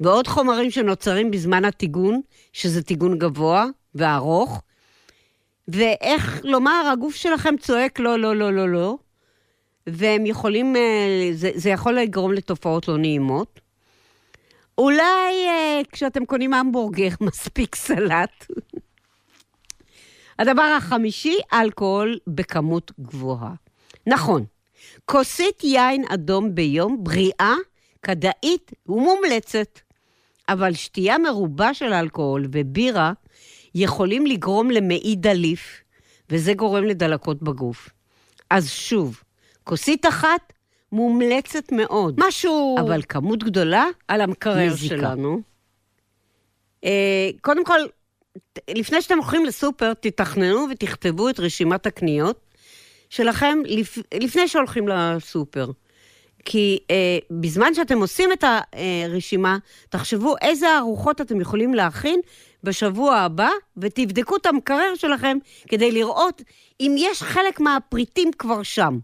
ועוד 0.00 0.26
חומרים 0.26 0.70
שנוצרים 0.70 1.30
בזמן 1.30 1.64
הטיגון, 1.64 2.20
שזה 2.52 2.82
טיגון 2.82 3.18
גבוה 3.18 3.66
וארוך, 3.94 4.62
ואיך 5.68 6.40
לומר, 6.44 6.90
הגוף 6.92 7.14
שלכם 7.14 7.54
צועק 7.60 7.98
לא, 8.00 8.18
לא, 8.18 8.36
לא, 8.36 8.52
לא, 8.52 8.68
לא, 8.68 8.96
והם 9.86 10.26
יכולים, 10.26 10.76
אה, 10.76 11.30
זה, 11.32 11.50
זה 11.54 11.70
יכול 11.70 11.94
לגרום 11.94 12.32
לתופעות 12.32 12.88
לא 12.88 12.98
נעימות. 12.98 13.60
אולי 14.78 15.46
אה, 15.48 15.80
כשאתם 15.92 16.24
קונים 16.24 16.54
המבורגר, 16.54 17.08
מספיק 17.26 17.74
סלט. 17.74 18.46
הדבר 20.38 20.62
החמישי, 20.62 21.36
אלכוהול 21.52 22.18
בכמות 22.26 22.92
גבוהה. 23.00 23.54
נכון, 24.06 24.44
כוסית 25.04 25.64
יין 25.64 26.04
אדום 26.08 26.54
ביום 26.54 27.04
בריאה, 27.04 27.54
כדאית 28.02 28.72
ומומלצת, 28.86 29.80
אבל 30.48 30.74
שתייה 30.74 31.18
מרובה 31.18 31.74
של 31.74 31.92
אלכוהול 31.92 32.46
ובירה 32.52 33.12
יכולים 33.74 34.26
לגרום 34.26 34.70
למעי 34.70 35.16
דליף, 35.16 35.80
וזה 36.30 36.54
גורם 36.54 36.84
לדלקות 36.84 37.42
בגוף. 37.42 37.88
אז 38.50 38.70
שוב, 38.70 39.22
כוסית 39.64 40.06
אחת 40.06 40.52
מומלצת 40.92 41.72
מאוד. 41.72 42.14
משהו... 42.26 42.76
אבל 42.80 43.02
כמות 43.08 43.44
גדולה, 43.44 43.86
על 44.08 44.20
המקרר 44.20 44.66
מזיקה. 44.66 44.96
שלנו. 44.96 45.40
אה, 46.84 47.30
קודם 47.40 47.64
כל, 47.64 47.80
לפני 48.70 49.02
שאתם 49.02 49.18
הולכים 49.18 49.44
לסופר, 49.44 49.94
תתכננו 49.94 50.66
ותכתבו 50.70 51.28
את 51.28 51.40
רשימת 51.40 51.86
הקניות 51.86 52.40
שלכם 53.10 53.58
לפ... 53.64 53.98
לפני 54.14 54.48
שהולכים 54.48 54.88
לסופר. 54.88 55.70
כי 56.44 56.78
אה, 56.90 57.18
בזמן 57.30 57.74
שאתם 57.74 57.98
עושים 57.98 58.32
את 58.32 58.44
הרשימה, 58.72 59.58
תחשבו 59.88 60.34
איזה 60.42 60.78
ארוחות 60.78 61.20
אתם 61.20 61.40
יכולים 61.40 61.74
להכין 61.74 62.20
בשבוע 62.64 63.16
הבא, 63.16 63.50
ותבדקו 63.76 64.36
את 64.36 64.46
המקרר 64.46 64.94
שלכם 64.94 65.38
כדי 65.68 65.92
לראות 65.92 66.42
אם 66.80 66.94
יש 66.98 67.22
חלק 67.22 67.60
מהפריטים 67.60 68.30
כבר 68.38 68.62
שם. 68.62 68.98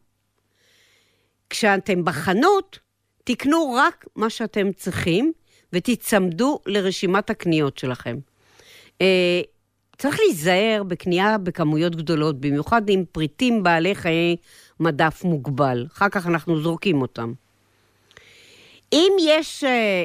כשאתם 1.51 2.05
בחנות, 2.05 2.79
תקנו 3.25 3.73
רק 3.77 4.07
מה 4.17 4.31
שאתם 4.31 4.73
צריכים, 4.73 5.33
ותיצמדו 5.73 6.59
לרשימת 6.67 7.31
הקניות 7.31 7.79
שלכם. 7.79 8.19
אה, 9.01 9.41
צריך 9.99 10.19
להיזהר 10.21 10.83
בקנייה 10.89 11.39
בכמויות 11.39 11.97
גדולות, 11.97 12.41
במיוחד 12.41 12.89
עם 12.89 13.05
פריטים 13.13 13.63
בעלי 13.63 13.95
חיי 13.95 14.37
מדף 14.81 15.25
מוגבל. 15.25 15.87
אחר 15.93 16.09
כך 16.09 16.27
אנחנו 16.27 16.61
זורקים 16.61 17.03
אותם. 17.03 17.33
אם 18.93 19.13
יש, 19.21 19.65
אה, 19.65 20.05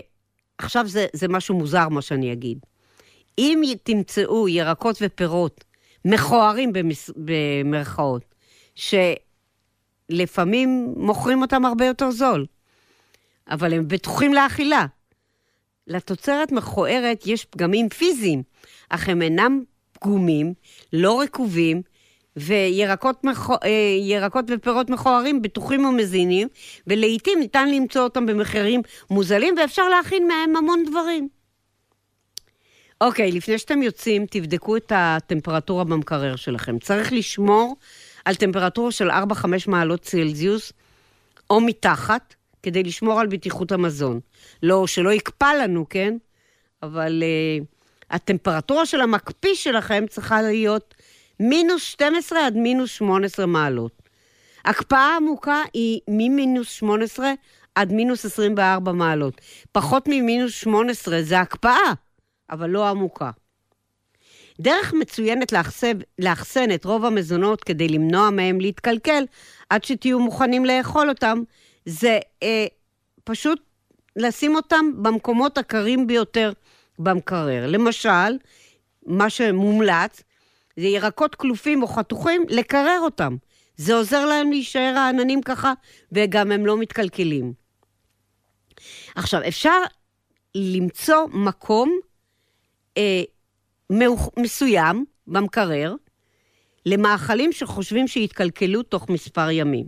עכשיו 0.57 0.87
זה, 0.87 1.05
זה 1.13 1.27
משהו 1.27 1.55
מוזר 1.55 1.89
מה 1.89 2.01
שאני 2.01 2.33
אגיד. 2.33 2.57
אם 3.38 3.61
תמצאו 3.83 4.47
ירקות 4.47 4.97
ופירות 5.01 5.63
מכוערים 6.05 6.73
במס, 6.73 7.09
במרכאות, 7.15 8.36
שלפעמים 10.11 10.93
מוכרים 10.97 11.41
אותם 11.41 11.65
הרבה 11.65 11.86
יותר 11.86 12.11
זול, 12.11 12.45
אבל 13.49 13.73
הם 13.73 13.88
בטוחים 13.88 14.33
לאכילה. 14.33 14.86
לתוצרת 15.88 16.51
מכוערת 16.51 17.23
יש 17.25 17.45
פגמים 17.45 17.89
פיזיים, 17.89 18.43
אך 18.89 19.09
הם 19.09 19.21
אינם 19.21 19.63
פגומים, 19.93 20.53
לא 20.93 21.21
רקובים, 21.21 21.81
וירקות 22.38 23.23
מכו... 23.23 23.53
אה, 23.63 24.39
ופירות 24.49 24.89
מכוערים 24.89 25.41
בטוחים 25.41 25.86
ומזינים, 25.86 26.47
ולעיתים 26.88 27.39
ניתן 27.39 27.69
למצוא 27.69 28.01
אותם 28.01 28.25
במחירים 28.25 28.81
מוזלים, 29.09 29.55
ואפשר 29.57 29.89
להכין 29.89 30.27
מהם 30.27 30.55
המון 30.55 30.83
דברים. 30.89 31.34
אוקיי, 33.01 33.31
לפני 33.31 33.57
שאתם 33.57 33.83
יוצאים, 33.83 34.25
תבדקו 34.25 34.77
את 34.77 34.91
הטמפרטורה 34.95 35.83
במקרר 35.83 36.35
שלכם. 36.35 36.79
צריך 36.79 37.13
לשמור 37.13 37.75
על 38.25 38.35
טמפרטורה 38.35 38.91
של 38.91 39.11
4-5 39.11 39.13
מעלות 39.67 40.01
צלזיוס, 40.01 40.73
או 41.49 41.61
מתחת, 41.61 42.35
כדי 42.63 42.83
לשמור 42.83 43.19
על 43.19 43.27
בטיחות 43.27 43.71
המזון. 43.71 44.19
לא, 44.63 44.87
שלא 44.87 45.13
יקפא 45.13 45.53
לנו, 45.63 45.85
כן? 45.89 46.17
אבל 46.83 47.23
uh, 47.23 47.65
הטמפרטורה 48.11 48.85
של 48.85 49.01
המקפיא 49.01 49.55
שלכם 49.55 50.03
צריכה 50.09 50.41
להיות 50.41 50.95
מינוס 51.39 51.83
12 51.83 52.45
עד 52.45 52.55
מינוס 52.57 52.89
18 52.89 53.45
מעלות. 53.45 53.91
הקפאה 54.65 55.15
עמוקה 55.17 55.61
היא 55.73 55.99
ממינוס 56.07 56.69
18 56.69 57.31
עד 57.75 57.91
מינוס 57.91 58.25
24 58.25 58.91
מעלות. 58.91 59.41
פחות 59.71 60.07
ממינוס 60.07 60.53
18 60.53 61.21
זה 61.21 61.39
הקפאה, 61.39 61.93
אבל 62.49 62.69
לא 62.69 62.89
עמוקה. 62.89 63.31
דרך 64.61 64.93
מצוינת 64.93 65.51
לאחסן, 65.51 65.97
לאחסן 66.19 66.71
את 66.71 66.85
רוב 66.85 67.05
המזונות 67.05 67.63
כדי 67.63 67.87
למנוע 67.87 68.29
מהם 68.29 68.61
להתקלקל 68.61 69.23
עד 69.69 69.83
שתהיו 69.83 70.19
מוכנים 70.19 70.65
לאכול 70.65 71.09
אותם, 71.09 71.43
זה 71.85 72.19
אה, 72.43 72.65
פשוט 73.23 73.61
לשים 74.15 74.55
אותם 74.55 74.85
במקומות 75.01 75.57
הקרים 75.57 76.07
ביותר 76.07 76.51
במקרר. 76.99 77.67
למשל, 77.67 78.37
מה 79.05 79.29
שמומלץ, 79.29 80.23
זה 80.77 80.87
ירקות 80.87 81.35
כלופים 81.35 81.83
או 81.83 81.87
חתוכים, 81.87 82.45
לקרר 82.49 82.99
אותם. 83.01 83.35
זה 83.77 83.95
עוזר 83.95 84.25
להם 84.25 84.51
להישאר 84.51 84.93
העננים 84.97 85.41
ככה, 85.41 85.73
וגם 86.11 86.51
הם 86.51 86.65
לא 86.65 86.77
מתקלקלים. 86.77 87.53
עכשיו, 89.15 89.41
אפשר 89.47 89.77
למצוא 90.55 91.27
מקום 91.33 91.99
אה, 92.97 93.23
מסוים 94.39 95.05
במקרר 95.27 95.95
למאכלים 96.85 97.51
שחושבים 97.51 98.07
שיתקלקלו 98.07 98.83
תוך 98.83 99.09
מספר 99.09 99.49
ימים. 99.49 99.85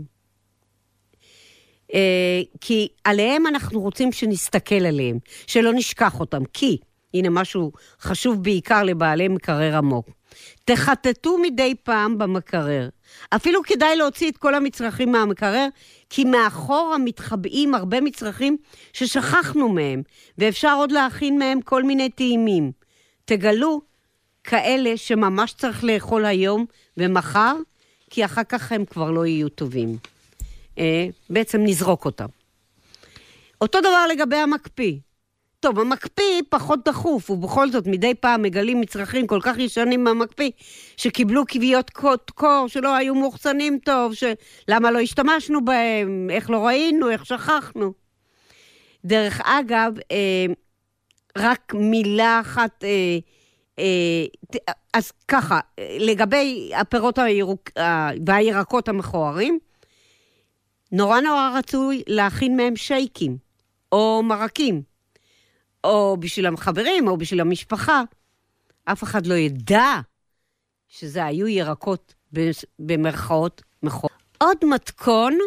אה, 1.93 2.41
כי 2.62 2.88
עליהם 3.03 3.47
אנחנו 3.47 3.82
רוצים 3.82 4.12
שנסתכל 4.12 4.86
עליהם, 4.86 5.18
שלא 5.47 5.74
נשכח 5.74 6.20
אותם. 6.20 6.41
כי, 6.53 6.78
הנה 7.14 7.30
משהו 7.30 7.72
חשוב 8.01 8.43
בעיקר 8.43 8.84
לבעלי 8.84 9.28
מקרר 9.28 9.78
עמוק. 9.78 10.10
תחטטו 10.66 11.38
מדי 11.38 11.76
פעם 11.84 12.18
במקרר. 12.18 12.89
אפילו 13.30 13.64
כדאי 13.64 13.95
להוציא 13.95 14.32
את 14.32 14.38
כל 14.38 14.55
המצרכים 14.55 15.12
מהמקרר, 15.12 15.68
כי 16.10 16.24
מאחורה 16.24 16.97
מתחבאים 16.97 17.76
הרבה 17.76 18.01
מצרכים 18.01 18.58
ששכחנו 18.93 19.70
מהם, 19.70 20.01
ואפשר 20.38 20.76
עוד 20.78 20.91
להכין 20.91 21.39
מהם 21.39 21.62
כל 21.62 21.84
מיני 21.84 22.10
טעימים. 22.10 22.72
תגלו 23.28 23.82
כאלה 24.44 24.98
שממש 24.98 25.54
צריך 25.54 25.84
לאכול 25.84 26.26
היום 26.26 26.66
ומחר, 26.98 27.56
כי 28.10 28.26
אחר 28.26 28.44
כך 28.44 28.72
הם 28.72 28.86
כבר 28.86 29.12
לא 29.12 29.26
יהיו 29.26 29.50
טובים. 29.50 29.98
אה, 30.78 31.08
בעצם 31.30 31.62
נזרוק 31.64 32.06
אותם. 32.06 32.26
אותו 33.62 33.80
דבר 33.80 34.08
לגבי 34.12 34.36
המקפיא. 34.36 34.94
טוב, 35.60 35.80
המקפיא 35.80 36.42
פחות 36.50 36.80
דחוף, 36.86 37.30
ובכל 37.30 37.72
זאת 37.72 37.88
מדי 37.88 38.14
פעם 38.14 38.42
מגלים 38.42 38.82
מצרכים 38.82 39.28
כל 39.28 39.40
כך 39.42 39.58
ישנים 39.58 40.04
במקפיא, 40.04 40.52
שקיבלו 40.98 41.48
כוויות 41.48 41.90
קור 42.36 42.68
שלא 42.68 42.96
היו 42.96 43.16
מאוחסנים 43.16 43.80
טוב, 43.86 44.14
שלמה 44.14 44.92
לא 44.92 45.00
השתמשנו 45.00 45.66
בהם, 45.66 46.28
איך 46.32 46.50
לא 46.50 46.66
ראינו, 46.66 47.10
איך 47.10 47.26
שכחנו. 47.26 47.94
דרך 49.06 49.42
אגב, 49.44 49.94
אה, 50.12 50.46
רק 51.38 51.74
מילה 51.74 52.40
אחת, 52.42 52.84
אה, 52.84 53.18
אה, 53.80 54.26
אז 54.94 55.12
ככה, 55.28 55.60
לגבי 56.00 56.72
הפירות 56.76 57.18
הירוק, 57.18 57.70
והירקות 58.26 58.88
המכוערים, 58.88 59.60
נורא 60.92 61.20
נורא 61.20 61.52
רצוי 61.58 62.04
להכין 62.08 62.58
מהם 62.58 62.76
שייקים, 62.76 63.38
או 63.92 64.22
מרקים. 64.24 64.82
או 65.84 66.18
בשביל 66.20 66.48
החברים, 66.48 67.08
או 67.08 67.18
בשביל 67.18 67.42
המשפחה, 67.42 68.04
אף 68.86 69.04
אחד 69.04 69.26
לא 69.26 69.34
ידע 69.34 70.00
שזה 70.88 71.26
היו 71.26 71.48
ירקות 71.48 72.14
במרכאות 72.80 73.62
מכות. 73.84 74.12
עוד 74.38 74.58
מתכון 74.74 75.38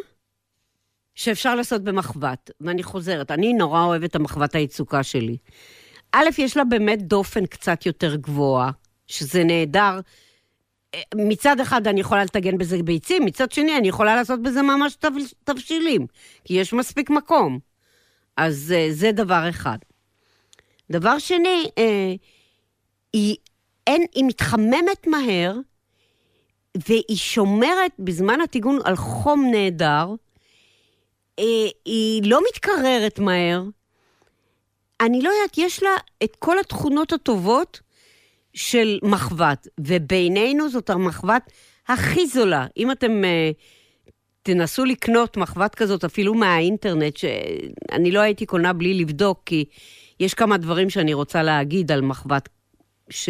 שאפשר 1.14 1.54
לעשות 1.54 1.84
במחבת, 1.84 2.50
ואני 2.60 2.82
חוזרת, 2.82 3.30
אני 3.30 3.52
נורא 3.52 3.84
אוהבת 3.84 4.10
את 4.10 4.16
המחבת 4.16 4.54
היצוקה 4.54 5.02
שלי. 5.02 5.36
א', 6.12 6.28
יש 6.38 6.56
לה 6.56 6.64
באמת 6.64 7.02
דופן 7.02 7.46
קצת 7.46 7.86
יותר 7.86 8.16
גבוהה, 8.16 8.70
שזה 9.06 9.44
נהדר. 9.44 10.00
מצד 11.14 11.60
אחד 11.60 11.86
אני 11.86 12.00
יכולה 12.00 12.24
לטגן 12.24 12.58
בזה 12.58 12.82
ביצים, 12.82 13.24
מצד 13.24 13.52
שני 13.52 13.76
אני 13.76 13.88
יכולה 13.88 14.16
לעשות 14.16 14.42
בזה 14.42 14.62
ממש 14.62 14.96
תבשילים, 15.44 16.06
כי 16.44 16.54
יש 16.54 16.72
מספיק 16.72 17.10
מקום. 17.10 17.58
אז 18.36 18.74
אה, 18.76 18.86
זה 18.90 19.12
דבר 19.12 19.48
אחד. 19.48 19.78
דבר 20.90 21.18
שני, 21.18 21.70
אה, 21.78 22.14
היא, 23.12 23.36
אין, 23.86 24.06
היא 24.14 24.24
מתחממת 24.24 25.06
מהר, 25.06 25.54
והיא 26.88 27.16
שומרת 27.16 27.92
בזמן 27.98 28.40
הטיגון 28.40 28.78
על 28.84 28.96
חום 28.96 29.50
נהדר, 29.50 30.14
אה, 31.38 31.44
היא 31.84 32.30
לא 32.30 32.40
מתקררת 32.48 33.18
מהר. 33.18 33.62
אני 35.00 35.22
לא 35.22 35.28
יודעת, 35.28 35.58
יש 35.58 35.82
לה 35.82 35.90
את 36.24 36.36
כל 36.38 36.58
התכונות 36.58 37.12
הטובות 37.12 37.80
של 38.54 38.98
מחבת, 39.02 39.68
ובינינו 39.80 40.68
זאת 40.68 40.90
המחבת 40.90 41.52
הכי 41.88 42.26
זולה. 42.26 42.66
אם 42.76 42.90
אתם 42.90 43.24
אה, 43.24 43.50
תנסו 44.42 44.84
לקנות 44.84 45.36
מחבת 45.36 45.74
כזאת 45.74 46.04
אפילו 46.04 46.34
מהאינטרנט, 46.34 47.16
שאני 47.16 48.10
לא 48.10 48.20
הייתי 48.20 48.46
קונה 48.46 48.72
בלי 48.72 48.94
לבדוק, 48.94 49.42
כי 49.46 49.64
יש 50.20 50.34
כמה 50.34 50.56
דברים 50.56 50.90
שאני 50.90 51.14
רוצה 51.14 51.42
להגיד 51.42 51.92
על 51.92 52.00
מחבת, 52.00 52.48
ש... 53.10 53.28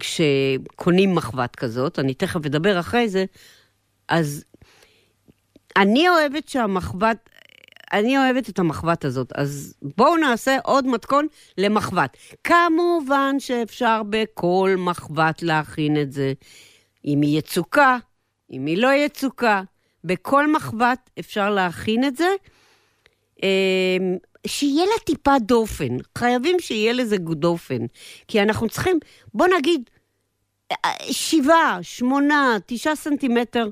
כשקונים 0.00 1.14
מחבת 1.14 1.56
כזאת, 1.56 1.98
אני 1.98 2.14
תכף 2.14 2.46
אדבר 2.46 2.80
אחרי 2.80 3.08
זה, 3.08 3.24
אז 4.08 4.44
אני 5.76 6.08
אוהבת 6.08 6.48
שהמחבת, 6.48 7.30
אני 7.92 8.18
אוהבת 8.18 8.48
את 8.48 8.58
המחבת 8.58 9.04
הזאת, 9.04 9.32
אז 9.34 9.74
בואו 9.82 10.16
נעשה 10.16 10.56
עוד 10.64 10.86
מתכון 10.86 11.26
למחבת. 11.58 12.16
כמובן 12.44 13.36
שאפשר 13.38 14.02
בכל 14.10 14.74
מחבת 14.78 15.42
להכין 15.42 16.00
את 16.00 16.12
זה. 16.12 16.32
אם 17.04 17.22
היא 17.22 17.38
יצוקה, 17.38 17.98
אם 18.52 18.66
היא 18.66 18.78
לא 18.78 18.92
יצוקה, 18.92 19.62
בכל 20.04 20.52
מחבת 20.52 21.10
אפשר 21.18 21.50
להכין 21.50 22.04
את 22.04 22.16
זה. 22.16 22.28
אמ, 23.42 24.16
שיהיה 24.46 24.84
לה 24.84 24.98
טיפה 25.04 25.38
דופן. 25.38 25.96
חייבים 26.18 26.60
שיהיה 26.60 26.92
לזה 26.92 27.16
דופן. 27.18 27.86
כי 28.28 28.42
אנחנו 28.42 28.68
צריכים, 28.68 28.98
בוא 29.34 29.46
נגיד, 29.58 29.90
שבעה, 31.10 31.78
שמונה, 31.82 32.56
תשעה 32.66 32.96
סנטימטר 32.96 33.68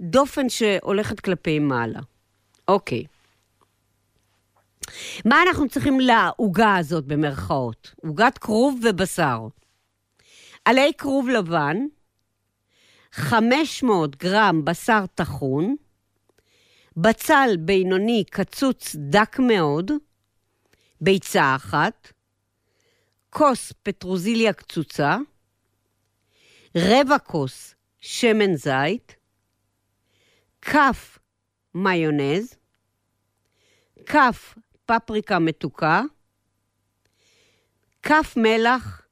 דופן 0.00 0.48
שהולכת 0.48 1.20
כלפי 1.20 1.58
מעלה. 1.58 2.00
אוקיי. 2.68 3.04
מה 5.24 5.42
אנחנו 5.42 5.68
צריכים 5.68 6.00
לעוגה 6.00 6.76
הזאת 6.76 7.04
במרכאות? 7.04 7.94
עוגת 8.02 8.38
כרוב 8.38 8.80
ובשר. 8.82 9.48
עלי 10.64 10.92
כרוב 10.98 11.28
לבן, 11.28 11.76
500 13.12 14.16
גרם 14.16 14.64
בשר 14.64 15.04
טחון, 15.14 15.76
בצל 16.96 17.56
בינוני 17.58 18.24
קצוץ 18.30 18.96
דק 18.98 19.38
מאוד, 19.38 19.90
ביצה 21.00 21.56
אחת, 21.56 22.12
כוס 23.30 23.72
פטרוזיליה 23.82 24.52
קצוצה, 24.52 25.16
רבע 26.76 27.18
כוס 27.18 27.74
שמן 28.00 28.54
זית, 28.54 29.16
כף 30.62 31.18
מיונז, 31.74 32.54
כף 34.06 34.54
פפריקה 34.86 35.38
מתוקה, 35.38 36.02
כף 38.02 38.34
מלח 38.36 39.02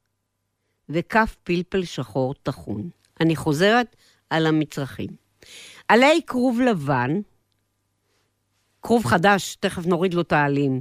וכף 0.89 1.35
פלפל 1.43 1.83
שחור 1.85 2.33
טחון. 2.33 2.89
אני 3.19 3.35
חוזרת 3.35 3.95
על 4.29 4.47
המצרכים. 4.47 5.09
עלי 5.87 6.21
כרוב 6.27 6.61
לבן, 6.61 7.11
כרוב 8.81 9.05
חדש, 9.05 9.55
תכף 9.55 9.85
נוריד 9.85 10.13
לו 10.13 10.21
את 10.21 10.31
העלים. 10.31 10.79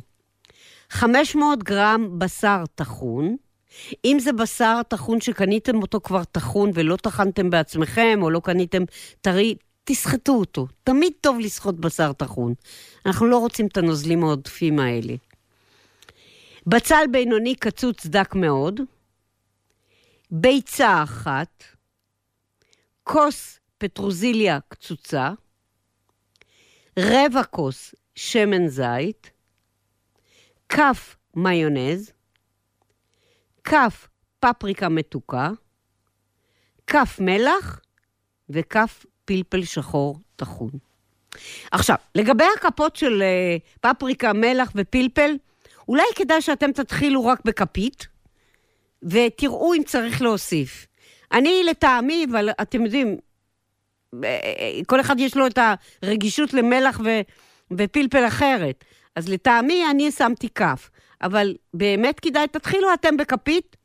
500 0.91 1.63
גרם 1.63 2.19
בשר 2.19 2.65
טחון, 2.75 3.37
אם 4.05 4.17
זה 4.21 4.33
בשר 4.33 4.81
טחון 4.89 5.21
שקניתם 5.21 5.83
אותו 5.83 6.01
כבר 6.01 6.25
טחון 6.25 6.71
ולא 6.75 6.97
טחנתם 6.97 7.51
בעצמכם, 7.51 8.19
או 8.23 8.31
לא 8.31 8.41
קניתם 8.45 8.83
טרי, 9.21 9.55
תסחטו 9.85 10.33
אותו. 10.33 10.67
תמיד 10.85 11.13
טוב 11.21 11.39
לסחוט 11.41 11.75
בשר 11.75 12.13
טחון. 12.13 12.55
אנחנו 13.07 13.27
לא 13.27 13.39
רוצים 13.39 13.67
את 13.67 13.77
הנוזלים 13.77 14.25
העודפים 14.25 14.79
האלה. 14.79 15.15
בצל 16.67 17.05
בינוני 17.13 17.55
קצוץ 17.55 18.07
דק 18.07 18.35
מאוד, 18.35 18.81
ביצה 20.31 21.03
אחת, 21.03 21.65
כוס 23.03 23.61
פטרוזיליה 23.79 24.59
קצוצה, 24.69 25.31
רבע 26.99 27.45
כוס 27.45 27.95
שמן 28.15 28.69
זית, 28.69 29.31
כף 30.69 31.17
מיונז, 31.37 32.13
כף 33.65 34.09
פפריקה 34.41 34.89
מתוקה, 34.89 35.51
כף 36.87 37.19
מלח. 37.21 37.81
וכף 38.51 39.07
פלפל 39.25 39.65
שחור 39.65 40.19
טחון. 40.37 40.71
עכשיו, 41.71 41.97
לגבי 42.15 42.45
הכפות 42.57 42.97
של 42.97 43.23
uh, 43.23 43.79
פפריקה, 43.81 44.33
מלח 44.33 44.73
ופלפל, 44.75 45.37
אולי 45.89 46.05
כדאי 46.17 46.41
שאתם 46.43 46.73
תתחילו 46.73 47.27
רק 47.27 47.41
בכפית, 47.45 48.07
ותראו 49.03 49.75
אם 49.75 49.83
צריך 49.87 50.23
להוסיף. 50.23 50.87
אני 51.33 51.65
לטעמי, 51.65 52.27
אבל 52.31 52.51
אתם 52.63 52.85
יודעים, 52.85 53.17
אה, 54.25 54.29
אה, 54.29 54.81
כל 54.87 55.01
אחד 55.01 55.21
יש 55.21 55.37
לו 55.37 55.47
את 55.47 55.59
הרגישות 56.03 56.55
למלח 56.55 57.01
ו, 57.05 57.21
ופלפל 57.73 58.27
אחרת. 58.27 58.85
אז 59.17 59.29
לטעמי 59.29 59.85
אני 59.91 60.11
שמתי 60.11 60.49
כף, 60.49 60.91
אבל 61.23 61.55
באמת 61.75 62.21
כדאי, 62.21 62.49
תתחילו 62.49 62.95
אתם 62.95 63.17
בכפית 63.17 63.77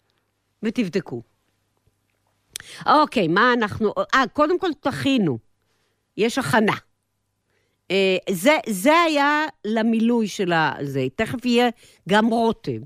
ותבדקו. 0.63 1.21
אוקיי, 2.85 3.27
מה 3.27 3.53
אנחנו... 3.53 3.93
אה, 4.15 4.23
קודם 4.33 4.59
כל 4.59 4.69
תכינו. 4.79 5.37
יש 6.17 6.37
הכנה. 6.37 6.75
אה, 7.91 8.17
זה, 8.29 8.57
זה 8.69 9.01
היה 9.01 9.45
למילוי 9.65 10.27
של 10.27 10.53
הזה. 10.53 11.07
תכף 11.15 11.45
יהיה 11.45 11.69
גם 12.09 12.25
רוטב. 12.25 12.79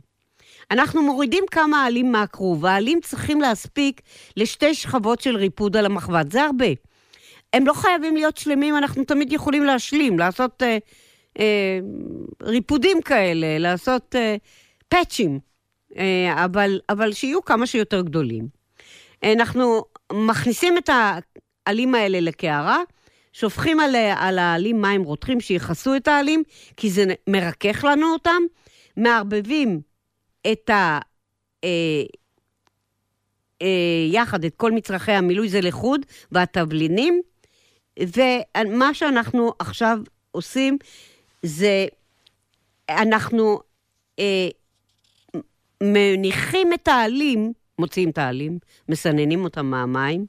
אנחנו 0.71 1.03
מורידים 1.03 1.43
כמה 1.51 1.85
עלים 1.85 2.11
מהכרוב, 2.11 2.65
העלים 2.65 2.99
צריכים 3.01 3.41
להספיק 3.41 4.01
לשתי 4.37 4.73
שכבות 4.73 5.21
של 5.21 5.35
ריפוד 5.35 5.77
על 5.77 5.85
המחבת, 5.85 6.31
זה 6.31 6.43
הרבה. 6.43 6.65
הם 7.53 7.67
לא 7.67 7.73
חייבים 7.73 8.15
להיות 8.15 8.37
שלמים, 8.37 8.77
אנחנו 8.77 9.03
תמיד 9.03 9.33
יכולים 9.33 9.63
להשלים, 9.63 10.19
לעשות 10.19 10.63
אה, 10.63 10.77
אה, 11.39 11.79
ריפודים 12.43 13.01
כאלה, 13.01 13.57
לעשות 13.57 14.15
אה, 14.15 14.35
פאצ'ים, 14.87 15.39
אה, 15.97 16.45
אבל, 16.45 16.79
אבל 16.89 17.13
שיהיו 17.13 17.45
כמה 17.45 17.65
שיותר 17.67 18.01
גדולים. 18.01 18.62
אנחנו 19.23 19.83
מכניסים 20.13 20.77
את 20.77 20.89
העלים 21.67 21.95
האלה 21.95 22.19
לקערה, 22.19 22.79
שופכים 23.33 23.79
על, 23.79 23.95
על 23.95 24.39
העלים 24.39 24.81
מים 24.81 25.03
רותחים 25.03 25.41
שיכסו 25.41 25.95
את 25.95 26.07
העלים, 26.07 26.43
כי 26.77 26.89
זה 26.89 27.05
מרכך 27.27 27.83
לנו 27.83 28.13
אותם, 28.13 28.41
מערבבים 28.97 29.81
את 30.51 30.69
ה... 30.69 30.99
אה, 31.63 31.69
אה, 33.61 34.07
יחד 34.11 34.43
את 34.43 34.55
כל 34.55 34.71
מצרכי 34.71 35.11
המילוי, 35.11 35.49
זה 35.49 35.61
לחוד, 35.61 36.01
והתבלינים, 36.31 37.21
ומה 37.99 38.93
שאנחנו 38.93 39.53
עכשיו 39.59 39.97
עושים, 40.31 40.77
זה 41.43 41.85
אנחנו 42.89 43.59
אה, 44.19 44.47
מניחים 45.83 46.73
את 46.73 46.87
העלים, 46.87 47.53
מוציאים 47.79 48.09
את 48.09 48.17
העלים, 48.17 48.59
מסננים 48.89 49.43
אותם 49.43 49.65
מהמים, 49.65 50.25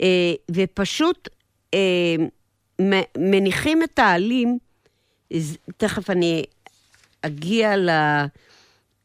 אה, 0.00 0.32
ופשוט 0.50 1.28
אה, 1.74 2.16
מניחים 3.18 3.82
את 3.82 3.98
העלים, 3.98 4.58
תכף 5.76 6.10
אני 6.10 6.44
אגיע 7.22 7.76
ל... 7.76 7.90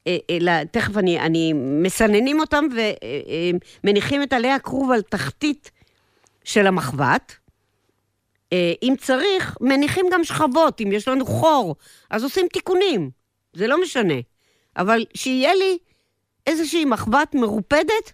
אה, 0.07 0.17
אה, 0.29 0.65
תכף 0.71 0.97
אני, 0.97 1.19
אני 1.19 1.53
מסננים 1.53 2.39
אותם 2.39 2.65
ומניחים 3.83 4.23
את 4.23 4.33
עלי 4.33 4.51
הכרוב 4.51 4.91
על 4.91 5.01
תחתית 5.01 5.71
של 6.43 6.67
המחבת. 6.67 7.35
אם 8.83 8.93
צריך, 8.99 9.57
מניחים 9.61 10.05
גם 10.11 10.23
שכבות, 10.23 10.81
אם 10.81 10.91
יש 10.91 11.07
לנו 11.07 11.25
חור, 11.25 11.75
אז 12.09 12.23
עושים 12.23 12.47
תיקונים, 12.53 13.09
זה 13.53 13.67
לא 13.67 13.81
משנה. 13.81 14.13
אבל 14.77 15.05
שיהיה 15.13 15.55
לי 15.55 15.77
איזושהי 16.47 16.85
מחבת 16.85 17.35
מרופדת 17.35 18.13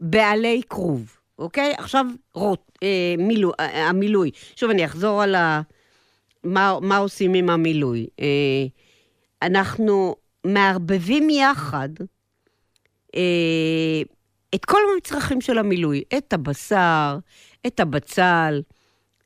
בעלי 0.00 0.62
כרוב, 0.70 1.16
אוקיי? 1.38 1.74
עכשיו 1.78 2.06
רוט, 2.34 2.60
אה, 2.82 3.14
מילו, 3.18 3.52
אה, 3.60 3.88
המילוי. 3.88 4.30
שוב, 4.56 4.70
אני 4.70 4.84
אחזור 4.84 5.22
על 5.22 5.34
ה... 5.34 5.60
מה, 6.44 6.78
מה 6.82 6.96
עושים 6.96 7.34
עם 7.34 7.50
המילוי. 7.50 8.06
אה, 8.20 8.66
אנחנו 9.42 10.16
מערבבים 10.44 11.30
יחד 11.30 11.88
אה, 13.14 14.02
את 14.54 14.64
כל 14.64 14.78
המצרכים 14.92 15.40
של 15.40 15.58
המילוי, 15.58 16.02
את 16.18 16.32
הבשר, 16.32 17.18
את 17.66 17.80
הבצל, 17.80 18.62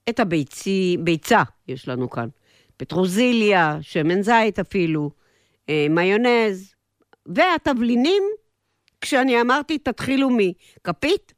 את 0.09 0.21
הביצי, 0.21 0.97
ביצה 1.01 1.43
יש 1.69 1.89
לנו 1.89 2.11
כאן, 2.11 2.29
פטרוזיליה, 2.77 3.79
שמן 3.81 4.23
זית 4.23 4.59
אפילו, 4.59 5.11
אה, 5.69 5.87
מיונז, 5.91 6.75
והתבלינים, 7.35 8.23
כשאני 9.01 9.41
אמרתי, 9.41 9.79
תתחילו 9.79 10.29
מכפית, 10.31 11.35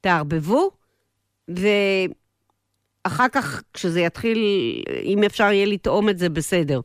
תערבבו, 0.00 0.70
ואחר 1.48 3.28
כך, 3.32 3.62
כשזה 3.74 4.00
יתחיל, 4.00 4.38
אם 5.02 5.24
אפשר 5.24 5.52
יהיה 5.52 5.66
לטעום 5.66 6.08
את 6.08 6.18
זה, 6.18 6.28
בסדר. 6.28 6.80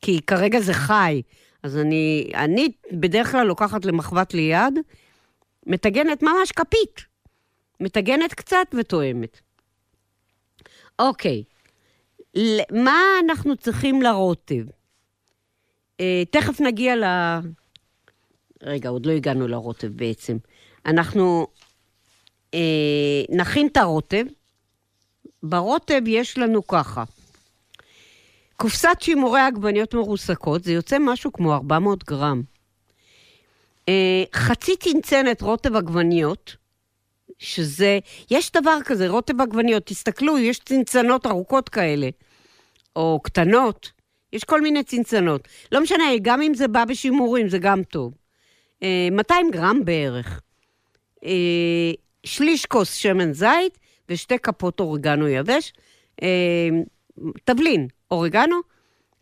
כי 0.00 0.20
כרגע 0.26 0.60
זה 0.60 0.74
חי. 0.74 1.22
אז 1.62 1.76
אני, 1.76 2.30
אני 2.34 2.68
בדרך 2.92 3.30
כלל 3.30 3.46
לוקחת 3.46 3.84
למחבת 3.84 4.34
ליד, 4.34 4.78
מטגנת 5.66 6.22
ממש 6.22 6.52
כפית. 6.52 7.12
מטגנת 7.80 8.34
קצת 8.34 8.66
וטועמת. 8.78 9.40
אוקיי, 10.98 11.42
מה 12.70 13.00
אנחנו 13.24 13.56
צריכים 13.56 14.02
לרוטב? 14.02 14.64
אה, 16.00 16.22
תכף 16.30 16.60
נגיע 16.60 16.96
ל... 16.96 17.04
רגע, 18.62 18.88
עוד 18.88 19.06
לא 19.06 19.12
הגענו 19.12 19.48
לרוטב 19.48 19.88
בעצם. 19.88 20.36
אנחנו 20.86 21.46
אה, 22.54 23.22
נכין 23.28 23.66
את 23.66 23.76
הרוטב. 23.76 24.24
ברוטב 25.42 26.00
יש 26.06 26.38
לנו 26.38 26.66
ככה, 26.66 27.04
קופסת 28.56 28.96
שימורי 29.00 29.40
עגבניות 29.40 29.94
מרוסקות, 29.94 30.64
זה 30.64 30.72
יוצא 30.72 30.96
משהו 31.00 31.32
כמו 31.32 31.54
400 31.54 32.04
גרם. 32.04 32.42
אה, 33.88 34.24
חצי 34.34 34.76
צנצנת 34.76 35.42
רוטב 35.42 35.76
עגבניות, 35.76 36.56
שזה, 37.38 37.98
יש 38.30 38.52
דבר 38.52 38.78
כזה, 38.84 39.08
רוטב 39.08 39.40
עגבניות, 39.40 39.86
תסתכלו, 39.86 40.38
יש 40.38 40.58
צנצנות 40.58 41.26
ארוכות 41.26 41.68
כאלה, 41.68 42.08
או 42.96 43.20
קטנות, 43.22 43.90
יש 44.32 44.44
כל 44.44 44.60
מיני 44.60 44.82
צנצנות. 44.82 45.48
לא 45.72 45.80
משנה, 45.80 46.04
גם 46.22 46.42
אם 46.42 46.54
זה 46.54 46.68
בא 46.68 46.84
בשימורים, 46.84 47.48
זה 47.48 47.58
גם 47.58 47.82
טוב. 47.82 48.21
200 49.10 49.46
אה, 49.46 49.52
גרם 49.52 49.84
בערך. 49.84 50.40
אה, 51.24 51.92
שליש 52.24 52.66
כוס 52.66 52.94
שמן 52.94 53.32
זית 53.32 53.78
ושתי 54.08 54.38
כפות 54.38 54.80
אורגנו 54.80 55.28
יבש. 55.28 55.72
תבלין, 57.44 57.88
אורגנו, 58.10 58.56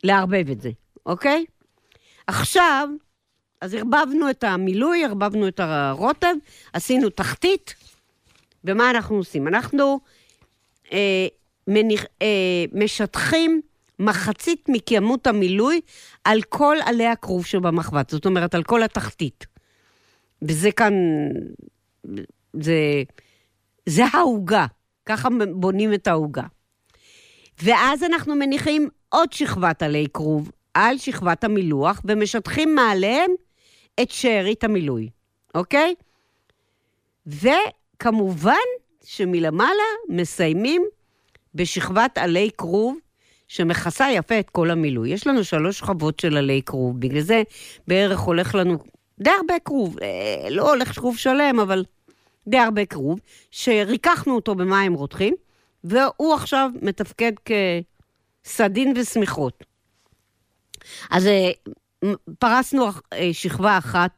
לערבב 0.03 0.49
את 0.51 0.61
זה, 0.61 0.69
אוקיי? 1.05 1.45
עכשיו, 2.27 2.89
אז 3.61 3.73
ערבבנו 3.73 4.29
את 4.29 4.43
המילוי, 4.43 5.05
ערבבנו 5.05 5.47
את 5.47 5.59
הרוטב, 5.59 6.33
עשינו 6.73 7.09
תחתית, 7.09 7.75
ומה 8.63 8.89
אנחנו 8.89 9.15
עושים? 9.15 9.47
אנחנו 9.47 9.99
אה, 10.93 11.27
מניח, 11.67 12.03
אה, 12.21 12.27
משטחים 12.73 13.61
מחצית 13.99 14.65
מכמות 14.67 15.27
המילוי 15.27 15.81
על 16.23 16.41
כל 16.41 16.77
עלי 16.85 17.07
הכרוב 17.07 17.45
שבמחבת, 17.45 18.09
זאת 18.09 18.25
אומרת, 18.25 18.55
על 18.55 18.63
כל 18.63 18.83
התחתית. 18.83 19.50
וזה 20.41 20.71
כאן, 20.71 20.93
זה, 22.53 23.03
זה 23.85 24.03
העוגה, 24.13 24.65
ככה 25.05 25.29
בונים 25.55 25.93
את 25.93 26.07
העוגה. 26.07 26.43
ואז 27.63 28.03
אנחנו 28.03 28.35
מניחים 28.35 28.89
עוד 29.09 29.33
שכבת 29.33 29.83
עלי 29.83 30.07
כרוב 30.13 30.51
על 30.73 30.97
שכבת 30.97 31.43
המילוח, 31.43 32.01
ומשטחים 32.05 32.75
מעליהם 32.75 33.31
את 34.01 34.11
שארית 34.11 34.63
המילוי, 34.63 35.09
אוקיי? 35.55 35.95
וכמובן 37.27 38.53
שמלמעלה 39.03 39.83
מסיימים 40.09 40.85
בשכבת 41.55 42.17
עלי 42.17 42.49
כרוב 42.57 42.97
שמכסה 43.47 44.11
יפה 44.11 44.39
את 44.39 44.49
כל 44.49 44.71
המילוי. 44.71 45.09
יש 45.09 45.27
לנו 45.27 45.43
שלוש 45.43 45.79
שכבות 45.79 46.19
של 46.19 46.37
עלי 46.37 46.61
כרוב, 46.65 46.99
בגלל 46.99 47.21
זה 47.21 47.43
בערך 47.87 48.19
הולך 48.19 48.55
לנו 48.55 48.77
די 49.21 49.29
הרבה 49.29 49.59
כרוב. 49.65 49.99
אה, 49.99 50.49
לא 50.49 50.69
הולך 50.69 50.95
כרוב 50.95 51.17
שלם, 51.17 51.59
אבל 51.59 51.83
די 52.47 52.57
הרבה 52.57 52.85
כרוב, 52.85 53.19
שריככנו 53.51 54.35
אותו 54.35 54.55
במים 54.55 54.93
רותחים. 54.93 55.33
והוא 55.83 56.33
עכשיו 56.33 56.69
מתפקד 56.81 57.31
כסדין 58.43 58.93
ושמיכות. 58.95 59.63
אז 61.09 61.27
אה, 61.27 61.51
פרסנו 62.39 62.85
אה, 63.13 63.29
שכבה 63.33 63.77
אחת 63.77 64.11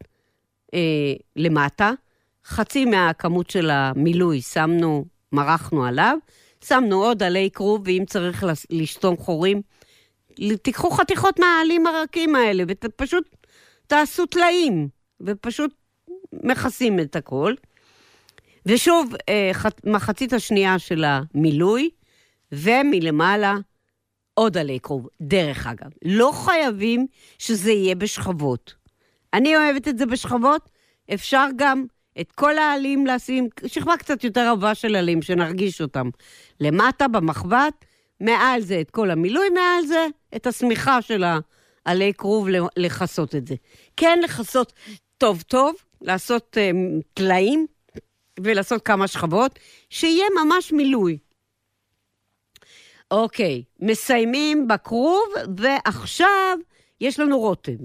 אה, 0.74 0.80
למטה, 1.36 1.92
חצי 2.46 2.86
מהכמות 2.86 3.50
של 3.50 3.70
המילוי 3.70 4.42
שמנו, 4.42 5.06
מרחנו 5.32 5.86
עליו, 5.86 6.18
שמנו 6.66 7.04
עוד 7.04 7.24
עלי 7.24 7.50
כרוב, 7.54 7.82
ואם 7.86 8.04
צריך 8.08 8.46
לשתום 8.70 9.18
חורים, 9.18 9.62
תיקחו 10.62 10.92
חתיכות 10.92 11.40
מהעלים 11.40 11.88
הרכים 11.88 12.36
האלה 12.36 12.64
ופשוט 12.68 13.30
תעשו 13.94 14.26
טלאים, 14.26 14.90
ופשוט 15.22 15.74
מכסים 16.34 17.00
את 17.00 17.16
הכל. 17.16 17.54
ושוב, 18.66 19.14
אה, 19.30 19.52
מחצית 19.84 20.34
השנייה 20.34 20.80
של 20.80 21.04
המילוי, 21.08 21.90
ומלמעלה 22.52 23.56
עוד 24.34 24.58
עלי 24.58 24.80
כרוב. 24.84 25.08
דרך 25.22 25.68
אגב, 25.68 25.88
לא 26.06 26.32
חייבים 26.34 27.08
שזה 27.40 27.72
יהיה 27.72 27.96
בשכבות. 27.96 28.74
אני 29.34 29.58
אוהבת 29.58 29.88
את 29.88 29.98
זה 29.98 30.06
בשכבות, 30.06 30.70
אפשר 31.14 31.48
גם 31.56 31.86
את 32.22 32.32
כל 32.32 32.58
העלים 32.58 33.08
לשים, 33.08 33.48
שכבה 33.66 33.98
קצת 33.98 34.24
יותר 34.24 34.42
עבה 34.42 34.76
של 34.76 34.96
עלים, 34.96 35.22
שנרגיש 35.22 35.82
אותם. 35.82 36.10
למטה, 36.60 37.08
במחבת, 37.08 37.86
מעל 38.20 38.62
זה 38.62 38.82
את 38.82 38.92
כל 38.92 39.12
המילוי, 39.12 39.50
מעל 39.50 39.86
זה 39.86 40.08
את 40.36 40.48
השמיכה 40.48 41.02
של 41.02 41.24
העלי 41.86 42.14
כרוב 42.18 42.48
לכסות 42.78 43.36
את 43.36 43.48
זה. 43.48 43.56
כן, 43.98 44.20
לכסות 44.24 44.74
טוב-טוב, 45.18 45.76
לעשות 46.02 46.58
uh, 46.58 47.02
טלאים, 47.14 47.68
ולעשות 48.40 48.82
כמה 48.82 49.08
שכבות, 49.08 49.60
שיהיה 49.90 50.26
ממש 50.44 50.72
מילוי. 50.72 51.18
אוקיי, 53.12 53.64
מסיימים 53.80 54.68
בכרוב, 54.68 55.24
ועכשיו 55.58 56.58
יש 57.02 57.20
לנו 57.20 57.40
רוטב. 57.40 57.78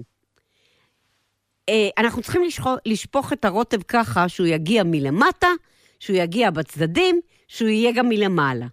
אה, 1.69 1.89
אנחנו 1.97 2.21
צריכים 2.21 2.41
לשפוך 2.85 3.33
את 3.33 3.45
הרוטב 3.45 3.81
ככה 3.81 4.29
שהוא 4.29 4.47
יגיע 4.47 4.83
מלמטה, 4.83 5.47
שהוא 5.99 6.17
יגיע 6.17 6.51
בצדדים, 6.51 7.21
שהוא 7.47 7.69
יהיה 7.69 7.91
גם 7.91 8.09
מלמעלה. 8.09 8.65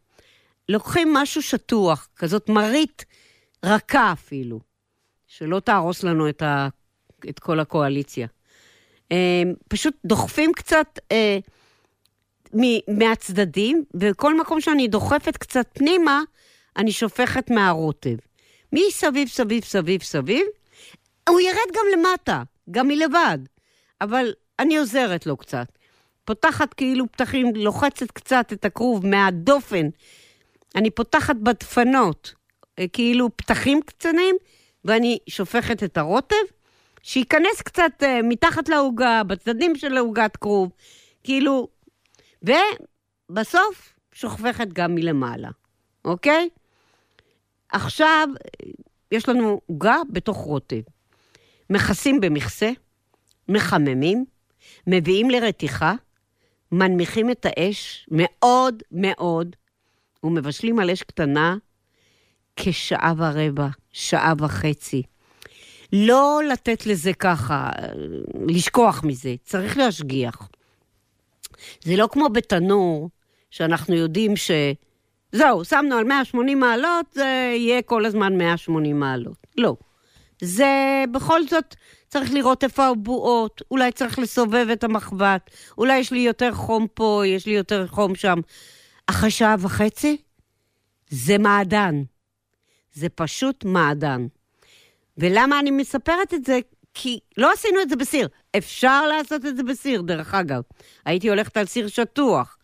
לוקחים 0.68 1.14
משהו 1.14 1.42
שטוח, 1.42 2.08
כזאת 2.16 2.48
מרית 2.48 3.04
רכה 3.64 4.12
אפילו, 4.12 4.60
שלא 5.26 5.60
תהרוס 5.60 6.02
לנו 6.02 6.28
את, 6.28 6.42
ה, 6.42 6.68
את 7.28 7.38
כל 7.38 7.60
הקואליציה. 7.60 8.26
אה, 9.12 9.42
פשוט 9.68 9.94
דוחפים 10.04 10.52
קצת 10.52 10.98
אה, 11.12 11.38
מהצדדים, 12.88 13.84
וכל 14.00 14.40
מקום 14.40 14.60
שאני 14.60 14.88
דוחפת 14.88 15.36
קצת 15.36 15.66
פנימה, 15.72 16.22
אני 16.76 16.92
שופכת 16.92 17.50
מהרוטב. 17.50 18.16
מסביב, 18.72 19.28
סביב, 19.28 19.64
סביב, 19.64 20.02
סביב, 20.02 20.46
הוא 21.28 21.40
ירד 21.40 21.74
גם 21.74 21.84
למטה, 21.98 22.42
גם 22.70 22.88
מלבד, 22.88 23.38
אבל 24.00 24.32
אני 24.58 24.76
עוזרת 24.76 25.26
לו 25.26 25.36
קצת. 25.36 25.66
פותחת 26.24 26.74
כאילו 26.74 27.12
פתחים, 27.12 27.56
לוחצת 27.56 28.10
קצת 28.10 28.52
את 28.52 28.64
הכרוב 28.64 29.06
מהדופן. 29.06 29.88
אני 30.74 30.90
פותחת 30.90 31.36
בדפנות, 31.36 32.34
אה, 32.78 32.88
כאילו 32.88 33.36
פתחים 33.36 33.80
קטנים, 33.82 34.36
ואני 34.86 35.18
שופכת 35.28 35.82
את 35.82 35.96
הרוטב, 35.98 36.36
שייכנס 37.02 37.62
קצת 37.64 37.92
uh, 38.02 38.06
מתחת 38.22 38.68
לעוגה, 38.68 39.22
בצדדים 39.24 39.76
של 39.76 39.96
העוגת 39.96 40.36
כרוב, 40.36 40.72
כאילו, 41.24 41.68
ובסוף 42.42 43.94
שופכת 44.12 44.68
גם 44.72 44.94
מלמעלה, 44.94 45.50
אוקיי? 46.04 46.48
עכשיו, 47.72 48.28
יש 49.12 49.28
לנו 49.28 49.60
עוגה 49.66 49.96
בתוך 50.10 50.36
רוטב. 50.36 50.80
מכסים 51.70 52.20
במכסה, 52.20 52.70
מחממים, 53.48 54.24
מביאים 54.86 55.30
לרתיחה, 55.30 55.94
מנמיכים 56.72 57.30
את 57.30 57.46
האש 57.48 58.06
מאוד 58.10 58.82
מאוד, 58.92 59.56
ומבשלים 60.24 60.78
על 60.78 60.90
אש 60.90 61.02
קטנה 61.02 61.56
כשעה 62.56 63.12
ורבע, 63.16 63.68
שעה 63.92 64.32
וחצי. 64.38 65.02
לא 65.92 66.40
לתת 66.52 66.86
לזה 66.86 67.12
ככה, 67.12 67.70
לשכוח 68.48 69.04
מזה, 69.04 69.34
צריך 69.44 69.76
להשגיח. 69.76 70.48
זה 71.84 71.96
לא 71.96 72.08
כמו 72.12 72.28
בתנור, 72.28 73.10
שאנחנו 73.50 73.94
יודעים 73.94 74.36
ש... 74.36 74.50
זהו, 75.32 75.64
שמנו 75.64 75.96
על 75.96 76.04
180 76.04 76.60
מעלות, 76.60 77.06
זה 77.12 77.52
יהיה 77.56 77.82
כל 77.82 78.04
הזמן 78.04 78.38
180 78.38 79.00
מעלות. 79.00 79.46
לא. 79.56 79.76
זה 80.42 81.04
בכל 81.12 81.46
זאת 81.46 81.74
צריך 82.08 82.32
לראות 82.32 82.64
איפה 82.64 82.86
הבועות, 82.86 83.62
אולי 83.70 83.92
צריך 83.92 84.18
לסובב 84.18 84.66
את 84.72 84.84
המחבת, 84.84 85.50
אולי 85.78 85.98
יש 85.98 86.12
לי 86.12 86.18
יותר 86.18 86.52
חום 86.52 86.86
פה, 86.94 87.22
יש 87.26 87.46
לי 87.46 87.52
יותר 87.52 87.86
חום 87.86 88.14
שם. 88.14 88.38
אחרי 89.06 89.30
שעה 89.30 89.56
וחצי, 89.58 90.16
זה 91.10 91.38
מעדן. 91.38 92.02
זה 92.96 93.08
פשוט 93.08 93.64
מעדן. 93.64 94.26
ולמה 95.18 95.60
אני 95.60 95.70
מספרת 95.70 96.34
את 96.34 96.44
זה? 96.44 96.58
כי 96.94 97.18
לא 97.36 97.52
עשינו 97.52 97.82
את 97.82 97.88
זה 97.88 97.96
בסיר. 97.96 98.28
אפשר 98.56 99.06
לעשות 99.06 99.46
את 99.46 99.56
זה 99.56 99.62
בסיר, 99.62 100.02
דרך 100.02 100.34
אגב. 100.34 100.62
הייתי 101.04 101.28
הולכת 101.28 101.56
על 101.56 101.66
סיר 101.66 101.88
שטוח. 101.88 102.58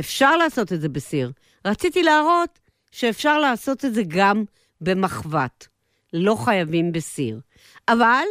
אפשר 0.00 0.36
לעשות 0.36 0.72
את 0.72 0.80
זה 0.80 0.88
בסיר. 0.88 1.32
רציתי 1.64 2.02
להראות 2.02 2.58
שאפשר 2.90 3.38
לעשות 3.38 3.84
את 3.84 3.94
זה 3.94 4.02
גם 4.08 4.44
במחבת. 4.80 5.68
לא 6.12 6.34
חייבים 6.44 6.92
בסיר. 6.92 7.40
אבל, 7.88 8.24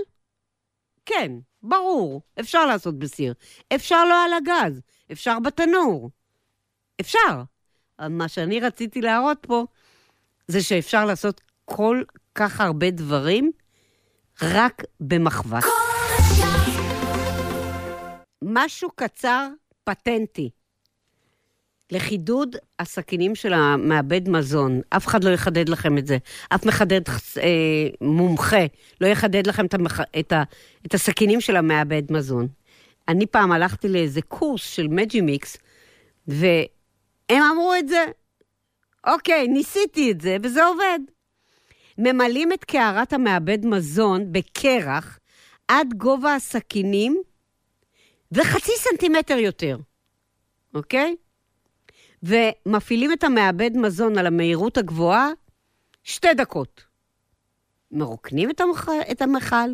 כן, 1.06 1.32
ברור, 1.64 2.22
אפשר 2.40 2.66
לעשות 2.66 3.00
בסיר. 3.00 3.34
אפשר 3.76 4.06
לא 4.06 4.26
על 4.26 4.34
הגז, 4.34 4.82
אפשר 5.12 5.40
בתנור. 5.40 6.10
אפשר. 7.02 7.44
מה 8.10 8.28
שאני 8.28 8.60
רציתי 8.60 9.02
להראות 9.02 9.38
פה, 9.42 9.66
זה 10.48 10.62
שאפשר 10.62 11.06
לעשות 11.06 11.42
כל 11.66 12.04
כך 12.36 12.62
הרבה 12.62 12.92
דברים 12.92 13.52
רק 14.42 14.84
במחבת. 15.00 15.64
משהו 18.44 18.90
קצר, 18.96 19.48
פטנטי. 19.84 20.50
לחידוד 21.92 22.56
הסכינים 22.80 23.36
של 23.36 23.54
המעבד 23.54 24.30
מזון. 24.30 24.82
אף 24.90 25.08
אחד 25.08 25.24
לא 25.24 25.30
יחדד 25.30 25.70
לכם 25.70 25.98
את 25.98 26.08
זה. 26.08 26.18
אף 26.50 26.66
מחדד 26.66 27.02
אה, 27.38 27.90
מומחה 28.02 28.66
לא 29.02 29.08
יחדד 29.08 29.48
לכם 29.48 29.66
את, 29.66 29.74
המח... 29.74 30.00
את, 30.20 30.32
ה... 30.32 30.44
את 30.86 30.94
הסכינים 30.94 31.42
של 31.42 31.56
המעבד 31.56 32.12
מזון. 32.12 32.48
אני 33.08 33.26
פעם 33.26 33.52
הלכתי 33.52 33.88
לאיזה 33.88 34.22
קורס 34.22 34.64
של 34.64 34.88
מג'י 34.88 35.22
מיקס, 35.22 35.58
והם 36.28 37.44
אמרו 37.52 37.74
את 37.80 37.88
זה. 37.88 38.06
אוקיי, 39.08 39.48
ניסיתי 39.48 40.12
את 40.12 40.22
זה, 40.22 40.38
וזה 40.44 40.66
עובד. 40.66 41.00
ממלאים 41.98 42.54
את 42.54 42.64
קערת 42.64 43.14
המעבד 43.14 43.66
מזון 43.66 44.32
בקרח 44.32 45.20
עד 45.68 45.94
גובה 45.98 46.36
הסכינים 46.36 47.22
וחצי 48.32 48.72
סנטימטר 48.78 49.38
יותר, 49.38 49.78
אוקיי? 50.74 51.16
ומפעילים 52.24 53.14
את 53.14 53.24
המעבד 53.24 53.72
מזון 53.78 54.18
על 54.18 54.28
המהירות 54.28 54.78
הגבוהה 54.78 55.30
שתי 56.04 56.34
דקות. 56.34 56.84
מרוקנים 57.92 58.50
את, 58.50 58.62
המח... 58.62 58.90
את 59.12 59.22
המכל 59.22 59.74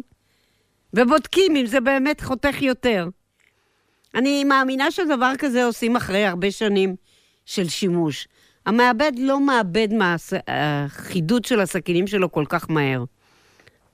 ובודקים 0.94 1.56
אם 1.56 1.66
זה 1.66 1.82
באמת 1.82 2.22
חותך 2.22 2.62
יותר. 2.62 3.08
אני 4.16 4.44
מאמינה 4.44 4.92
שדבר 4.92 5.32
כזה 5.38 5.66
עושים 5.66 5.96
אחרי 5.96 6.26
הרבה 6.26 6.52
שנים 6.52 6.96
של 7.46 7.70
שימוש. 7.70 8.28
המעבד 8.70 9.12
לא 9.18 9.46
מאבד 9.46 9.88
מהחידוד 9.94 11.46
של 11.46 11.60
הסכינים 11.60 12.08
שלו 12.08 12.32
כל 12.32 12.46
כך 12.50 12.70
מהר. 12.70 13.04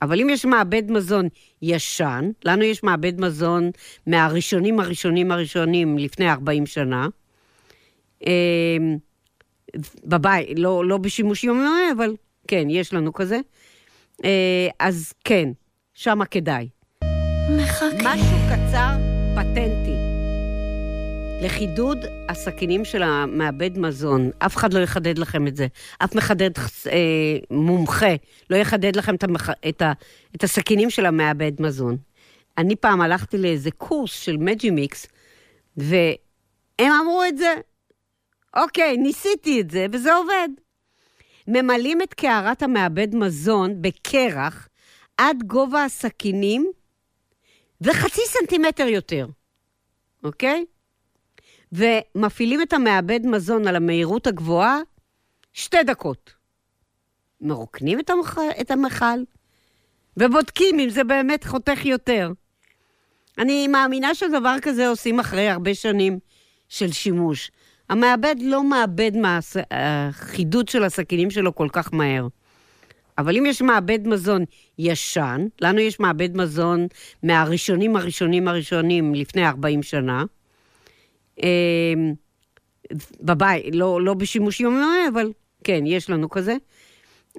אבל 0.02 0.20
אם 0.20 0.28
יש 0.30 0.44
מעבד 0.44 0.90
מזון 0.90 1.28
ישן, 1.62 2.30
לנו 2.44 2.62
יש 2.62 2.82
מעבד 2.82 3.20
מזון 3.20 3.70
מהראשונים 4.06 4.80
הראשונים 4.80 5.30
הראשונים 5.30 5.98
לפני 5.98 6.30
40 6.30 6.66
שנה, 6.66 7.08
אמ, 8.26 8.96
בבית, 10.04 10.48
לא, 10.58 10.84
לא 10.84 10.98
בשימוש 10.98 11.44
יומיומי, 11.44 11.92
אבל 11.96 12.14
כן, 12.48 12.70
יש 12.70 12.94
לנו 12.94 13.12
כזה. 13.12 13.38
אה, 14.24 14.68
אז 14.80 15.12
כן, 15.24 15.48
שמה 15.94 16.26
כדאי. 16.26 16.68
מחכה. 17.50 17.86
משהו 18.02 18.36
קצר, 18.48 18.90
פטנטי. 19.34 19.85
לחידוד 21.46 21.98
הסכינים 22.28 22.84
של 22.84 23.02
המעבד 23.02 23.78
מזון, 23.78 24.30
אף 24.38 24.56
אחד 24.56 24.72
לא 24.72 24.78
יחדד 24.78 25.18
לכם 25.18 25.46
את 25.46 25.56
זה. 25.56 25.66
אף 25.98 26.14
מחדד 26.14 26.50
אה, 26.86 26.92
מומחה 27.50 28.14
לא 28.50 28.56
יחדד 28.56 28.96
לכם 28.96 29.14
את, 29.14 29.24
המח... 29.24 29.50
את, 29.68 29.82
ה... 29.82 29.92
את 30.36 30.44
הסכינים 30.44 30.90
של 30.90 31.06
המעבד 31.06 31.52
מזון. 31.62 31.96
אני 32.58 32.76
פעם 32.76 33.00
הלכתי 33.00 33.38
לאיזה 33.38 33.70
קורס 33.70 34.12
של 34.12 34.36
מג'י 34.36 34.70
מיקס, 34.70 35.06
והם 35.76 36.92
אמרו 37.02 37.24
את 37.28 37.38
זה, 37.38 37.54
אוקיי, 38.56 38.96
ניסיתי 38.96 39.60
את 39.60 39.70
זה, 39.70 39.86
וזה 39.92 40.14
עובד. 40.14 40.48
ממלאים 41.48 42.02
את 42.02 42.14
קערת 42.14 42.62
המעבד 42.62 43.14
מזון 43.14 43.82
בקרח 43.82 44.68
עד 45.18 45.42
גובה 45.46 45.84
הסכינים 45.84 46.70
וחצי 47.80 48.20
סנטימטר 48.26 48.86
יותר, 48.86 49.26
אוקיי? 50.24 50.64
ומפעילים 51.76 52.62
את 52.62 52.72
המעבד 52.72 53.20
מזון 53.26 53.66
על 53.66 53.76
המהירות 53.76 54.26
הגבוהה 54.26 54.78
שתי 55.52 55.82
דקות. 55.82 56.32
מרוקנים 57.40 58.00
את, 58.00 58.10
המח... 58.10 58.38
את 58.60 58.70
המכל 58.70 59.18
ובודקים 60.16 60.78
אם 60.78 60.88
זה 60.88 61.04
באמת 61.04 61.44
חותך 61.44 61.84
יותר. 61.84 62.32
אני 63.38 63.68
מאמינה 63.68 64.14
שדבר 64.14 64.56
כזה 64.62 64.88
עושים 64.88 65.20
אחרי 65.20 65.48
הרבה 65.48 65.74
שנים 65.74 66.18
של 66.68 66.92
שימוש. 66.92 67.50
המעבד 67.88 68.36
לא 68.40 68.64
מאבד 68.64 69.10
מהחידוד 69.16 70.68
של 70.68 70.84
הסכינים 70.84 71.30
שלו 71.30 71.54
כל 71.54 71.68
כך 71.72 71.94
מהר. 71.94 72.28
אבל 73.18 73.36
אם 73.36 73.46
יש 73.46 73.62
מעבד 73.62 74.08
מזון 74.08 74.44
ישן, 74.78 75.46
לנו 75.60 75.80
יש 75.80 76.00
מעבד 76.00 76.36
מזון 76.36 76.86
מהראשונים 77.22 77.96
הראשונים 77.96 78.48
הראשונים 78.48 79.14
לפני 79.14 79.46
40 79.46 79.82
שנה, 79.82 80.24
בבית, 83.20 83.64
לא, 83.74 84.00
לא 84.02 84.14
בשימוש 84.14 84.60
יומיומי, 84.60 85.08
אבל 85.12 85.32
כן, 85.64 85.86
יש 85.86 86.10
לנו 86.10 86.30
כזה. 86.30 86.56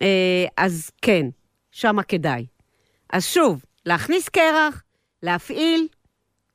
אה, 0.01 0.45
אז 0.57 0.91
כן, 1.01 1.25
שמה 1.71 2.03
כדאי. 2.03 2.45
אז 3.09 3.25
שוב, 3.25 3.65
להכניס 3.85 4.29
קרח, 4.29 4.83
להפעיל, 5.23 5.87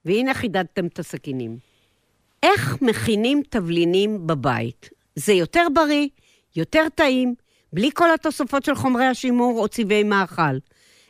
והנה 0.05 0.35
חידדתם 0.35 0.87
את 0.87 0.99
הסכינים. 0.99 1.59
איך 2.43 2.83
מכינים 2.83 3.43
תבלינים 3.49 4.27
בבית? 4.27 4.91
זה 5.17 5.33
יותר 5.33 5.67
בריא, 5.75 6.09
יותר 6.57 6.87
טעים, 6.95 7.35
בלי 7.73 7.91
כל 7.95 8.15
התוספות 8.15 8.65
של 8.65 8.75
חומרי 8.75 9.05
השימור 9.05 9.61
או 9.61 9.69
צבעי 9.69 10.03
מאכל. 10.03 10.59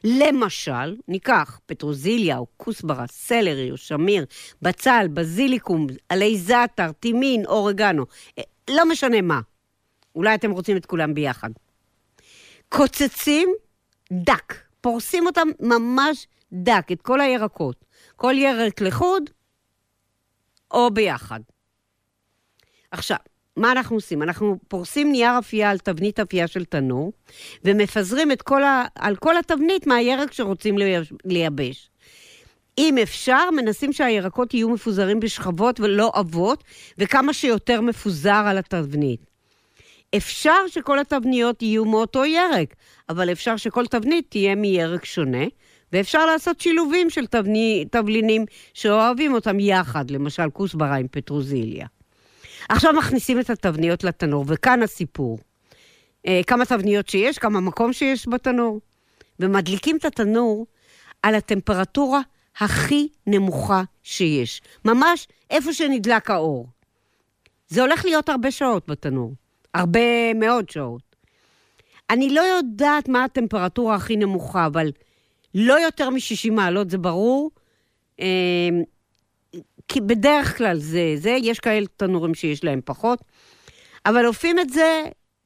למשל, 0.05 0.97
ניקח 1.09 1.61
פטרוזיליה 1.67 2.39
או 2.39 2.47
כוסברה, 2.57 3.07
סלרי 3.07 3.71
או 3.71 3.77
שמיר, 3.77 4.25
בצל, 4.63 5.07
בזיליקום, 5.15 5.87
עלי 6.09 6.39
זעתר, 6.39 6.93
טימין, 6.93 7.47
אורגנו, 7.47 8.05
אה, 8.39 8.43
לא 8.71 8.89
משנה 8.89 9.21
מה. 9.21 9.41
אולי 10.15 10.35
אתם 10.35 10.51
רוצים 10.51 10.77
את 10.77 10.87
כולם 10.87 11.15
ביחד. 11.15 11.51
קוצצים 12.69 13.49
דק, 14.13 14.55
פורסים 14.81 15.27
אותם 15.27 15.49
ממש 15.61 16.27
דק, 16.53 16.87
את 16.93 17.03
כל 17.03 17.21
הירקות. 17.21 17.85
כל 18.17 18.35
ירק 18.37 18.81
לחוד 18.81 19.31
או 20.71 20.91
ביחד. 20.91 21.41
עכשיו, 22.91 23.17
מה 23.57 23.73
אנחנו 23.73 23.97
עושים? 23.97 24.23
אנחנו 24.23 24.59
פורסים 24.69 25.13
נייר 25.13 25.39
אפייה 25.39 25.71
על 25.71 25.79
תבנית 25.79 26.21
אפייה 26.21 26.47
של 26.47 26.65
תנור, 26.65 27.13
ומפזרים 27.65 28.33
את 28.33 28.43
כל 28.43 28.65
ה... 28.65 28.85
על 28.95 29.17
כל 29.17 29.37
התבנית 29.37 29.87
מהירק 29.87 30.33
שרוצים 30.33 30.77
לייבש. 31.25 31.91
אם 32.79 32.99
אפשר, 33.03 33.51
מנסים 33.51 33.93
שהירקות 33.93 34.55
יהיו 34.55 34.69
מפוזרים 34.71 35.21
בשכבות 35.21 35.81
ולא 35.81 36.11
עבות, 36.15 36.65
וכמה 36.99 37.33
שיותר 37.33 37.81
מפוזר 37.81 38.43
על 38.47 38.59
התבנית. 38.59 39.21
אפשר 40.17 40.67
שכל 40.69 40.99
התבניות 40.99 41.63
יהיו 41.63 41.85
מאותו 41.85 42.25
ירק, 42.25 42.75
אבל 43.09 43.33
אפשר 43.33 43.57
שכל 43.57 43.87
תבנית 43.87 44.27
תהיה 44.29 44.55
מירק 44.55 45.05
שונה, 45.05 45.45
ואפשר 45.93 46.27
לעשות 46.27 46.61
שילובים 46.61 47.11
של 47.11 47.27
תבני, 47.27 47.85
תבלינים 47.91 48.45
שאוהבים 48.75 49.35
אותם 49.35 49.61
יחד, 49.61 50.11
למשל 50.11 50.51
כוסברה 50.51 50.97
עם 50.97 51.07
פטרוזיליה. 51.11 51.87
עכשיו 52.69 52.93
מכניסים 52.93 53.41
את 53.41 53.51
התבניות 53.51 54.05
לתנור, 54.05 54.45
וכאן 54.49 54.83
הסיפור. 54.83 55.39
אה, 56.27 56.41
כמה 56.47 56.65
תבניות 56.65 57.09
שיש, 57.09 57.39
כמה 57.39 57.61
מקום 57.61 57.93
שיש 57.93 58.29
בתנור, 58.29 58.81
ומדליקים 59.41 59.97
את 59.97 60.05
התנור 60.05 60.67
על 61.23 61.35
הטמפרטורה 61.35 62.21
הכי 62.61 63.09
נמוכה 63.27 63.83
שיש. 64.03 64.63
ממש 64.85 65.29
איפה 65.51 65.73
שנדלק 65.73 66.31
האור. 66.31 66.67
זה 67.69 67.81
הולך 67.81 68.05
להיות 68.05 68.29
הרבה 68.29 68.51
שעות 68.51 68.89
בתנור. 68.89 69.33
הרבה 69.75 70.35
מאוד 70.35 70.69
שעות. 70.69 71.17
אני 72.11 72.31
לא 72.31 72.41
יודעת 72.41 73.09
מה 73.09 73.25
הטמפרטורה 73.25 73.95
הכי 73.95 74.17
נמוכה, 74.17 74.67
אבל 74.67 74.93
לא 75.55 75.81
יותר 75.81 76.11
מ-60 76.11 76.53
מעלות, 76.53 76.91
זה 76.91 76.99
ברור. 76.99 77.51
אה, 79.83 79.87
כי 79.89 80.01
בדרך 80.01 80.59
כלל 80.59 80.79
זה, 80.79 81.15
זה, 81.17 81.31
יש 81.31 81.61
כאלה 81.61 81.87
תנורים 81.97 82.35
שיש 82.35 82.65
להם 82.65 82.81
פחות, 82.85 83.19
אבל 84.07 84.27
עופים 84.27 84.59
את 84.59 84.71
זה 84.71 85.05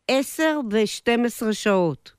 10 0.09 0.61
ו-12 0.71 1.53
שעות. 1.53 2.13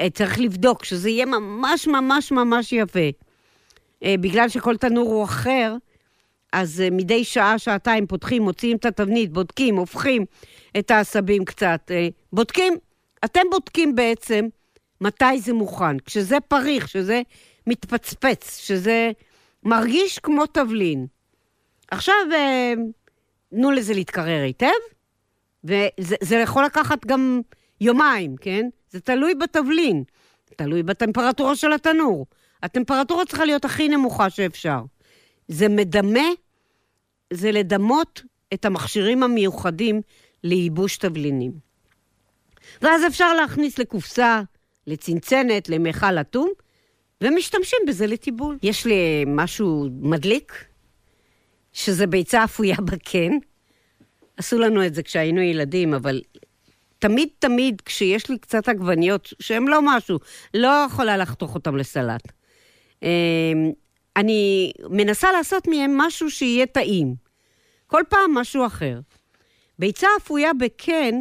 אה, 0.00 0.10
צריך 0.10 0.40
לבדוק 0.40 0.84
שזה 0.84 1.10
יהיה 1.10 1.26
ממש 1.26 1.86
ממש 1.86 2.32
ממש 2.32 2.72
יפה. 2.72 3.08
אה, 4.02 4.14
בגלל 4.20 4.48
שכל 4.48 4.76
תנור 4.76 5.08
הוא 5.08 5.24
אחר, 5.24 5.76
אז 6.52 6.82
מדי 6.92 7.24
שעה, 7.24 7.58
שעתיים 7.58 8.06
פותחים, 8.06 8.42
מוציאים 8.42 8.76
את 8.76 8.84
התבנית, 8.84 9.32
בודקים, 9.32 9.76
הופכים 9.76 10.24
את 10.78 10.90
העשבים 10.90 11.44
קצת. 11.44 11.90
בודקים, 12.32 12.74
אתם 13.24 13.40
בודקים 13.50 13.94
בעצם 13.94 14.46
מתי 15.00 15.40
זה 15.40 15.52
מוכן. 15.52 15.98
כשזה 15.98 16.40
פריך, 16.40 16.84
כשזה 16.84 17.22
מתפצפץ, 17.66 18.60
כשזה 18.60 19.10
מרגיש 19.62 20.18
כמו 20.18 20.46
תבלין. 20.46 21.06
עכשיו, 21.90 22.14
אה, 22.32 22.74
תנו 23.50 23.70
לזה 23.70 23.94
להתקרר 23.94 24.42
היטב, 24.42 24.66
וזה 25.64 26.36
יכול 26.36 26.64
לקחת 26.64 27.06
גם 27.06 27.40
יומיים, 27.80 28.36
כן? 28.36 28.68
זה 28.90 29.00
תלוי 29.00 29.34
בתבלין, 29.34 30.04
תלוי 30.56 30.82
בטמפרטורה 30.82 31.56
של 31.56 31.72
התנור. 31.72 32.26
הטמפרטורה 32.62 33.24
צריכה 33.26 33.44
להיות 33.44 33.64
הכי 33.64 33.88
נמוכה 33.88 34.30
שאפשר. 34.30 34.80
זה 35.48 35.68
מדמה, 35.68 36.28
זה 37.32 37.52
לדמות 37.52 38.22
את 38.54 38.64
המכשירים 38.64 39.22
המיוחדים 39.22 40.00
לייבוש 40.44 40.96
תבלינים. 40.96 41.52
ואז 42.82 43.06
אפשר 43.06 43.34
להכניס 43.34 43.78
לקופסה, 43.78 44.42
לצנצנת, 44.86 45.68
למיכל 45.68 46.18
אטום, 46.18 46.50
ומשתמשים 47.20 47.78
בזה 47.88 48.06
לטיבול. 48.06 48.58
יש 48.62 48.86
לי 48.86 49.24
משהו 49.26 49.86
מדליק, 50.00 50.64
שזה 51.76 52.06
ביצה 52.06 52.44
אפויה 52.44 52.76
בקן. 52.84 53.32
עשו 54.36 54.58
לנו 54.58 54.86
את 54.86 54.94
זה 54.94 55.02
כשהיינו 55.02 55.40
ילדים, 55.40 55.94
אבל 55.94 56.20
תמיד 56.98 57.28
תמיד 57.38 57.80
כשיש 57.84 58.30
לי 58.30 58.38
קצת 58.38 58.68
עגבניות, 58.68 59.32
שהן 59.40 59.68
לא 59.68 59.80
משהו, 59.82 60.18
לא 60.54 60.86
יכולה 60.86 61.16
לחתוך 61.16 61.54
אותן 61.54 61.74
לסלט. 61.74 62.32
אמ, 63.02 63.08
אני 64.16 64.72
מנסה 64.90 65.32
לעשות 65.32 65.68
מהם 65.68 65.96
משהו 65.98 66.30
שיהיה 66.30 66.66
טעים. 66.66 67.14
כל 67.86 68.02
פעם 68.08 68.34
משהו 68.34 68.66
אחר. 68.66 69.00
ביצה 69.78 70.06
אפויה 70.18 70.54
בקן, 70.54 71.14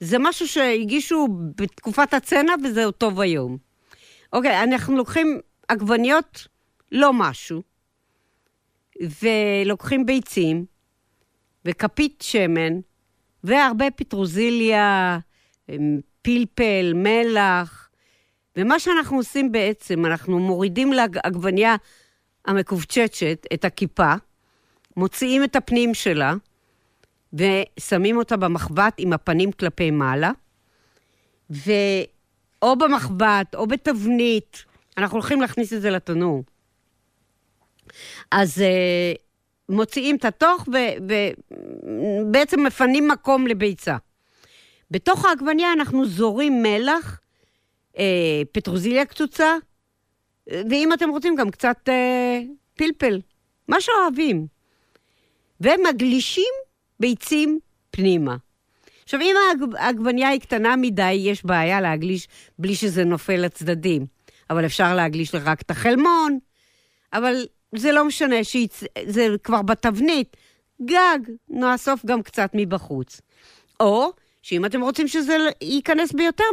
זה 0.00 0.18
משהו 0.18 0.48
שהגישו 0.48 1.28
בתקופת 1.56 2.14
הצנע 2.14 2.54
וזה 2.64 2.84
טוב 2.98 3.20
היום. 3.20 3.56
אוקיי, 4.32 4.62
אנחנו 4.62 4.96
לוקחים 4.96 5.40
עגבניות, 5.68 6.46
לא 6.92 7.12
משהו, 7.12 7.69
ולוקחים 9.00 10.06
ביצים, 10.06 10.64
וכפית 11.64 12.22
שמן, 12.22 12.80
והרבה 13.44 13.90
פטרוזיליה, 13.90 15.18
אמ, 15.68 16.00
פלפל, 16.22 16.92
מלח, 16.94 17.88
ומה 18.56 18.78
שאנחנו 18.78 19.16
עושים 19.16 19.52
בעצם, 19.52 20.06
אנחנו 20.06 20.38
מורידים 20.38 20.92
לעגבניה 20.92 21.76
המקובצ'צ'ת 22.46 23.46
את 23.54 23.64
הכיפה, 23.64 24.14
מוציאים 24.96 25.44
את 25.44 25.56
הפנים 25.56 25.94
שלה, 25.94 26.34
ושמים 27.32 28.16
אותה 28.16 28.36
במחבת 28.36 28.94
עם 28.98 29.12
הפנים 29.12 29.52
כלפי 29.52 29.90
מעלה, 29.90 30.30
ואו 31.50 32.76
במחבת 32.78 33.54
או 33.54 33.66
בתבנית, 33.66 34.64
אנחנו 34.96 35.16
הולכים 35.16 35.40
להכניס 35.40 35.72
את 35.72 35.82
זה 35.82 35.90
לתנור. 35.90 36.42
אז 38.30 38.58
uh, 38.58 39.18
מוציאים 39.70 40.16
את 40.16 40.24
התוך 40.24 40.68
ובעצם 41.86 42.62
מפנים 42.66 43.08
מקום 43.08 43.46
לביצה. 43.46 43.96
בתוך 44.90 45.24
העגבניה 45.24 45.72
אנחנו 45.72 46.06
זורים 46.06 46.62
מלח, 46.62 47.20
אה, 47.98 48.42
פטרוזיליה 48.52 49.04
קצוצה, 49.04 49.56
ואם 50.48 50.92
אתם 50.92 51.10
רוצים 51.10 51.36
גם 51.36 51.50
קצת 51.50 51.88
אה, 51.88 52.40
פלפל, 52.74 53.20
מה 53.68 53.80
שאוהבים. 53.80 54.46
ומגלישים 55.60 56.52
ביצים 57.00 57.58
פנימה. 57.90 58.36
עכשיו, 59.04 59.20
אם 59.20 59.34
העגבנייה 59.78 60.28
היא 60.28 60.40
קטנה 60.40 60.76
מדי, 60.76 61.12
יש 61.12 61.44
בעיה 61.44 61.80
להגליש 61.80 62.28
בלי 62.58 62.74
שזה 62.74 63.04
נופל 63.04 63.36
לצדדים. 63.36 64.06
אבל 64.50 64.66
אפשר 64.66 64.94
להגליש 64.94 65.34
רק 65.34 65.62
את 65.62 65.70
החלמון, 65.70 66.38
אבל 67.12 67.46
זה 67.74 67.92
לא 67.92 68.04
משנה, 68.04 68.44
שיצ... 68.44 68.84
זה 69.06 69.26
כבר 69.42 69.62
בתבנית. 69.62 70.36
גג, 70.84 71.18
נאסוף 71.48 72.04
גם 72.06 72.22
קצת 72.22 72.50
מבחוץ. 72.54 73.20
או 73.80 74.12
שאם 74.42 74.64
אתם 74.64 74.80
רוצים 74.80 75.08
שזה 75.08 75.36
ייכנס 75.62 76.12
ביותר 76.12 76.44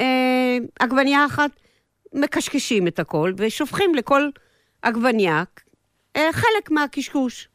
מעגבנייה 0.00 1.20
אה, 1.20 1.26
אחת, 1.26 1.50
מקשקשים 2.12 2.86
את 2.86 2.98
הכל 2.98 3.32
ושופכים 3.36 3.94
לכל 3.94 4.30
עגבנייה 4.82 5.44
אה, 6.16 6.32
חלק 6.32 6.70
מהקשקוש. 6.70 7.48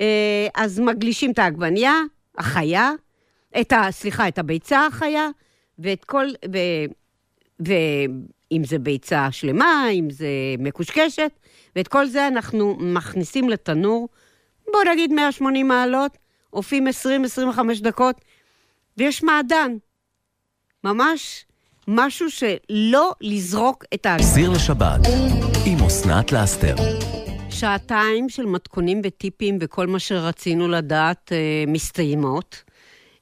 אה, 0.00 0.48
אז 0.54 0.80
מגלישים 0.80 1.30
את 1.30 1.38
העגבנייה 1.38 1.94
החיה, 2.38 2.92
את 3.60 3.72
ה... 3.72 3.86
סליחה, 3.90 4.28
את 4.28 4.38
הביצה 4.38 4.86
החיה, 4.86 5.28
ואת 5.78 6.04
כל... 6.04 6.26
ו, 6.52 6.58
ואם 7.60 8.62
זה 8.64 8.78
ביצה 8.78 9.32
שלמה, 9.32 9.86
אם 9.92 10.10
זה 10.10 10.28
מקושקשת, 10.58 11.39
ואת 11.76 11.88
כל 11.88 12.06
זה 12.06 12.28
אנחנו 12.28 12.76
מכניסים 12.80 13.48
לתנור, 13.48 14.08
בוא 14.72 14.80
נגיד 14.92 15.12
180 15.12 15.68
מעלות, 15.68 16.18
עופים 16.50 16.86
20-25 16.88 16.90
דקות, 17.82 18.20
ויש 18.96 19.22
מעדן. 19.22 19.76
ממש 20.84 21.44
משהו 21.88 22.26
שלא 22.30 23.12
לזרוק 23.20 23.84
את 23.94 24.06
ה... 24.06 24.16
סיר 24.22 24.50
לשבת, 24.50 25.00
עם 25.66 25.78
אסנת 25.86 26.32
לאסתר. 26.32 26.74
שעתיים 27.50 28.28
של 28.28 28.46
מתכונים 28.46 29.00
וטיפים 29.04 29.58
וכל 29.60 29.86
מה 29.86 29.98
שרצינו 29.98 30.68
לדעת 30.68 31.32
אה, 31.32 31.64
מסתיימות. 31.66 32.62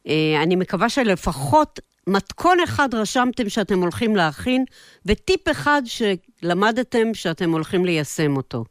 אה, 0.09 0.42
אני 0.42 0.57
מקווה 0.57 0.88
שלפחות 0.88 1.80
מתכון 2.09 2.61
אחד 2.61 2.94
רשמתם 2.94 3.48
שאתם 3.48 3.80
הולכים 3.80 4.16
להכין, 4.16 4.64
וטיפ 5.06 5.50
אחד 5.50 5.82
שלמדתם 5.84 7.14
שאתם 7.14 7.52
הולכים 7.52 7.84
ליישם 7.84 8.36
אותו. 8.36 8.64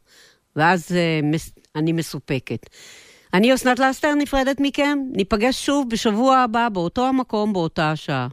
ואז 0.56 0.92
אה, 0.92 1.20
מס, 1.22 1.52
אני 1.76 1.92
מסופקת. 1.92 2.66
אני 3.34 3.54
אסנת 3.54 3.78
לסטר 3.78 4.14
נפרדת 4.14 4.56
מכם, 4.60 4.98
ניפגש 5.12 5.66
שוב 5.66 5.90
בשבוע 5.90 6.36
הבא 6.36 6.68
באותו 6.68 7.06
המקום, 7.06 7.52
באותה 7.52 7.90
השעה. 7.90 8.28